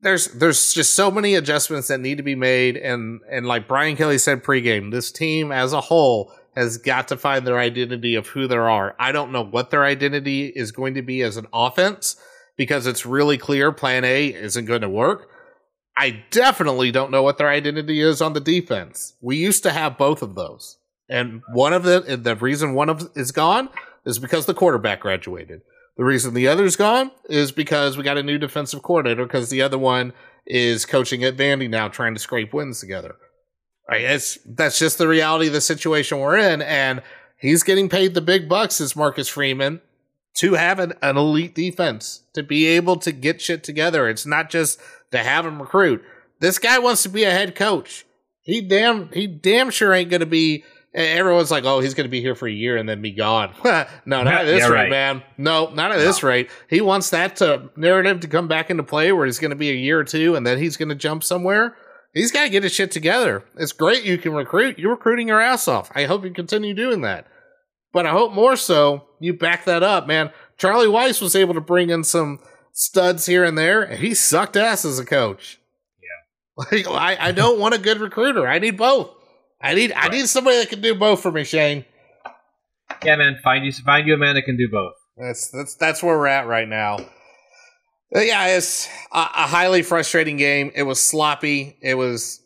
there's 0.01 0.26
there's 0.28 0.72
just 0.72 0.94
so 0.94 1.11
many 1.11 1.34
adjustments 1.34 1.88
that 1.88 2.01
need 2.01 2.16
to 2.16 2.22
be 2.22 2.34
made, 2.34 2.76
and 2.76 3.20
and 3.30 3.47
like 3.47 3.68
Brian 3.68 3.97
Kelly 3.97 4.18
said 4.18 4.42
pregame, 4.42 4.90
this 4.90 5.11
team 5.11 5.53
as 5.53 5.72
a 5.72 5.80
whole 5.80 6.32
has 6.57 6.79
got 6.79 7.09
to 7.09 7.17
find 7.17 7.47
their 7.47 7.59
identity 7.59 8.15
of 8.15 8.29
who 8.29 8.49
they 8.49 8.57
are. 8.57 8.97
I 8.99 9.13
don't 9.13 9.31
know 9.31 9.45
what 9.45 9.71
their 9.71 9.85
identity 9.85 10.47
is 10.47 10.73
going 10.73 10.95
to 10.95 11.03
be 11.03 11.23
as 11.23 11.37
an 11.37 11.47
offense 11.53 12.17
because 12.57 12.87
it's 12.87 13.05
really 13.05 13.37
clear 13.37 13.71
Plan 13.71 14.05
A 14.05 14.33
isn't 14.33 14.65
going 14.65 14.81
to 14.81 14.89
work. 14.89 15.29
I 15.97 16.25
definitely 16.31 16.91
don't 16.91 17.11
know 17.11 17.23
what 17.23 17.39
their 17.39 17.49
identity 17.49 18.01
is 18.01 18.21
on 18.21 18.33
the 18.33 18.41
defense. 18.41 19.15
We 19.21 19.37
used 19.37 19.63
to 19.63 19.71
have 19.71 19.99
both 19.99 20.23
of 20.23 20.35
those, 20.35 20.79
and 21.09 21.43
one 21.53 21.73
of 21.73 21.85
the 21.85 22.19
the 22.21 22.37
reason 22.37 22.75
one 22.75 22.91
of 22.91 23.11
is 23.15 23.33
gone 23.33 23.71
is 24.05 24.19
because 24.19 24.47
the 24.47 24.55
quarterback 24.55 25.01
graduated. 25.01 25.63
The 25.97 26.05
reason 26.05 26.35
the 26.35 26.49
other's 26.49 26.77
gone 26.77 27.11
is 27.31 27.51
because 27.53 27.97
we 27.97 28.05
got 28.05 28.19
a 28.19 28.23
new 28.23 28.37
defensive 28.37 28.83
coordinator 28.83 29.25
because 29.25 29.49
the 29.49 29.63
other 29.63 29.79
one 29.79 30.13
is 30.47 30.85
coaching 30.85 31.25
at 31.25 31.37
Vandy 31.37 31.69
now, 31.69 31.89
trying 31.89 32.15
to 32.15 32.21
scrape 32.21 32.53
wins 32.53 32.81
together. 32.81 33.17
Right? 33.89 34.03
It's 34.03 34.39
that's 34.45 34.78
just 34.78 34.99
the 34.99 35.09
reality 35.09 35.47
of 35.47 35.53
the 35.53 35.61
situation 35.61 36.18
we're 36.18 36.39
in, 36.39 36.61
and 36.62 37.03
he's 37.39 37.62
getting 37.62 37.89
paid 37.89 38.14
the 38.14 38.20
big 38.20 38.49
bucks 38.49 38.80
as 38.80 38.97
Marcus 38.97 39.28
Freeman 39.28 39.80
to 40.39 40.55
have 40.55 40.78
an, 40.78 40.93
an 41.03 41.16
elite 41.16 41.55
defense 41.55 42.22
to 42.34 42.43
be 42.43 42.66
able 42.66 42.97
to 42.97 43.12
get 43.12 43.41
shit 43.41 43.62
together. 43.64 44.09
It's 44.09 44.26
not 44.26 44.51
just 44.51 44.80
to 45.12 45.18
have 45.18 45.47
him 45.47 45.61
recruit. 45.62 46.03
This 46.41 46.59
guy 46.59 46.78
wants 46.78 47.03
to 47.05 47.09
be 47.09 47.24
a 47.24 47.30
head 47.30 47.55
coach. 47.55 48.05
He 48.43 48.61
damn 48.61 49.09
he 49.12 49.26
damn 49.26 49.70
sure 49.70 49.93
ain't 49.93 50.11
gonna 50.11 50.26
be. 50.26 50.64
Everyone's 50.95 51.51
like, 51.51 51.64
oh, 51.64 51.80
he's 51.80 51.93
going 51.93 52.07
to 52.07 52.11
be 52.11 52.22
here 52.22 52.34
for 52.34 52.49
a 52.49 52.51
year 52.51 52.78
and 52.78 52.89
then 52.89 53.03
be 53.03 53.11
gone. 53.11 53.53
no, 53.64 53.84
not 54.07 54.26
at 54.28 54.45
this 54.47 54.61
Yeah, 54.61 54.68
rate, 54.68 54.80
right. 54.84 54.89
man. 54.91 55.22
No, 55.37 55.68
not 55.68 55.93
at 55.93 55.99
this 55.99 56.22
rate. 56.22 56.49
He 56.70 56.80
wants 56.80 57.11
that 57.11 57.37
to 57.37 57.68
narrative 57.76 58.20
to 58.20 58.28
come 58.28 58.49
back 58.49 58.70
into 58.70 58.82
play 58.82 59.12
where 59.12 59.26
he's 59.26 59.39
going 59.39 59.51
to 59.51 59.57
be 59.57 59.68
a 59.68 59.74
year 59.74 60.01
or 60.01 60.05
two 60.05 60.37
and 60.37 60.47
then 60.47 60.57
he's 60.57 60.78
going 60.78 60.89
to 60.89 60.95
jump 60.95 61.22
somewhere. 61.22 61.76
He's 62.17 62.33
got 62.33 62.45
to 62.45 62.49
get 62.49 62.62
his 62.62 62.73
shit 62.73 62.91
together. 62.91 63.45
It's 63.59 63.73
great 63.73 64.05
you 64.05 64.17
can 64.17 64.33
recruit. 64.33 64.79
You're 64.79 64.93
recruiting 64.93 65.29
your 65.29 65.39
ass 65.39 65.69
off. 65.69 65.91
I 65.95 66.05
hope 66.05 66.25
you 66.25 66.31
continue 66.31 66.73
doing 66.73 67.03
that. 67.03 67.27
But 67.93 68.07
I 68.07 68.11
hope 68.11 68.33
more 68.33 68.57
so 68.57 69.05
you 69.21 69.35
back 69.35 69.67
that 69.67 69.83
up, 69.83 70.07
man. 70.07 70.31
Charlie 70.57 70.87
Weis 70.87 71.21
was 71.21 71.37
able 71.37 71.53
to 71.53 71.61
bring 71.61 71.91
in 71.91 72.05
some 72.05 72.39
studs 72.73 73.27
here 73.27 73.45
and 73.45 73.59
there, 73.59 73.83
and 73.83 74.01
he 74.01 74.14
sucked 74.14 74.57
ass 74.57 74.87
as 74.87 74.99
a 74.99 75.05
coach. 75.05 75.61
Yeah. 76.01 76.64
Like 76.73 76.89
I, 76.89 77.29
I 77.29 77.33
don't 77.33 77.61
want 77.61 77.75
a 77.75 77.79
good 77.79 78.01
recruiter. 78.01 78.49
I 78.49 78.61
need 78.61 78.79
both. 78.79 79.11
I 79.61 79.75
need 79.75 79.93
I 79.93 80.09
need 80.09 80.27
somebody 80.27 80.57
that 80.57 80.71
can 80.71 80.81
do 80.81 80.95
both 80.95 81.21
for 81.21 81.31
me, 81.31 81.45
Shane. 81.45 81.85
Yeah, 83.05 83.17
man. 83.17 83.37
Find 83.45 83.62
you 83.62 83.73
find 83.73 84.07
you 84.09 84.14
a 84.14 84.17
man 84.17 84.37
that 84.37 84.43
can 84.47 84.57
do 84.57 84.71
both. 84.73 84.95
That's 85.19 85.51
that's 85.51 85.75
that's 85.75 86.03
where 86.03 86.17
we're 86.17 86.29
at 86.29 86.47
right 86.47 86.67
now. 86.67 86.97
Uh, 88.17 88.21
yeah, 88.21 88.47
it's 88.47 88.89
a, 89.12 89.19
a 89.19 89.47
highly 89.47 89.83
frustrating 89.83 90.39
game. 90.39 90.73
It 90.75 90.85
was 90.85 90.99
sloppy. 90.99 91.77
It 91.83 91.97
was 91.97 92.41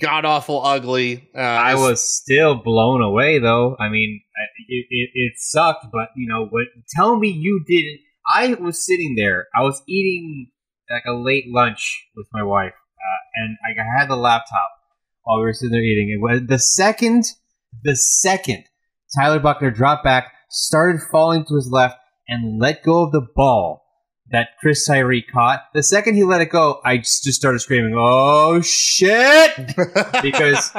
god 0.00 0.24
awful 0.24 0.64
ugly. 0.64 1.30
Uh, 1.36 1.38
I 1.38 1.76
was 1.76 2.02
still 2.02 2.56
blown 2.56 3.00
away, 3.00 3.38
though. 3.38 3.76
I 3.78 3.90
mean, 3.90 4.20
it, 4.68 4.86
it, 4.90 5.10
it 5.14 5.32
sucked, 5.36 5.86
but 5.92 6.08
you 6.16 6.26
know 6.26 6.46
what? 6.46 6.66
Tell 6.96 7.16
me 7.16 7.28
you 7.28 7.64
didn't. 7.64 8.00
I 8.28 8.60
was 8.60 8.84
sitting 8.84 9.14
there. 9.16 9.46
I 9.54 9.62
was 9.62 9.80
eating 9.86 10.50
like 10.90 11.04
a 11.06 11.12
late 11.12 11.44
lunch 11.46 12.06
with 12.16 12.26
my 12.32 12.42
wife, 12.42 12.72
uh, 12.74 13.20
and 13.36 13.56
I 13.64 13.98
had 14.00 14.08
the 14.08 14.16
laptop 14.16 14.70
while 15.22 15.38
we 15.38 15.44
were 15.44 15.52
sitting 15.52 15.72
there 15.72 15.80
eating. 15.80 16.10
It 16.10 16.20
was 16.20 16.40
the 16.48 16.58
second, 16.58 17.24
the 17.84 17.94
second 17.94 18.64
Tyler 19.16 19.38
Buchner 19.38 19.70
dropped 19.70 20.02
back, 20.02 20.32
started 20.50 21.00
falling 21.02 21.44
to 21.44 21.54
his 21.54 21.70
left, 21.70 21.98
and 22.26 22.60
let 22.60 22.82
go 22.82 23.04
of 23.04 23.12
the 23.12 23.26
ball 23.36 23.84
that 24.30 24.48
Chris 24.60 24.86
Tyree 24.86 25.22
caught. 25.22 25.62
The 25.74 25.82
second 25.82 26.14
he 26.14 26.24
let 26.24 26.40
it 26.40 26.50
go, 26.50 26.80
I 26.84 26.98
just, 26.98 27.24
just 27.24 27.38
started 27.38 27.60
screaming, 27.60 27.94
"Oh 27.96 28.60
shit!" 28.60 29.52
because- 30.22 30.70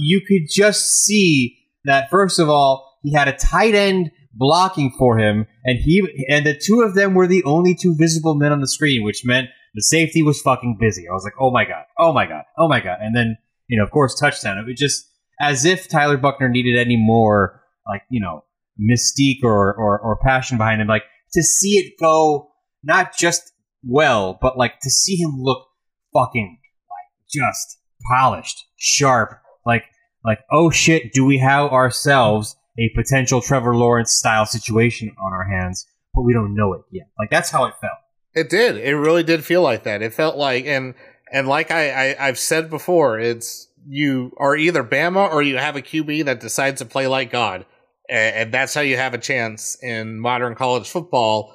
you 0.00 0.20
could 0.26 0.48
just 0.48 1.04
see 1.04 1.58
that 1.84 2.10
first 2.10 2.38
of 2.38 2.48
all 2.48 2.98
he 3.02 3.12
had 3.12 3.28
a 3.28 3.32
tight 3.32 3.74
end 3.74 4.10
blocking 4.34 4.92
for 4.98 5.18
him 5.18 5.46
and 5.64 5.78
he 5.78 6.02
and 6.28 6.46
the 6.46 6.56
two 6.56 6.80
of 6.80 6.94
them 6.94 7.14
were 7.14 7.26
the 7.26 7.44
only 7.44 7.74
two 7.74 7.94
visible 7.96 8.34
men 8.34 8.52
on 8.52 8.60
the 8.60 8.68
screen 8.68 9.04
which 9.04 9.22
meant 9.24 9.48
the 9.74 9.82
safety 9.82 10.22
was 10.22 10.40
fucking 10.40 10.76
busy 10.80 11.06
i 11.08 11.12
was 11.12 11.24
like 11.24 11.34
oh 11.40 11.50
my 11.50 11.64
god 11.64 11.84
oh 11.98 12.12
my 12.12 12.26
god 12.26 12.44
oh 12.58 12.68
my 12.68 12.80
god 12.80 12.98
and 13.00 13.14
then 13.14 13.36
you 13.68 13.76
know 13.76 13.84
of 13.84 13.90
course 13.90 14.18
touchdown 14.18 14.56
it 14.58 14.66
was 14.66 14.78
just 14.78 15.04
as 15.40 15.64
if 15.64 15.88
tyler 15.88 16.16
buchner 16.16 16.48
needed 16.48 16.78
any 16.78 16.96
more 16.96 17.60
like 17.86 18.02
you 18.10 18.20
know 18.20 18.44
mystique 18.80 19.42
or 19.42 19.74
or, 19.74 19.98
or 19.98 20.18
passion 20.24 20.56
behind 20.56 20.80
him 20.80 20.86
like 20.86 21.04
to 21.32 21.42
see 21.42 21.72
it 21.78 21.94
go 22.00 22.49
not 22.82 23.16
just 23.16 23.52
well 23.82 24.38
but 24.40 24.58
like 24.58 24.80
to 24.80 24.90
see 24.90 25.16
him 25.16 25.36
look 25.38 25.66
fucking 26.12 26.58
like 26.90 27.30
just 27.32 27.78
polished, 28.10 28.66
sharp, 28.76 29.40
like 29.64 29.84
like 30.24 30.40
oh 30.50 30.70
shit, 30.70 31.12
do 31.12 31.24
we 31.24 31.38
have 31.38 31.70
ourselves 31.70 32.56
a 32.78 32.90
potential 32.94 33.40
Trevor 33.40 33.76
Lawrence 33.76 34.12
style 34.12 34.46
situation 34.46 35.14
on 35.22 35.32
our 35.32 35.44
hands, 35.44 35.86
but 36.14 36.22
we 36.22 36.32
don't 36.32 36.54
know 36.54 36.72
it 36.74 36.82
yet. 36.90 37.08
Like 37.18 37.30
that's 37.30 37.50
how 37.50 37.64
it 37.66 37.74
felt. 37.80 37.98
It 38.34 38.48
did. 38.48 38.76
It 38.76 38.96
really 38.96 39.22
did 39.22 39.44
feel 39.44 39.62
like 39.62 39.84
that. 39.84 40.02
It 40.02 40.14
felt 40.14 40.36
like, 40.36 40.64
and 40.66 40.94
and 41.32 41.48
like 41.48 41.70
I, 41.70 42.10
I 42.10 42.28
I've 42.28 42.38
said 42.38 42.70
before, 42.70 43.18
it's 43.18 43.68
you 43.86 44.32
are 44.38 44.56
either 44.56 44.84
Bama 44.84 45.30
or 45.32 45.42
you 45.42 45.56
have 45.56 45.76
a 45.76 45.82
QB 45.82 46.26
that 46.26 46.40
decides 46.40 46.80
to 46.80 46.84
play 46.84 47.06
like 47.06 47.30
God, 47.30 47.66
and, 48.08 48.36
and 48.36 48.54
that's 48.54 48.74
how 48.74 48.82
you 48.82 48.96
have 48.96 49.14
a 49.14 49.18
chance 49.18 49.76
in 49.82 50.20
modern 50.20 50.54
college 50.54 50.88
football. 50.88 51.54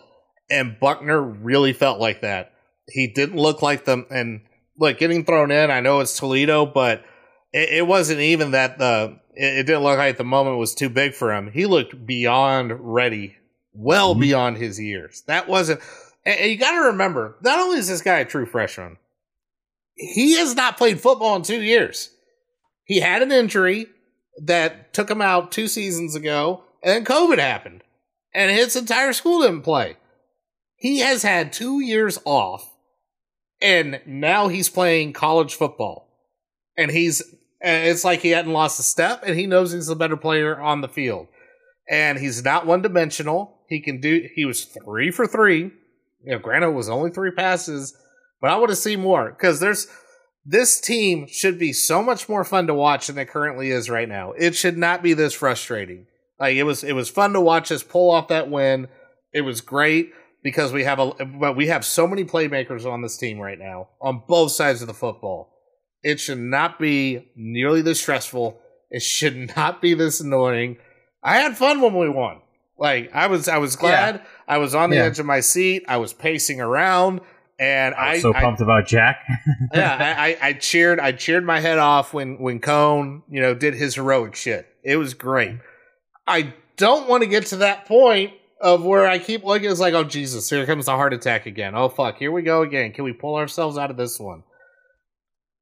And 0.50 0.80
Buchner 0.80 1.22
really 1.22 1.74
felt 1.74 2.00
like 2.00 2.22
that. 2.22 2.52
He 2.88 3.08
didn't 3.08 3.38
look 3.38 3.62
like 3.62 3.86
them. 3.86 4.06
And 4.10 4.42
look, 4.78 4.98
getting 5.00 5.26
thrown 5.26 5.52
in, 5.52 5.72
I 5.72 5.80
know 5.80 6.00
it's 6.02 6.18
Toledo, 6.18 6.66
but 6.66 7.04
it, 7.52 7.70
it 7.80 7.88
wasn't 7.88 8.20
even 8.20 8.52
that 8.52 8.78
the. 8.78 9.20
It, 9.34 9.60
it 9.60 9.64
didn't 9.66 9.84
look 9.84 9.98
like 9.98 10.18
the 10.18 10.24
moment 10.24 10.58
was 10.58 10.76
too 10.76 10.90
big 10.90 11.14
for 11.14 11.34
him. 11.34 11.52
He 11.52 11.66
looked 11.66 12.06
beyond 12.06 12.72
ready, 12.80 13.36
well 13.74 14.16
Mhm. 14.16 14.20
beyond 14.22 14.58
his 14.58 14.80
years. 14.80 15.24
That 15.28 15.48
wasn't. 15.48 15.82
And, 16.26 16.40
and 16.40 16.52
you 16.52 16.58
got 16.58 16.72
to 16.72 16.88
remember, 16.92 17.36
not 17.42 17.60
only 17.60 17.80
is 17.80 17.88
this 17.88 18.02
guy 18.02 18.20
a 18.20 18.26
true 18.26 18.46
freshman, 18.46 18.98
he 19.96 20.38
has 20.38 20.56
not 20.56 20.78
played 20.78 21.00
football 21.00 21.36
in 21.38 21.42
two 21.42 21.62
years. 21.62 22.12
He 22.86 23.00
had 23.00 23.22
an 23.22 23.32
injury 23.32 23.88
that 24.44 24.94
took 24.94 25.10
him 25.10 25.22
out 25.22 25.52
two 25.52 25.68
seasons 25.68 26.16
ago, 26.16 26.64
and 26.84 26.92
then 26.94 27.06
COVID 27.06 27.40
happened, 27.40 27.84
and 28.34 28.52
his 28.52 28.76
entire 28.76 29.14
school 29.14 29.42
didn't 29.42 29.62
play. 29.64 29.96
He 30.76 31.00
has 31.00 31.24
had 31.24 31.54
two 31.54 31.80
years 31.80 32.20
off, 32.26 32.74
and 33.62 34.02
now 34.06 34.48
he's 34.48 34.70
playing 34.70 35.14
college 35.14 35.56
football, 35.56 36.10
and 36.78 36.92
he's, 36.92 37.22
it's 37.62 38.04
like 38.04 38.20
he 38.20 38.30
hadn't 38.30 38.54
lost 38.54 38.80
a 38.80 38.84
step, 38.84 39.24
and 39.26 39.38
he 39.38 39.48
knows 39.48 39.72
he's 39.72 39.90
a 39.90 39.96
better 39.96 40.18
player 40.18 40.60
on 40.60 40.82
the 40.82 40.90
field, 40.90 41.28
and 41.90 42.20
he's 42.20 42.44
not 42.44 42.66
one 42.66 42.82
dimensional. 42.82 43.58
He 43.68 43.82
can 43.82 44.00
do. 44.00 44.28
He 44.36 44.46
was 44.46 44.66
three 44.66 45.12
for 45.12 45.26
three. 45.26 45.72
You 46.24 46.32
know, 46.32 46.40
granted, 46.40 46.68
it 46.68 46.74
was 46.74 46.90
only 46.90 47.12
three 47.12 47.32
passes, 47.32 47.96
but 48.42 48.52
I 48.52 48.58
want 48.58 48.70
to 48.70 48.76
see 48.76 48.96
more 48.96 49.32
because 49.32 49.60
there's 49.60 49.88
this 50.46 50.80
team 50.80 51.26
should 51.28 51.58
be 51.58 51.74
so 51.74 52.04
much 52.04 52.30
more 52.30 52.44
fun 52.44 52.68
to 52.68 52.74
watch 52.74 53.08
than 53.08 53.18
it 53.18 53.30
currently 53.30 53.72
is 53.72 53.90
right 53.90 54.08
now. 54.08 54.34
It 54.34 54.56
should 54.56 54.78
not 54.78 55.02
be 55.02 55.14
this 55.14 55.34
frustrating. 55.34 56.06
Like 56.40 56.56
it 56.56 56.64
was, 56.64 56.84
it 56.84 56.94
was 56.94 57.10
fun 57.10 57.34
to 57.34 57.42
watch 57.42 57.72
us 57.72 57.82
pull 57.82 58.12
off 58.12 58.28
that 58.28 58.50
win. 58.50 58.88
It 59.34 59.42
was 59.42 59.62
great 59.62 60.12
because 60.46 60.72
we 60.72 60.84
have 60.84 61.00
a, 61.00 61.26
but 61.26 61.56
we 61.56 61.66
have 61.66 61.84
so 61.84 62.06
many 62.06 62.24
playmakers 62.24 62.86
on 62.86 63.02
this 63.02 63.18
team 63.18 63.40
right 63.40 63.58
now 63.58 63.88
on 64.00 64.22
both 64.28 64.52
sides 64.52 64.84
of 64.84 64.88
the 64.88 64.94
football. 64.94 65.52
It 66.04 66.20
should 66.20 66.38
not 66.38 66.78
be 66.78 67.32
nearly 67.36 67.82
this 67.82 68.00
stressful. 68.00 68.62
It 68.92 69.02
should 69.02 69.52
not 69.58 69.82
be 69.82 69.96
this 69.96 70.22
annoying. 70.22 70.78
I 71.24 71.38
had 71.38 71.58
fun 71.58 71.82
when 71.82 71.96
we 71.96 72.10
won. 72.10 72.42
Like 72.78 73.10
I 73.16 73.26
was, 73.26 73.48
I 73.48 73.58
was 73.58 73.76
glad. 73.76 74.22
I 74.48 74.60
was 74.60 74.76
on 74.76 74.92
the 74.92 74.98
Yeah. 74.98 75.06
edge 75.06 75.18
of 75.18 75.26
my 75.26 75.40
seat. 75.40 75.84
I 75.88 75.98
was 75.98 76.14
pacing 76.14 76.62
around, 76.62 77.22
and 77.58 77.96
I 77.96 78.12
I, 78.12 78.20
so 78.20 78.32
I 78.32 78.40
pumped 78.42 78.62
about 78.62 78.86
Jack. 78.86 79.26
yeah, 79.74 80.16
I, 80.20 80.28
I, 80.28 80.50
I 80.50 80.54
cheered. 80.54 81.00
I 81.00 81.12
cheered 81.12 81.44
my 81.44 81.60
head 81.60 81.80
off 81.80 82.14
when 82.14 82.38
when 82.38 82.60
Coan, 82.60 83.24
you 83.30 83.42
know, 83.42 83.56
did 83.56 83.74
his 83.74 83.96
heroic 83.96 84.36
shit. 84.36 84.68
It 84.84 84.98
was 84.98 85.16
great. 85.16 85.54
Mm. 85.54 85.60
I 86.28 86.54
don't 86.78 87.10
want 87.10 87.24
to 87.24 87.28
get 87.28 87.48
to 87.48 87.56
that 87.58 87.86
point 87.88 88.34
of 88.66 88.84
where 88.84 89.08
I 89.08 89.20
keep 89.20 89.44
looking. 89.46 89.70
It's 89.70 89.80
like, 89.80 89.94
oh 89.94 90.04
Jesus, 90.04 90.50
here 90.50 90.66
comes 90.66 90.88
the 90.88 90.92
heart 90.92 91.14
attack 91.14 91.46
again. 91.46 91.76
Oh 91.76 91.88
fuck, 91.88 92.18
here 92.18 92.32
we 92.32 92.42
go 92.42 92.64
again. 92.64 92.92
Can 92.92 93.04
we 93.04 93.14
pull 93.14 93.36
ourselves 93.36 93.78
out 93.78 93.92
of 93.92 93.98
this 93.98 94.20
one? 94.20 94.44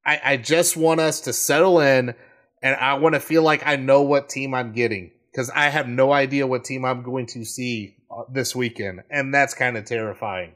I, 0.06 0.20
I 0.24 0.36
just 0.38 0.76
want 0.76 1.00
us 1.00 1.20
to 1.22 1.32
settle 1.32 1.80
in, 1.80 2.14
and 2.62 2.76
I 2.76 2.94
want 2.94 3.14
to 3.14 3.20
feel 3.20 3.42
like 3.42 3.66
I 3.66 3.76
know 3.76 4.02
what 4.02 4.28
team 4.28 4.54
I'm 4.54 4.72
getting. 4.72 5.12
because 5.34 5.50
I 5.50 5.68
have 5.68 5.88
no 5.88 6.12
idea 6.12 6.46
what 6.46 6.64
team 6.64 6.84
I'm 6.84 7.02
going 7.02 7.26
to 7.28 7.44
see 7.44 7.96
uh, 8.10 8.22
this 8.32 8.54
weekend, 8.54 9.00
and 9.10 9.34
that's 9.34 9.52
kind 9.54 9.76
of 9.76 9.84
terrifying. 9.84 10.52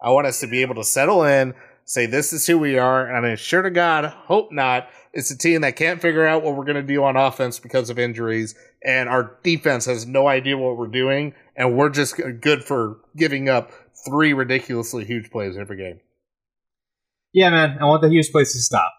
I 0.00 0.10
want 0.10 0.28
us 0.28 0.40
to 0.40 0.46
be 0.46 0.62
able 0.62 0.76
to 0.76 0.84
settle 0.84 1.24
in, 1.24 1.54
say 1.84 2.06
this 2.06 2.32
is 2.32 2.46
who 2.46 2.56
we 2.58 2.78
are, 2.78 3.06
and 3.12 3.26
I 3.26 3.34
sure 3.34 3.62
to 3.62 3.70
God 3.70 4.04
hope 4.04 4.52
not. 4.52 4.88
It's 5.12 5.32
a 5.32 5.36
team 5.36 5.62
that 5.62 5.74
can't 5.74 6.00
figure 6.00 6.24
out 6.24 6.44
what 6.44 6.54
we're 6.54 6.64
going 6.64 6.76
to 6.76 6.82
do 6.82 7.02
on 7.02 7.16
offense 7.16 7.58
because 7.58 7.90
of 7.90 7.98
injuries, 7.98 8.54
and 8.84 9.08
our 9.08 9.36
defense 9.42 9.86
has 9.86 10.06
no 10.06 10.28
idea 10.28 10.56
what 10.56 10.76
we're 10.76 10.86
doing, 10.86 11.34
and 11.60 11.76
we're 11.76 11.90
just 11.90 12.18
good 12.40 12.64
for 12.64 13.00
giving 13.14 13.50
up 13.50 13.70
three 14.08 14.32
ridiculously 14.32 15.04
huge 15.04 15.30
plays 15.30 15.58
every 15.58 15.76
game. 15.76 16.00
Yeah, 17.34 17.50
man. 17.50 17.76
I 17.78 17.84
want 17.84 18.00
the 18.00 18.08
huge 18.08 18.32
plays 18.32 18.54
to 18.54 18.60
stop. 18.60 18.90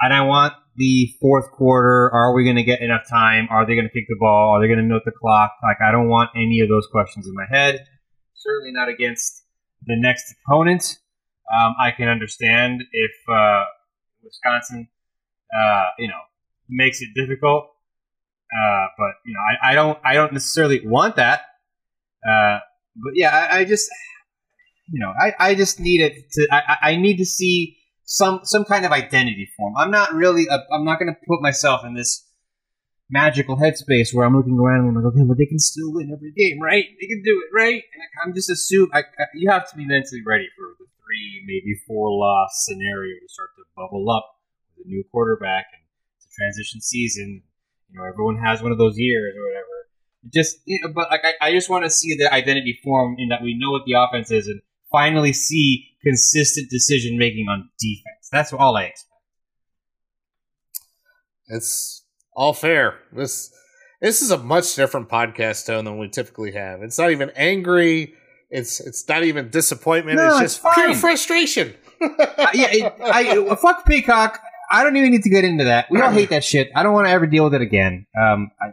And 0.00 0.12
I 0.12 0.22
want 0.22 0.52
the 0.74 1.14
fourth 1.20 1.52
quarter. 1.52 2.10
Are 2.12 2.34
we 2.34 2.42
going 2.42 2.56
to 2.56 2.64
get 2.64 2.80
enough 2.80 3.02
time? 3.08 3.46
Are 3.52 3.64
they 3.64 3.76
going 3.76 3.86
to 3.86 3.92
kick 3.92 4.06
the 4.08 4.16
ball? 4.18 4.56
Are 4.56 4.60
they 4.60 4.66
going 4.66 4.80
to 4.80 4.84
milk 4.84 5.04
the 5.04 5.12
clock? 5.12 5.52
Like, 5.62 5.76
I 5.80 5.92
don't 5.92 6.08
want 6.08 6.30
any 6.34 6.58
of 6.60 6.68
those 6.68 6.88
questions 6.90 7.24
in 7.28 7.34
my 7.34 7.46
head. 7.48 7.86
Certainly 8.34 8.72
not 8.72 8.88
against 8.88 9.44
the 9.86 9.94
next 9.96 10.34
opponent. 10.44 10.98
Um, 11.56 11.76
I 11.80 11.92
can 11.92 12.08
understand 12.08 12.82
if 12.90 13.12
uh, 13.32 13.64
Wisconsin, 14.24 14.88
uh, 15.56 15.84
you 16.00 16.08
know, 16.08 16.20
makes 16.68 17.00
it 17.00 17.10
difficult. 17.14 17.70
Uh, 18.52 18.86
but 18.98 19.12
you 19.24 19.34
know, 19.34 19.40
I, 19.40 19.70
I 19.70 19.74
don't, 19.76 19.98
I 20.04 20.14
don't 20.14 20.32
necessarily 20.32 20.84
want 20.84 21.14
that. 21.14 21.42
Uh, 22.26 22.58
but 22.96 23.12
yeah, 23.14 23.30
I, 23.30 23.58
I 23.60 23.64
just, 23.64 23.88
you 24.90 25.00
know, 25.00 25.12
I, 25.20 25.34
I 25.50 25.54
just 25.54 25.80
need 25.80 26.00
it 26.00 26.30
to, 26.32 26.48
I, 26.50 26.76
I- 26.92 26.96
need 26.96 27.18
to 27.18 27.26
see 27.26 27.76
some, 28.04 28.40
some 28.44 28.64
kind 28.64 28.86
of 28.86 28.92
identity 28.92 29.48
form. 29.56 29.74
I'm 29.76 29.90
not 29.90 30.14
really, 30.14 30.46
I'm 30.50 30.84
not 30.84 30.98
going 30.98 31.12
to 31.12 31.20
put 31.28 31.42
myself 31.42 31.84
in 31.84 31.94
this 31.94 32.24
magical 33.10 33.56
headspace 33.56 34.14
where 34.14 34.26
I'm 34.26 34.36
looking 34.36 34.58
around 34.58 34.80
and 34.86 34.88
I'm 34.96 35.02
like, 35.04 35.12
okay, 35.14 35.24
but 35.26 35.38
they 35.38 35.46
can 35.46 35.58
still 35.58 35.92
win 35.94 36.12
every 36.12 36.32
game, 36.32 36.60
right? 36.60 36.84
They 37.00 37.06
can 37.06 37.22
do 37.24 37.42
it, 37.44 37.54
right? 37.56 37.82
And 37.82 38.02
I'm 38.24 38.34
just 38.34 38.50
assuming, 38.50 38.90
I, 38.94 39.00
I, 39.00 39.24
you 39.34 39.50
have 39.50 39.68
to 39.70 39.76
be 39.76 39.86
mentally 39.86 40.22
ready 40.26 40.48
for 40.56 40.74
the 40.78 40.86
three, 41.04 41.42
maybe 41.46 41.78
four 41.86 42.10
loss 42.10 42.64
scenario 42.66 43.14
to 43.20 43.28
start 43.28 43.50
to 43.56 43.64
bubble 43.76 44.10
up 44.10 44.26
with 44.76 44.86
a 44.86 44.88
new 44.88 45.04
quarterback 45.12 45.66
and 45.72 45.82
it's 46.16 46.26
a 46.26 46.32
transition 46.36 46.80
season. 46.80 47.42
You 47.90 47.98
know, 47.98 48.04
everyone 48.04 48.36
has 48.44 48.62
one 48.62 48.72
of 48.72 48.78
those 48.78 48.98
years 48.98 49.34
or 49.36 49.44
whatever. 49.44 49.77
Just, 50.32 50.58
you 50.64 50.78
know, 50.82 50.92
but 50.92 51.10
like, 51.10 51.22
I, 51.24 51.48
I 51.48 51.52
just 51.52 51.70
want 51.70 51.84
to 51.84 51.90
see 51.90 52.16
the 52.16 52.32
identity 52.32 52.78
form 52.82 53.16
in 53.18 53.28
that 53.28 53.42
we 53.42 53.56
know 53.58 53.70
what 53.70 53.82
the 53.86 53.94
offense 53.94 54.30
is 54.30 54.48
and 54.48 54.60
finally 54.90 55.32
see 55.32 55.86
consistent 56.02 56.70
decision 56.70 57.18
making 57.18 57.46
on 57.48 57.68
defense. 57.78 58.28
That's 58.30 58.52
all 58.52 58.76
I 58.76 58.84
expect. 58.84 59.08
It's 61.48 62.04
all 62.34 62.52
fair. 62.52 62.98
This 63.12 63.52
this 64.00 64.22
is 64.22 64.30
a 64.30 64.38
much 64.38 64.74
different 64.76 65.08
podcast 65.08 65.66
tone 65.66 65.84
than 65.84 65.98
we 65.98 66.08
typically 66.08 66.52
have. 66.52 66.82
It's 66.82 66.98
not 66.98 67.10
even 67.10 67.30
angry. 67.34 68.14
It's 68.50 68.80
it's 68.80 69.08
not 69.08 69.24
even 69.24 69.50
disappointment. 69.50 70.16
No, 70.18 70.38
it's 70.38 70.40
it's 70.42 70.62
just 70.62 70.74
pure 70.74 70.94
frustration. 70.94 71.74
Uh, 72.00 72.46
yeah, 72.54 72.68
it, 72.70 72.92
I 73.02 73.56
fuck 73.56 73.84
Peacock. 73.84 74.40
I 74.70 74.84
don't 74.84 74.96
even 74.96 75.10
need 75.10 75.24
to 75.24 75.30
get 75.30 75.44
into 75.44 75.64
that. 75.64 75.90
We 75.90 76.00
all 76.00 76.12
hate 76.12 76.30
that 76.30 76.44
shit. 76.44 76.70
I 76.76 76.84
don't 76.84 76.92
want 76.92 77.08
to 77.08 77.10
ever 77.10 77.26
deal 77.26 77.42
with 77.42 77.54
it 77.54 77.60
again. 77.60 78.06
Um, 78.16 78.52
I, 78.60 78.66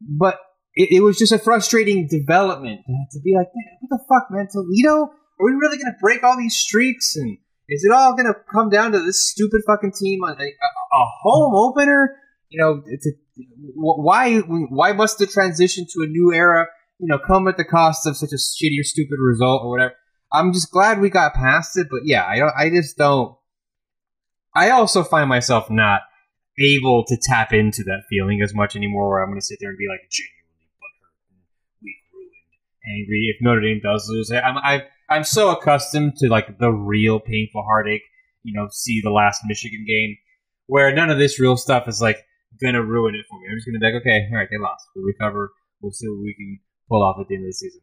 but 0.00 0.38
it, 0.74 0.96
it 0.96 1.00
was 1.00 1.18
just 1.18 1.32
a 1.32 1.38
frustrating 1.38 2.06
development 2.08 2.82
to 2.86 3.20
be 3.20 3.34
like, 3.34 3.48
"Man, 3.54 3.78
what 3.80 3.98
the 3.98 4.04
fuck, 4.08 4.28
man? 4.30 4.48
Toledo? 4.50 5.10
Are 5.38 5.44
we 5.44 5.52
really 5.52 5.78
going 5.78 5.92
to 5.92 5.98
break 6.00 6.22
all 6.22 6.36
these 6.36 6.56
streaks? 6.56 7.16
And 7.16 7.38
is 7.68 7.84
it 7.84 7.92
all 7.92 8.14
going 8.14 8.26
to 8.26 8.34
come 8.52 8.70
down 8.70 8.92
to 8.92 9.00
this 9.00 9.28
stupid 9.30 9.62
fucking 9.66 9.92
team 9.92 10.22
on 10.22 10.40
a, 10.40 10.44
a, 10.44 10.46
a 10.46 11.06
home 11.22 11.54
opener? 11.54 12.16
You 12.48 12.60
know, 12.60 12.82
a, 12.86 13.10
why 13.74 14.38
why 14.38 14.92
must 14.92 15.18
the 15.18 15.26
transition 15.26 15.86
to 15.92 16.02
a 16.02 16.06
new 16.06 16.32
era, 16.32 16.66
you 16.98 17.08
know, 17.08 17.18
come 17.18 17.48
at 17.48 17.56
the 17.56 17.64
cost 17.64 18.06
of 18.06 18.16
such 18.16 18.32
a 18.32 18.36
shitty 18.36 18.80
or 18.80 18.84
stupid 18.84 19.18
result 19.18 19.62
or 19.62 19.70
whatever? 19.70 19.94
I'm 20.32 20.52
just 20.52 20.70
glad 20.70 21.00
we 21.00 21.10
got 21.10 21.34
past 21.34 21.76
it, 21.78 21.88
but 21.90 22.00
yeah, 22.04 22.24
I 22.26 22.38
don't. 22.38 22.52
I 22.56 22.70
just 22.70 22.96
don't. 22.96 23.36
I 24.54 24.70
also 24.70 25.04
find 25.04 25.28
myself 25.28 25.70
not 25.70 26.02
able 26.58 27.04
to 27.04 27.16
tap 27.22 27.52
into 27.52 27.82
that 27.84 28.04
feeling 28.08 28.40
as 28.42 28.54
much 28.54 28.76
anymore. 28.76 29.08
Where 29.08 29.22
I'm 29.22 29.30
going 29.30 29.40
to 29.40 29.46
sit 29.46 29.58
there 29.60 29.70
and 29.70 29.78
be 29.78 29.86
like 29.88 30.08
genuinely 30.10 30.68
butthurt 30.80 31.82
weak, 31.82 31.96
ruined, 32.12 32.30
angry 32.86 33.34
if 33.34 33.36
Notre 33.40 33.60
Dame 33.60 33.80
does 33.82 34.08
lose. 34.08 34.30
I'm 34.30 34.58
I, 34.58 34.84
I'm 35.08 35.24
so 35.24 35.50
accustomed 35.50 36.16
to 36.18 36.28
like 36.28 36.58
the 36.58 36.70
real 36.70 37.20
painful 37.20 37.62
heartache. 37.62 38.02
You 38.42 38.54
know, 38.54 38.68
see 38.70 39.00
the 39.02 39.10
last 39.10 39.42
Michigan 39.46 39.84
game 39.86 40.16
where 40.66 40.94
none 40.94 41.10
of 41.10 41.18
this 41.18 41.40
real 41.40 41.56
stuff 41.56 41.88
is 41.88 42.00
like 42.00 42.24
gonna 42.62 42.82
ruin 42.82 43.14
it 43.14 43.24
for 43.28 43.38
me. 43.40 43.46
I'm 43.50 43.56
just 43.56 43.66
gonna 43.66 43.78
be 43.78 43.86
like, 43.86 44.02
okay, 44.02 44.28
all 44.30 44.38
right, 44.38 44.48
they 44.50 44.58
lost. 44.58 44.86
We'll 44.94 45.04
recover. 45.04 45.52
We'll 45.80 45.92
see 45.92 46.08
what 46.08 46.22
we 46.22 46.34
can 46.34 46.60
pull 46.88 47.02
off 47.02 47.16
at 47.20 47.28
the 47.28 47.34
end 47.34 47.44
of 47.44 47.48
the 47.48 47.52
season. 47.52 47.80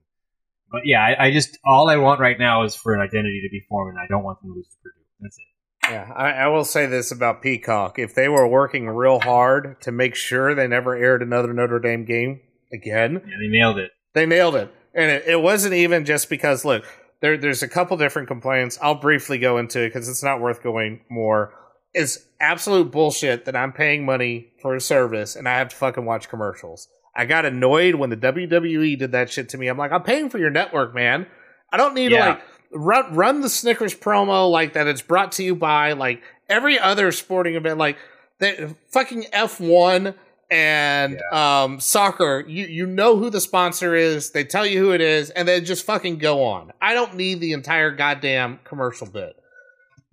But 0.71 0.82
yeah, 0.86 1.01
I, 1.01 1.28
I 1.28 1.32
just 1.32 1.57
all 1.65 1.89
I 1.89 1.97
want 1.97 2.19
right 2.19 2.39
now 2.39 2.63
is 2.63 2.76
for 2.76 2.93
an 2.93 3.01
identity 3.01 3.41
to 3.43 3.51
be 3.51 3.61
formed, 3.69 3.91
and 3.91 3.99
I 3.99 4.07
don't 4.07 4.24
want 4.24 4.41
them 4.41 4.51
to 4.51 4.55
lose 4.55 4.67
to 4.67 4.76
Purdue. 4.82 5.05
That's 5.19 5.38
it. 5.38 5.53
Yeah, 5.90 6.12
I, 6.16 6.32
I 6.32 6.48
will 6.48 6.66
say 6.66 6.86
this 6.86 7.12
about 7.12 7.42
Peacock: 7.42 8.00
if 8.00 8.16
they 8.16 8.30
were 8.30 8.48
working 8.48 8.88
real 8.90 9.20
hard 9.20 9.82
to 9.82 9.92
make 9.92 10.16
sure 10.16 10.56
they 10.56 10.68
never 10.68 10.96
aired 10.96 11.22
another 11.22 11.54
Notre 11.54 11.80
Dame 11.80 12.06
game 12.06 12.40
again, 12.72 13.22
Yeah, 13.28 13.36
they 13.40 13.48
nailed 13.48 13.78
it. 13.78 13.92
they 14.14 14.26
nailed 14.26 14.56
it. 14.56 14.74
And 14.96 15.12
it, 15.12 15.24
it 15.28 15.42
wasn't 15.42 15.74
even 15.74 16.06
just 16.06 16.30
because 16.30 16.64
look, 16.64 16.86
there 17.22 17.38
there's 17.38 17.64
a 17.64 17.68
couple 17.68 17.98
different 17.98 18.28
complaints. 18.28 18.78
I'll 18.82 18.96
briefly 18.96 19.38
go 19.40 19.58
into 19.58 19.82
it 19.82 19.90
because 19.90 20.08
it's 20.08 20.24
not 20.24 20.40
worth 20.40 20.64
going 20.64 21.02
more. 21.10 21.54
It's 21.94 22.18
absolute 22.40 22.92
bullshit 22.92 23.46
that 23.46 23.56
I'm 23.56 23.72
paying 23.74 24.06
money 24.06 24.52
for 24.62 24.76
a 24.76 24.82
service 24.82 25.36
and 25.36 25.48
I 25.50 25.58
have 25.58 25.70
to 25.70 25.76
fucking 25.76 26.06
watch 26.06 26.28
commercials. 26.30 26.88
I 27.16 27.26
got 27.26 27.46
annoyed 27.46 27.96
when 27.96 28.10
the 28.10 28.18
WWE 28.18 28.98
did 28.98 29.12
that 29.12 29.30
shit 29.30 29.50
to 29.50 29.58
me. 29.60 29.68
I'm 29.68 29.78
like, 29.78 29.92
I'm 29.92 30.02
paying 30.02 30.30
for 30.32 30.40
your 30.40 30.50
network, 30.50 30.96
man. 30.96 31.28
I 31.72 31.78
don't 31.78 31.94
need 31.94 32.12
Yeah. 32.12 32.20
to 32.24 32.30
like 32.32 32.42
run 32.74 33.13
run 33.15 33.41
the 33.41 33.49
Snickers 33.49 33.93
promo 33.95 34.49
like 34.51 34.74
that. 34.74 34.88
It's 34.88 35.01
brought 35.01 35.32
to 35.34 35.43
you 35.43 35.55
by 35.55 35.93
like 35.93 36.21
every 36.49 36.78
other 36.80 37.11
sporting 37.11 37.55
event, 37.55 37.78
like 37.78 37.97
the 38.39 38.76
fucking 38.91 39.24
F1 39.34 40.15
and 40.51 41.21
um, 41.32 41.80
soccer. 41.80 42.43
You 42.47 42.65
you 42.65 42.86
know 42.86 43.17
who 43.17 43.30
the 43.30 43.41
sponsor 43.41 43.95
is. 43.95 44.32
They 44.32 44.43
tell 44.43 44.65
you 44.65 44.80
who 44.80 44.91
it 44.91 45.01
is, 45.01 45.30
and 45.32 45.47
then 45.47 45.65
just 45.65 45.86
fucking 45.86 46.17
go 46.17 46.43
on. 46.43 46.71
I 46.82 46.93
don't 46.93 47.15
need 47.15 47.39
the 47.39 47.53
entire 47.53 47.91
goddamn 47.91 48.59
commercial 48.63 49.07
bit. 49.07 49.36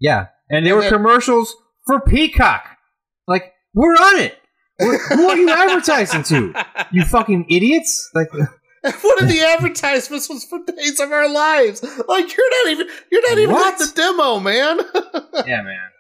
Yeah, 0.01 0.27
and 0.49 0.65
there 0.65 0.75
And 0.75 0.77
were 0.77 0.83
then- 0.83 0.93
commercials 0.93 1.55
for 1.87 2.01
Peacock. 2.01 2.65
Like 3.27 3.53
we're 3.75 3.95
on 3.95 4.21
it. 4.21 4.37
We're, 4.79 4.99
who 4.99 5.29
are 5.29 5.37
you 5.37 5.51
advertising 5.51 6.23
to? 6.25 6.55
You 6.91 7.05
fucking 7.05 7.47
idiots! 7.51 8.11
Like 8.15 8.29
One 9.03 9.23
of 9.23 9.29
the 9.29 9.41
advertisements 9.43 10.29
was 10.29 10.45
for 10.45 10.59
Days 10.65 11.01
of 11.01 11.13
Our 11.13 11.29
Lives. 11.31 11.83
Like 12.09 12.35
you're 12.37 12.65
not 12.65 12.71
even 12.73 12.89
you're 13.11 13.29
not 13.29 13.39
even 13.39 13.55
What? 13.55 13.75
at 13.75 13.79
the 13.79 13.93
demo, 13.95 14.41
man. 14.41 14.81
yeah, 15.47 15.63
man. 15.63 15.91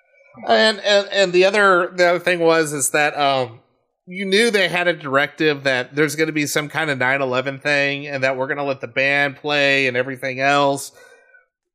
and 0.49 0.81
and 0.81 1.09
and 1.12 1.33
the 1.33 1.45
other 1.45 1.93
the 1.95 2.07
other 2.09 2.18
thing 2.18 2.41
was 2.41 2.72
is 2.72 2.91
that 2.91 3.16
um 3.18 3.61
you 4.07 4.24
knew 4.24 4.51
they 4.51 4.68
had 4.68 4.89
a 4.89 4.95
directive 4.95 5.64
that 5.64 5.95
there's 5.95 6.16
going 6.16 6.26
to 6.28 6.33
be 6.33 6.47
some 6.47 6.68
kind 6.68 6.91
of 6.91 6.99
9/11 6.99 7.62
thing 7.62 8.07
and 8.07 8.24
that 8.24 8.37
we're 8.37 8.47
going 8.47 8.57
to 8.57 8.64
let 8.64 8.81
the 8.81 8.89
band 8.89 9.37
play 9.37 9.87
and 9.87 9.97
everything 9.97 10.41
else. 10.41 10.91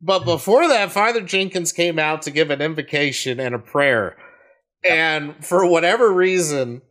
But 0.01 0.25
before 0.25 0.67
that 0.67 0.91
Father 0.91 1.21
Jenkins 1.21 1.71
came 1.71 1.99
out 1.99 2.23
to 2.23 2.31
give 2.31 2.49
an 2.49 2.61
invocation 2.61 3.39
and 3.39 3.53
a 3.53 3.59
prayer. 3.59 4.17
And 4.83 5.45
for 5.45 5.69
whatever 5.69 6.11
reason 6.11 6.81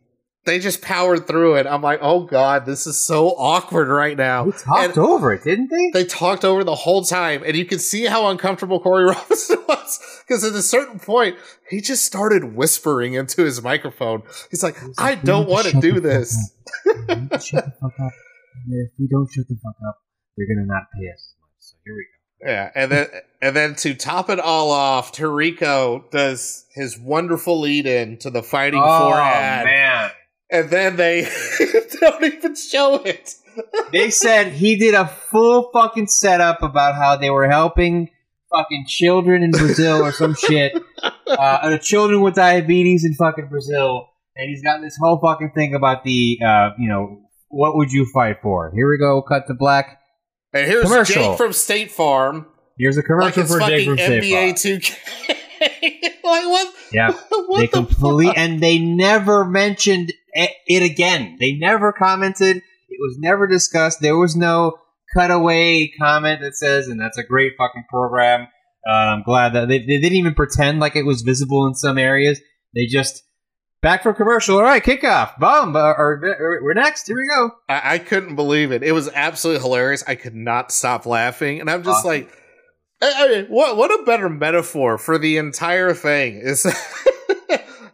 they 0.45 0.59
just 0.59 0.81
powered 0.81 1.27
through 1.27 1.55
it. 1.55 1.65
I'm 1.67 1.81
like, 1.81 1.99
"Oh 2.01 2.21
god, 2.21 2.65
this 2.65 2.85
is 2.87 2.97
so 2.97 3.29
awkward 3.29 3.87
right 3.87 4.15
now." 4.17 4.45
They 4.45 4.51
talked 4.51 4.97
And- 4.97 4.97
over 4.97 5.33
it, 5.33 5.43
didn't 5.43 5.69
they? 5.69 5.89
they 5.91 6.05
talked 6.05 6.45
over 6.45 6.63
the 6.63 6.75
whole 6.75 7.03
time, 7.03 7.43
and 7.45 7.55
you 7.55 7.65
can 7.65 7.79
see 7.79 8.05
how 8.05 8.27
uncomfortable 8.27 8.79
Corey 8.79 9.05
Robinson 9.09 9.57
was 9.67 9.99
because 10.27 10.43
at 10.43 10.53
a 10.53 10.61
certain 10.61 10.99
point 10.99 11.35
he 11.69 11.81
just 11.81 12.05
started 12.05 12.55
whispering 12.55 13.13
into 13.13 13.43
his 13.43 13.61
microphone. 13.61 14.23
He's 14.51 14.63
like, 14.63 14.77
"I 14.97 15.15
don't 15.15 15.49
want 15.49 15.67
to 15.67 15.79
do 15.81 15.99
this." 15.99 16.35
shut 16.85 17.65
the 17.65 17.73
fuck 17.81 17.93
up. 17.99 18.11
If 18.69 18.91
we 18.99 19.07
don't 19.07 19.29
shut 19.31 19.47
the 19.47 19.55
fuck 19.63 19.75
up, 19.87 19.97
they're 20.37 20.47
gonna 20.47 20.67
not 20.67 20.83
pay 20.93 21.09
us 21.13 21.33
as 21.33 21.35
much. 21.41 21.49
So 21.59 21.75
here 21.85 21.93
we 21.95 22.01
go. 22.01 22.09
Yeah, 22.51 22.69
and 22.75 22.91
then 22.91 23.07
and 23.41 23.55
then 23.55 23.75
to 23.75 23.93
top 23.95 24.29
it 24.29 24.39
all 24.39 24.69
off, 24.71 25.11
Tirico 25.13 26.09
does 26.11 26.65
his 26.75 26.97
wonderful 26.99 27.59
lead 27.59 27.85
in 27.87 28.17
to 28.19 28.29
the 28.29 28.43
Fighting 28.43 28.79
Four 28.81 28.87
oh, 28.87 29.13
ad, 29.13 29.61
Oh, 29.63 29.65
man! 29.65 29.94
And 30.49 30.69
then 30.69 30.95
they 30.97 31.27
don't 31.99 32.23
even 32.23 32.55
show 32.55 32.95
it. 33.03 33.35
They 33.91 34.09
said 34.09 34.51
he 34.53 34.75
did 34.77 34.93
a 34.93 35.07
full 35.07 35.69
fucking 35.73 36.07
setup 36.07 36.61
about 36.61 36.95
how 36.95 37.15
they 37.15 37.29
were 37.29 37.49
helping 37.49 38.09
fucking 38.51 38.85
children 38.87 39.43
in 39.43 39.51
Brazil 39.51 40.03
or 40.03 40.11
some 40.11 40.35
shit. 40.35 40.73
Uh, 41.27 41.69
the 41.69 41.79
children 41.79 42.21
with 42.21 42.35
diabetes 42.35 43.05
in 43.05 43.13
fucking 43.13 43.47
Brazil. 43.47 44.09
And 44.35 44.49
he's 44.49 44.61
got 44.61 44.81
this 44.81 44.97
whole 45.01 45.19
fucking 45.21 45.51
thing 45.55 45.73
about 45.73 46.03
the, 46.03 46.39
uh, 46.45 46.71
you 46.77 46.89
know, 46.89 47.21
what 47.47 47.75
would 47.77 47.91
you 47.91 48.05
fight 48.13 48.37
for? 48.41 48.71
Here 48.75 48.89
we 48.89 48.97
go, 48.97 49.21
cut 49.21 49.47
to 49.47 49.53
black. 49.53 50.01
And 50.53 50.67
here's 50.67 50.83
Commercial. 50.83 51.29
Jake 51.29 51.37
from 51.37 51.53
State 51.53 51.91
Farm, 51.91 52.47
Here's 52.77 52.97
a 52.97 52.99
like 52.99 53.05
commercial 53.33 53.43
it's 53.43 53.53
for 53.53 53.59
Jake 53.61 53.87
from 53.87 53.97
State 53.97 54.23
NBA 54.23 54.61
Farm. 54.61 54.79
2K. 54.79 56.23
like 56.23 56.45
what? 56.45 56.75
Yeah, 56.91 57.11
what 57.29 57.59
they 57.59 57.65
the 57.67 57.71
complete, 57.71 58.27
fuck? 58.27 58.37
and 58.37 58.59
they 58.59 58.79
never 58.79 59.45
mentioned 59.45 60.11
it, 60.35 60.83
again. 60.91 61.37
They 61.39 61.53
never 61.53 61.91
commented. 61.91 62.57
It 62.57 62.99
was 62.99 63.17
never 63.19 63.47
discussed. 63.47 63.99
There 64.01 64.17
was 64.17 64.35
no 64.35 64.73
cutaway 65.15 65.91
comment 65.99 66.41
that 66.41 66.55
says, 66.55 66.87
and 66.87 66.99
that's 66.99 67.17
a 67.17 67.23
great 67.23 67.53
fucking 67.57 67.85
program. 67.89 68.47
Uh, 68.87 68.91
I'm 68.91 69.23
glad 69.23 69.53
that 69.53 69.67
they, 69.67 69.79
they 69.79 69.99
didn't 69.99 70.17
even 70.17 70.35
pretend 70.35 70.79
like 70.79 70.95
it 70.95 71.05
was 71.05 71.21
visible 71.21 71.65
in 71.67 71.73
some 71.73 71.97
areas. 71.97 72.39
They 72.75 72.85
just 72.85 73.23
back 73.81 74.03
from 74.03 74.15
commercial. 74.15 74.57
All 74.57 74.63
right, 74.63 74.83
kickoff. 74.83 75.37
Boom. 75.37 75.75
Or, 75.75 75.95
or, 75.95 76.59
we're 76.61 76.73
next. 76.73 77.07
Here 77.07 77.15
we 77.15 77.27
go. 77.27 77.51
I, 77.67 77.95
I 77.95 77.97
couldn't 77.99 78.35
believe 78.35 78.71
it. 78.71 78.83
It 78.83 78.91
was 78.91 79.09
absolutely 79.13 79.63
hilarious. 79.63 80.03
I 80.07 80.15
could 80.15 80.35
not 80.35 80.71
stop 80.71 81.05
laughing, 81.05 81.59
and 81.59 81.69
I'm 81.69 81.83
just 81.83 82.05
Awesome. 82.05 82.09
like, 82.09 82.31
I, 83.01 83.05
I 83.07 83.45
what 83.49 83.77
what 83.77 83.91
a 83.91 84.03
better 84.03 84.29
metaphor 84.29 84.97
for 84.97 85.17
the 85.17 85.37
entire 85.37 85.93
thing 85.93 86.39
is. 86.43 86.65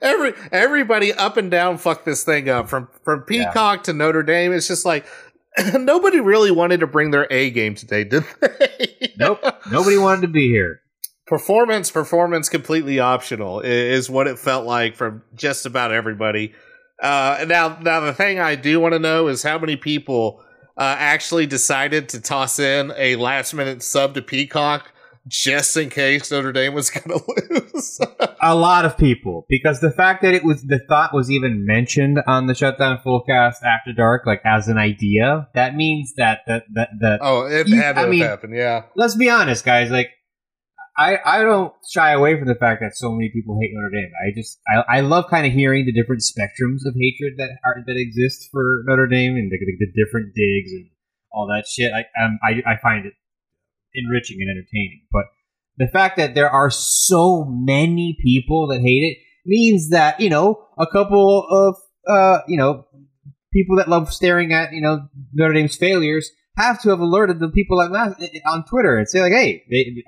Every 0.01 0.33
everybody 0.51 1.13
up 1.13 1.37
and 1.37 1.51
down 1.51 1.77
fucked 1.77 2.05
this 2.05 2.23
thing 2.23 2.49
up 2.49 2.69
from 2.69 2.87
from 3.03 3.21
Peacock 3.21 3.83
to 3.83 3.93
Notre 3.93 4.23
Dame. 4.23 4.51
It's 4.53 4.67
just 4.67 4.85
like 4.85 5.05
nobody 5.75 6.19
really 6.19 6.51
wanted 6.51 6.79
to 6.79 6.87
bring 6.87 7.11
their 7.11 7.27
A 7.31 7.51
game 7.51 7.75
today, 7.75 8.03
did 8.03 8.23
they? 8.41 9.13
Nope. 9.17 9.43
Nobody 9.69 9.97
wanted 9.97 10.21
to 10.21 10.27
be 10.29 10.47
here. 10.49 10.81
performance 11.27 11.91
performance 11.91 12.49
completely 12.49 12.99
optional 12.99 13.59
is 13.59 14.09
what 14.09 14.27
it 14.27 14.39
felt 14.39 14.65
like 14.65 14.95
from 14.95 15.21
just 15.35 15.65
about 15.65 15.91
everybody 15.91 16.53
uh 17.01 17.45
now 17.47 17.77
now 17.81 17.99
the 17.99 18.13
thing 18.13 18.39
i 18.39 18.55
do 18.55 18.79
want 18.79 18.93
to 18.93 18.99
know 18.99 19.27
is 19.27 19.41
how 19.43 19.57
many 19.57 19.75
people 19.77 20.43
uh 20.77 20.95
actually 20.97 21.45
decided 21.45 22.09
to 22.09 22.19
toss 22.19 22.59
in 22.59 22.91
a 22.97 23.15
last 23.15 23.53
minute 23.53 23.81
sub 23.83 24.13
to 24.13 24.21
peacock 24.21 24.90
just 25.28 25.78
in 25.78 25.89
case 25.89 26.32
notre 26.32 26.51
dame 26.51 26.74
was 26.74 26.89
gonna 26.91 27.19
lose 27.28 27.99
a 28.41 28.55
lot 28.55 28.86
of 28.86 28.97
people 28.97 29.45
because 29.49 29.80
the 29.80 29.91
fact 29.91 30.22
that 30.24 30.34
it 30.34 30.43
was 30.43 30.63
the 30.63 30.80
thought 30.89 31.13
was 31.13 31.30
even 31.30 31.65
mentioned 31.65 32.19
on 32.28 32.47
the 32.47 32.55
shutdown 32.55 32.97
fullcast 33.05 33.61
after 33.63 33.93
dark 33.95 34.26
like 34.26 34.41
as 34.45 34.67
an 34.67 34.78
idea 34.78 35.47
that 35.53 35.76
means 35.76 36.13
that 36.17 36.39
that 36.47 36.63
that, 36.74 36.89
that 36.99 37.19
oh 37.22 37.45
it 37.45 37.67
You- 37.67 37.76
had 37.80 37.93
to 37.95 38.01
I 38.01 38.07
mean- 38.07 38.22
happened 38.22 38.55
yeah 38.55 38.84
let's 38.95 39.15
be 39.15 39.30
honest 39.30 39.63
guys 39.65 39.91
like 39.91 40.09
I, 40.97 41.17
I 41.26 41.41
don't 41.43 41.74
shy 41.89 42.11
away 42.11 42.38
from 42.38 42.47
the 42.49 42.53
fact 42.55 42.82
that 42.82 42.95
so 42.95 43.11
many 43.13 43.32
people 43.34 43.57
hate 43.59 43.72
Notre 43.74 43.89
Dame. 43.95 44.11
I 44.28 44.36
just 44.36 44.59
I, 44.67 44.97
I 44.97 44.99
love 44.99 45.26
kind 45.30 45.47
of 45.47 45.53
hearing 45.53 45.86
the 45.86 45.93
different 45.93 46.22
spectrums 46.22 46.86
of 46.86 46.93
hatred 46.99 47.36
that 47.38 47.49
are 47.65 47.78
that 47.88 47.95
exist 47.95 48.49
for 48.51 48.84
Notre 48.86 49.07
Dame 49.07 49.36
and 49.38 49.49
the, 49.49 49.57
the, 49.57 49.86
the 49.86 50.03
different 50.05 50.36
digs 50.36 50.72
and 50.74 50.89
all 51.32 51.47
that 51.47 51.63
shit. 51.65 51.93
I 51.93 52.01
um, 52.22 52.38
I 52.43 52.61
I 52.74 52.78
find 52.84 53.05
it 53.05 53.13
enriching 53.95 54.37
and 54.41 54.49
entertaining. 54.49 55.01
But 55.11 55.25
the 55.77 55.87
fact 55.87 56.17
that 56.17 56.35
there 56.35 56.49
are 56.49 56.69
so 56.69 57.45
many 57.45 58.17
people 58.21 58.67
that 58.67 58.81
hate 58.81 59.03
it 59.03 59.17
means 59.45 59.89
that 59.89 60.19
you 60.19 60.29
know 60.29 60.67
a 60.77 60.85
couple 60.87 61.45
of 61.49 61.75
uh 62.07 62.39
you 62.47 62.57
know 62.57 62.85
people 63.53 63.77
that 63.77 63.89
love 63.89 64.13
staring 64.13 64.53
at 64.53 64.73
you 64.73 64.81
know 64.81 65.07
Notre 65.33 65.53
Dame's 65.53 65.75
failures 65.77 66.29
have 66.57 66.81
to 66.81 66.89
have 66.89 66.99
alerted 66.99 67.39
the 67.39 67.49
people 67.49 67.77
like 67.77 67.91
that 67.91 68.29
on 68.45 68.65
Twitter 68.65 68.97
and 68.97 69.07
say 69.07 69.21
like, 69.21 69.31
hey, 69.31 69.63
they, 69.71 70.03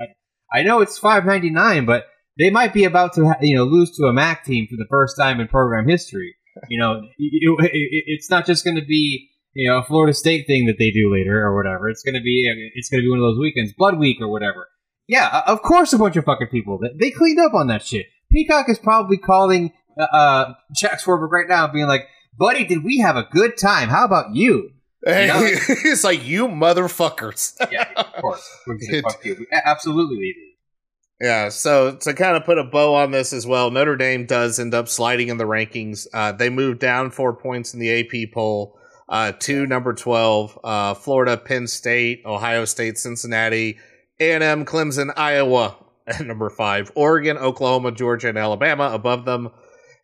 I 0.53 0.61
know 0.63 0.81
it's 0.81 0.97
five 0.97 1.25
ninety 1.25 1.49
nine, 1.49 1.85
but 1.85 2.05
they 2.37 2.49
might 2.49 2.73
be 2.73 2.83
about 2.83 3.13
to 3.13 3.35
you 3.41 3.55
know 3.55 3.63
lose 3.63 3.91
to 3.97 4.03
a 4.05 4.13
MAC 4.13 4.43
team 4.43 4.67
for 4.69 4.75
the 4.75 4.87
first 4.89 5.15
time 5.17 5.39
in 5.39 5.47
program 5.47 5.87
history. 5.87 6.35
You 6.69 6.79
know, 6.79 7.01
it, 7.17 7.47
it- 7.73 8.03
it's 8.07 8.29
not 8.29 8.45
just 8.45 8.63
going 8.63 8.75
to 8.77 8.85
be 8.85 9.29
you 9.53 9.69
know 9.69 9.79
a 9.79 9.83
Florida 9.83 10.13
State 10.13 10.45
thing 10.47 10.65
that 10.67 10.77
they 10.79 10.91
do 10.91 11.11
later 11.13 11.41
or 11.45 11.55
whatever. 11.55 11.89
It's 11.89 12.03
going 12.03 12.15
to 12.15 12.21
be 12.21 12.71
it's 12.75 12.89
to 12.89 12.97
be 13.05 13.09
one 13.09 13.19
of 13.19 13.23
those 13.23 13.39
weekends, 13.39 13.73
Blood 13.73 13.97
Week 13.99 14.17
or 14.21 14.27
whatever. 14.29 14.67
Yeah, 15.07 15.41
of 15.47 15.61
course, 15.61 15.91
a 15.93 15.97
bunch 15.97 16.15
of 16.15 16.25
fucking 16.25 16.47
people 16.47 16.79
they- 16.79 16.95
they 16.99 17.11
cleaned 17.11 17.39
up 17.39 17.53
on 17.53 17.67
that 17.67 17.83
shit. 17.85 18.05
Peacock 18.31 18.69
is 18.69 18.79
probably 18.79 19.17
calling 19.17 19.73
uh, 19.99 20.03
uh, 20.03 20.53
Jack 20.75 21.01
Swarbrick 21.01 21.29
right 21.29 21.47
now, 21.47 21.67
being 21.67 21.87
like, 21.87 22.07
"Buddy, 22.37 22.65
did 22.65 22.83
we 22.83 22.99
have 22.99 23.15
a 23.15 23.27
good 23.31 23.57
time? 23.57 23.89
How 23.89 24.05
about 24.05 24.35
you?" 24.35 24.71
Yeah. 25.05 25.39
it's 25.41 26.03
like 26.05 26.25
you 26.25 26.47
motherfuckers 26.47 27.55
Yeah, 27.71 27.89
of 27.97 28.13
course. 28.21 28.49
We're 28.67 28.77
gonna 28.77 29.01
Fuck 29.01 29.25
you. 29.25 29.45
Absolutely, 29.51 30.17
did. 30.17 31.25
Yeah, 31.27 31.49
so 31.49 31.95
to 31.95 32.13
kind 32.13 32.35
of 32.35 32.43
put 32.43 32.57
a 32.57 32.63
bow 32.63 32.95
on 32.95 33.11
this 33.11 33.33
as 33.33 33.45
well, 33.45 33.69
Notre 33.71 33.95
Dame 33.95 34.25
does 34.25 34.59
end 34.59 34.73
up 34.73 34.87
sliding 34.87 35.29
in 35.29 35.37
the 35.37 35.43
rankings. 35.45 36.07
Uh, 36.13 36.31
they 36.31 36.49
moved 36.49 36.79
down 36.79 37.11
four 37.11 37.33
points 37.33 37.73
in 37.73 37.79
the 37.79 37.99
AP 37.99 38.33
poll 38.33 38.77
uh, 39.09 39.31
to 39.39 39.65
number 39.65 39.93
12. 39.93 40.59
Uh, 40.63 40.93
Florida, 40.93 41.37
Penn 41.37 41.67
State, 41.67 42.23
Ohio 42.25 42.65
State, 42.65 42.97
Cincinnati, 42.97 43.77
A&M, 44.19 44.65
Clemson, 44.65 45.13
Iowa 45.15 45.77
at 46.07 46.25
number 46.25 46.49
five. 46.49 46.91
Oregon, 46.95 47.37
Oklahoma, 47.37 47.91
Georgia, 47.91 48.29
and 48.29 48.37
Alabama 48.37 48.91
above 48.93 49.25
them. 49.25 49.49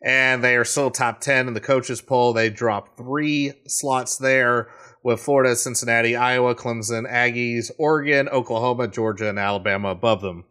And 0.02 0.44
they 0.44 0.56
are 0.56 0.64
still 0.64 0.92
top 0.92 1.20
10 1.20 1.50
in 1.50 1.54
the 1.54 1.60
coaches 1.60 2.02
poll. 2.02 2.32
They 2.32 2.50
dropped 2.50 2.98
three 2.98 3.54
slots 3.68 4.18
there 4.18 4.70
with 5.04 5.20
Florida, 5.20 5.56
Cincinnati, 5.56 6.16
Iowa, 6.16 6.56
Clemson, 6.56 7.10
Aggies, 7.10 7.70
Oregon, 7.78 8.30
Oklahoma, 8.30 8.88
Georgia, 8.88 9.30
and 9.30 9.40
Alabama 9.40 9.90
above 9.90 10.22
them 10.22 10.46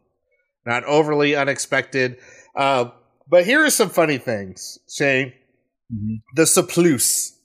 not 0.68 0.84
overly 0.84 1.34
unexpected. 1.34 2.18
Uh, 2.54 2.90
but 3.28 3.44
here 3.44 3.64
are 3.64 3.70
some 3.70 3.88
funny 3.88 4.18
things, 4.18 4.78
Shay. 4.88 5.34
The 6.34 6.44
SP 6.44 6.68
Plus, 6.68 7.37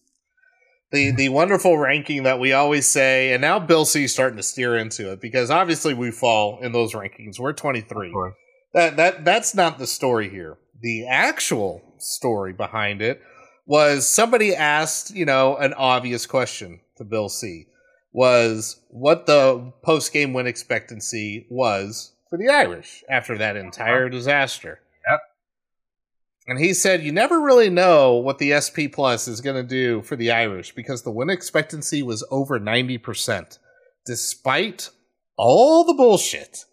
the 0.94 1.12
the 1.12 1.30
wonderful 1.30 1.78
ranking 1.78 2.24
that 2.24 2.40
we 2.40 2.54
always 2.54 2.88
say, 2.88 3.34
and 3.34 3.42
now 3.42 3.60
Bill 3.60 3.84
C's 3.84 4.14
starting 4.14 4.38
to 4.38 4.44
steer 4.44 4.78
into 4.78 5.12
it 5.12 5.20
because 5.20 5.50
obviously 5.50 5.94
we 5.94 6.12
fall 6.12 6.60
in 6.62 6.72
those 6.72 6.94
rankings. 6.94 7.40
We're 7.40 7.52
twenty 7.54 7.82
three. 7.82 8.14
That 8.74 8.96
that 8.98 9.26
that's 9.26 9.54
not 9.56 9.80
the 9.80 9.88
story 9.88 10.30
here. 10.30 10.58
The 10.82 11.08
actual 11.08 11.82
story 11.98 12.54
behind 12.54 13.02
it 13.02 13.22
was 13.66 14.08
somebody 14.08 14.56
asked, 14.56 15.16
you 15.16 15.26
know, 15.26 15.58
an 15.58 15.74
obvious 15.74 16.26
question 16.26 16.80
to 16.98 17.04
Bill 17.04 17.28
C. 17.28 17.66
Was 18.12 18.80
what 18.90 19.26
the 19.26 19.74
post 19.84 20.14
game 20.14 20.34
win 20.34 20.46
expectancy 20.46 21.48
was 21.50 22.14
for 22.30 22.38
the 22.38 22.50
Irish 22.50 23.04
after 23.10 23.36
that 23.40 23.56
entire 23.56 24.10
disaster. 24.10 24.80
And 26.48 26.60
he 26.60 26.74
said, 26.74 27.04
You 27.04 27.12
never 27.12 27.40
really 27.40 27.70
know 27.70 28.16
what 28.16 28.38
the 28.38 28.60
SP 28.60 28.92
Plus 28.92 29.28
is 29.28 29.42
going 29.42 29.56
to 29.56 29.64
do 29.64 30.02
for 30.02 30.16
the 30.16 30.32
Irish 30.32 30.74
because 30.76 31.04
the 31.04 31.12
win 31.12 31.30
expectancy 31.30 32.04
was 32.04 32.26
over 32.32 32.60
90%, 32.60 33.60
despite 34.06 34.90
all 35.38 35.84
the 35.86 35.94
bullshit, 35.94 36.66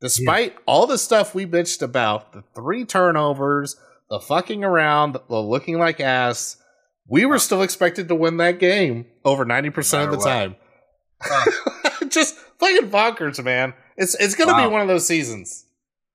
despite 0.00 0.56
all 0.66 0.86
the 0.86 0.98
stuff 0.98 1.34
we 1.34 1.46
bitched 1.46 1.80
about 1.82 2.32
the 2.32 2.42
three 2.54 2.84
turnovers, 2.84 3.76
the 4.10 4.20
fucking 4.20 4.64
around, 4.64 5.16
the 5.28 5.40
looking 5.42 5.78
like 5.78 6.00
ass. 6.00 6.56
We 7.06 7.24
were 7.26 7.38
still 7.38 7.62
expected 7.62 8.08
to 8.08 8.14
win 8.14 8.38
that 8.38 8.58
game 8.58 9.06
over 9.24 9.44
90% 9.44 10.04
of 10.04 10.10
the 10.10 10.16
what. 10.18 10.24
time. 10.24 10.56
Just 12.08 12.34
fucking 12.58 12.90
bonkers, 12.90 13.42
man. 13.44 13.74
It's 13.96 14.14
it's 14.16 14.34
gonna 14.34 14.52
Wow. 14.52 14.66
be 14.68 14.72
one 14.72 14.80
of 14.82 14.88
those 14.88 15.06
seasons. 15.06 15.66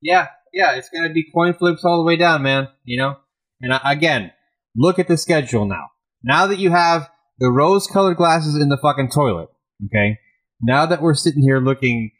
Yeah, 0.01 0.27
yeah, 0.53 0.75
it's 0.75 0.89
gonna 0.89 1.11
be 1.11 1.29
coin 1.33 1.53
flips 1.53 1.83
all 1.83 1.97
the 1.97 2.05
way 2.05 2.15
down, 2.15 2.43
man. 2.43 2.67
You 2.83 2.99
know, 2.99 3.17
and 3.61 3.79
again, 3.83 4.31
look 4.75 4.99
at 4.99 5.07
the 5.07 5.17
schedule 5.17 5.65
now. 5.65 5.87
Now 6.23 6.47
that 6.47 6.59
you 6.59 6.71
have 6.71 7.09
the 7.39 7.49
rose-colored 7.49 8.17
glasses 8.17 8.61
in 8.61 8.69
the 8.69 8.77
fucking 8.77 9.11
toilet, 9.11 9.49
okay. 9.85 10.17
Now 10.61 10.85
that 10.85 11.01
we're 11.01 11.13
sitting 11.13 11.41
here 11.41 11.59
looking 11.59 12.11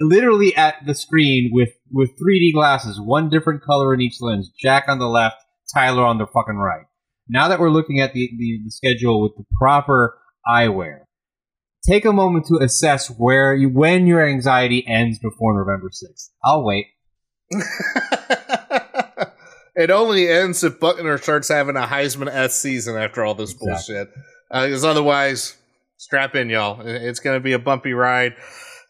literally 0.00 0.54
at 0.56 0.86
the 0.86 0.94
screen 0.94 1.50
with 1.52 1.70
with 1.92 2.10
3D 2.10 2.52
glasses, 2.54 3.00
one 3.00 3.28
different 3.28 3.62
color 3.62 3.94
in 3.94 4.00
each 4.00 4.20
lens. 4.20 4.50
Jack 4.60 4.84
on 4.88 4.98
the 4.98 5.08
left, 5.08 5.36
Tyler 5.74 6.04
on 6.04 6.18
the 6.18 6.26
fucking 6.26 6.56
right. 6.56 6.86
Now 7.28 7.48
that 7.48 7.60
we're 7.60 7.70
looking 7.70 8.00
at 8.00 8.12
the, 8.12 8.28
the, 8.36 8.60
the 8.64 8.70
schedule 8.70 9.22
with 9.22 9.32
the 9.36 9.44
proper 9.56 10.18
eyewear, 10.48 11.02
take 11.88 12.04
a 12.04 12.12
moment 12.12 12.46
to 12.46 12.58
assess 12.62 13.08
where 13.08 13.54
you 13.54 13.68
when 13.68 14.06
your 14.06 14.26
anxiety 14.26 14.84
ends 14.86 15.18
before 15.18 15.56
November 15.56 15.90
6th. 15.90 16.30
I'll 16.44 16.64
wait. 16.64 16.86
It 19.76 19.90
only 19.90 20.28
ends 20.28 20.62
if 20.64 20.78
Buchner 20.80 21.16
starts 21.18 21.48
having 21.48 21.76
a 21.76 21.82
Heisman 21.86 22.28
S 22.28 22.58
season 22.58 22.96
after 22.96 23.24
all 23.24 23.34
this 23.34 23.52
Exactly. 23.52 23.68
bullshit. 23.94 24.08
Because 24.50 24.84
otherwise, 24.84 25.56
strap 25.96 26.34
in, 26.34 26.50
y'all. 26.50 26.80
It's 26.84 27.20
going 27.20 27.36
to 27.36 27.40
be 27.42 27.52
a 27.52 27.58
bumpy 27.58 27.92
ride. 27.92 28.34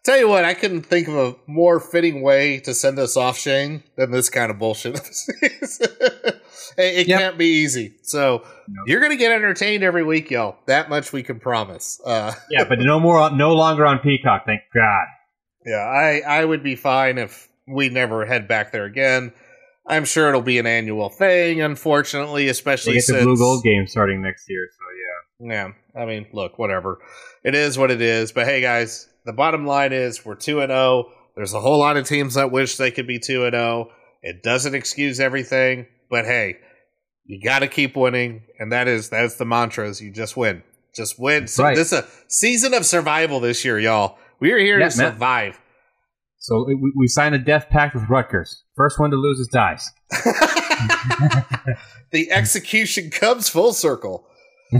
Tell 0.03 0.17
you 0.17 0.27
what, 0.27 0.43
I 0.43 0.55
couldn't 0.55 0.81
think 0.81 1.07
of 1.07 1.15
a 1.15 1.35
more 1.45 1.79
fitting 1.79 2.23
way 2.23 2.59
to 2.61 2.73
send 2.73 2.97
us 2.97 3.15
off, 3.15 3.37
Shane, 3.37 3.83
than 3.95 4.09
this 4.11 4.29
kind 4.31 4.49
of 4.49 4.57
bullshit. 4.57 4.95
it 5.41 6.39
it 6.77 7.07
Yep. 7.07 7.19
can't 7.19 7.37
be 7.37 7.45
easy. 7.61 7.93
So 8.01 8.43
No. 8.67 8.83
you're 8.87 8.99
going 8.99 9.11
to 9.11 9.17
get 9.17 9.31
entertained 9.31 9.83
every 9.83 10.03
week, 10.03 10.31
y'all. 10.31 10.57
That 10.65 10.89
much 10.89 11.13
we 11.13 11.21
can 11.21 11.39
promise. 11.39 12.01
Uh, 12.03 12.33
Yeah, 12.49 12.63
but 12.67 12.79
no 12.79 12.99
more, 12.99 13.29
no 13.29 13.53
longer 13.53 13.85
on 13.85 13.99
Peacock. 13.99 14.43
Thank 14.47 14.61
God. 14.73 15.05
Yeah, 15.63 15.75
I, 15.77 16.21
I 16.27 16.43
would 16.43 16.63
be 16.63 16.75
fine 16.75 17.19
if 17.19 17.47
we 17.67 17.89
never 17.89 18.25
head 18.25 18.47
back 18.47 18.71
there 18.71 18.85
again. 18.85 19.33
I'm 19.87 20.05
sure 20.05 20.29
it'll 20.29 20.41
be 20.41 20.59
an 20.59 20.67
annual 20.67 21.09
thing, 21.09 21.61
unfortunately, 21.61 22.47
especially 22.49 22.93
get 22.93 23.07
the 23.07 23.13
since 23.13 23.23
Blue 23.23 23.37
Gold 23.37 23.63
game 23.63 23.87
starting 23.87 24.21
next 24.21 24.45
year, 24.49 24.67
so 24.71 25.47
yeah. 25.49 25.53
Yeah, 25.95 26.01
I 26.01 26.05
mean, 26.05 26.27
look, 26.33 26.59
whatever. 26.59 26.99
It 27.43 27.55
is 27.55 27.77
what 27.77 27.89
it 27.89 27.99
is. 28.01 28.31
But 28.31 28.45
hey, 28.45 28.61
guys, 28.61 29.09
the 29.25 29.33
bottom 29.33 29.65
line 29.65 29.91
is 29.91 30.23
we're 30.23 30.35
two 30.35 30.61
and 30.61 30.69
zero. 30.69 31.11
There's 31.35 31.53
a 31.53 31.59
whole 31.59 31.79
lot 31.79 31.97
of 31.97 32.07
teams 32.07 32.35
that 32.35 32.51
wish 32.51 32.77
they 32.77 32.91
could 32.91 33.07
be 33.07 33.17
two 33.17 33.43
and 33.45 33.53
zero. 33.53 33.89
It 34.21 34.43
doesn't 34.43 34.75
excuse 34.75 35.19
everything, 35.19 35.87
but 36.09 36.25
hey, 36.25 36.57
You 37.25 37.41
got 37.43 37.59
to 37.59 37.67
keep 37.67 37.95
winning, 37.95 38.43
and 38.59 38.71
that 38.71 38.87
is 38.87 39.09
that's 39.09 39.35
the 39.35 39.45
mantra. 39.45 39.87
Is 39.87 39.99
you 40.01 40.11
just 40.11 40.37
win, 40.37 40.61
just 40.95 41.17
win. 41.19 41.47
So 41.47 41.63
Right. 41.63 41.75
this 41.75 41.91
is 41.91 41.99
a 41.99 42.07
season 42.27 42.73
of 42.75 42.85
survival 42.85 43.39
this 43.39 43.65
year, 43.65 43.79
y'all. 43.79 44.17
We 44.39 44.51
are 44.51 44.57
here 44.59 44.79
Yeah, 44.79 44.89
to 44.89 44.97
man. 44.97 45.17
So 46.41 46.65
we, 46.65 46.91
we 46.95 47.07
signed 47.07 47.35
a 47.35 47.39
death 47.39 47.69
pact 47.69 47.93
with 47.93 48.09
Rutgers. 48.09 48.63
First 48.75 48.99
one 48.99 49.11
to 49.11 49.15
lose 49.15 49.39
is 49.39 49.47
dies. 49.47 49.91
the 52.11 52.31
execution 52.31 53.11
comes 53.11 53.47
full 53.47 53.73
circle. 53.73 54.25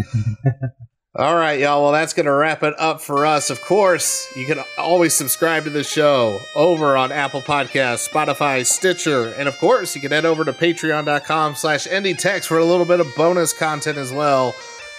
All 1.16 1.36
right, 1.36 1.60
y'all. 1.60 1.84
Well, 1.84 1.92
that's 1.92 2.14
going 2.14 2.26
to 2.26 2.32
wrap 2.32 2.64
it 2.64 2.74
up 2.80 3.00
for 3.00 3.28
us. 3.28 3.52
Of 3.52 3.62
course, 3.62 4.28
you 4.36 4.48
can 4.48 4.64
always 4.78 5.14
subscribe 5.14 5.66
to 5.66 5.70
the 5.70 5.84
show 5.84 6.40
over 6.56 6.98
on 6.98 7.12
Apple 7.12 7.42
Podcasts, 7.42 8.10
Spotify, 8.10 8.66
Stitcher, 8.66 9.34
and 9.34 9.48
of 9.48 9.56
course, 9.60 9.94
you 9.94 10.02
can 10.02 10.12
head 10.12 10.26
over 10.26 10.44
to 10.44 10.54
patreon.com 10.54 11.56
slash 11.56 11.86
indietext 11.86 12.46
for 12.46 12.58
a 12.58 12.66
little 12.66 12.86
bit 12.86 13.02
of 13.02 13.16
bonus 13.16 13.54
content 13.54 14.00
as 14.00 14.12
well. 14.12 14.56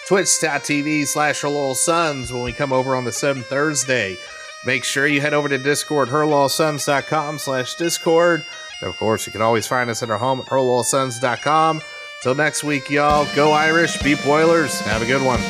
Twitch.tv 0.06 1.06
slash 1.06 1.40
her 1.40 1.48
little 1.48 1.74
sons 1.74 2.30
when 2.30 2.44
we 2.44 2.52
come 2.52 2.72
over 2.72 2.94
on 2.94 3.04
the 3.04 3.10
7th 3.10 3.46
Thursday. 3.46 4.16
Make 4.64 4.84
sure 4.84 5.06
you 5.06 5.20
head 5.20 5.34
over 5.34 5.48
to 5.48 5.58
Discord, 5.58 6.08
herloyalsons.com 6.08 7.38
slash 7.38 7.74
Discord. 7.74 8.44
And 8.80 8.88
of 8.88 8.96
course, 8.96 9.26
you 9.26 9.32
can 9.32 9.42
always 9.42 9.66
find 9.66 9.90
us 9.90 10.02
at 10.02 10.10
our 10.10 10.18
home 10.18 10.40
at 10.40 10.46
herloyalsons.com. 10.46 11.82
Till 12.22 12.34
next 12.36 12.62
week, 12.62 12.88
y'all, 12.88 13.26
go 13.34 13.52
Irish, 13.52 14.00
beat 14.02 14.22
boilers. 14.24 14.78
Have 14.80 15.02
a 15.02 15.06
good 15.06 15.22
one. 15.22 15.40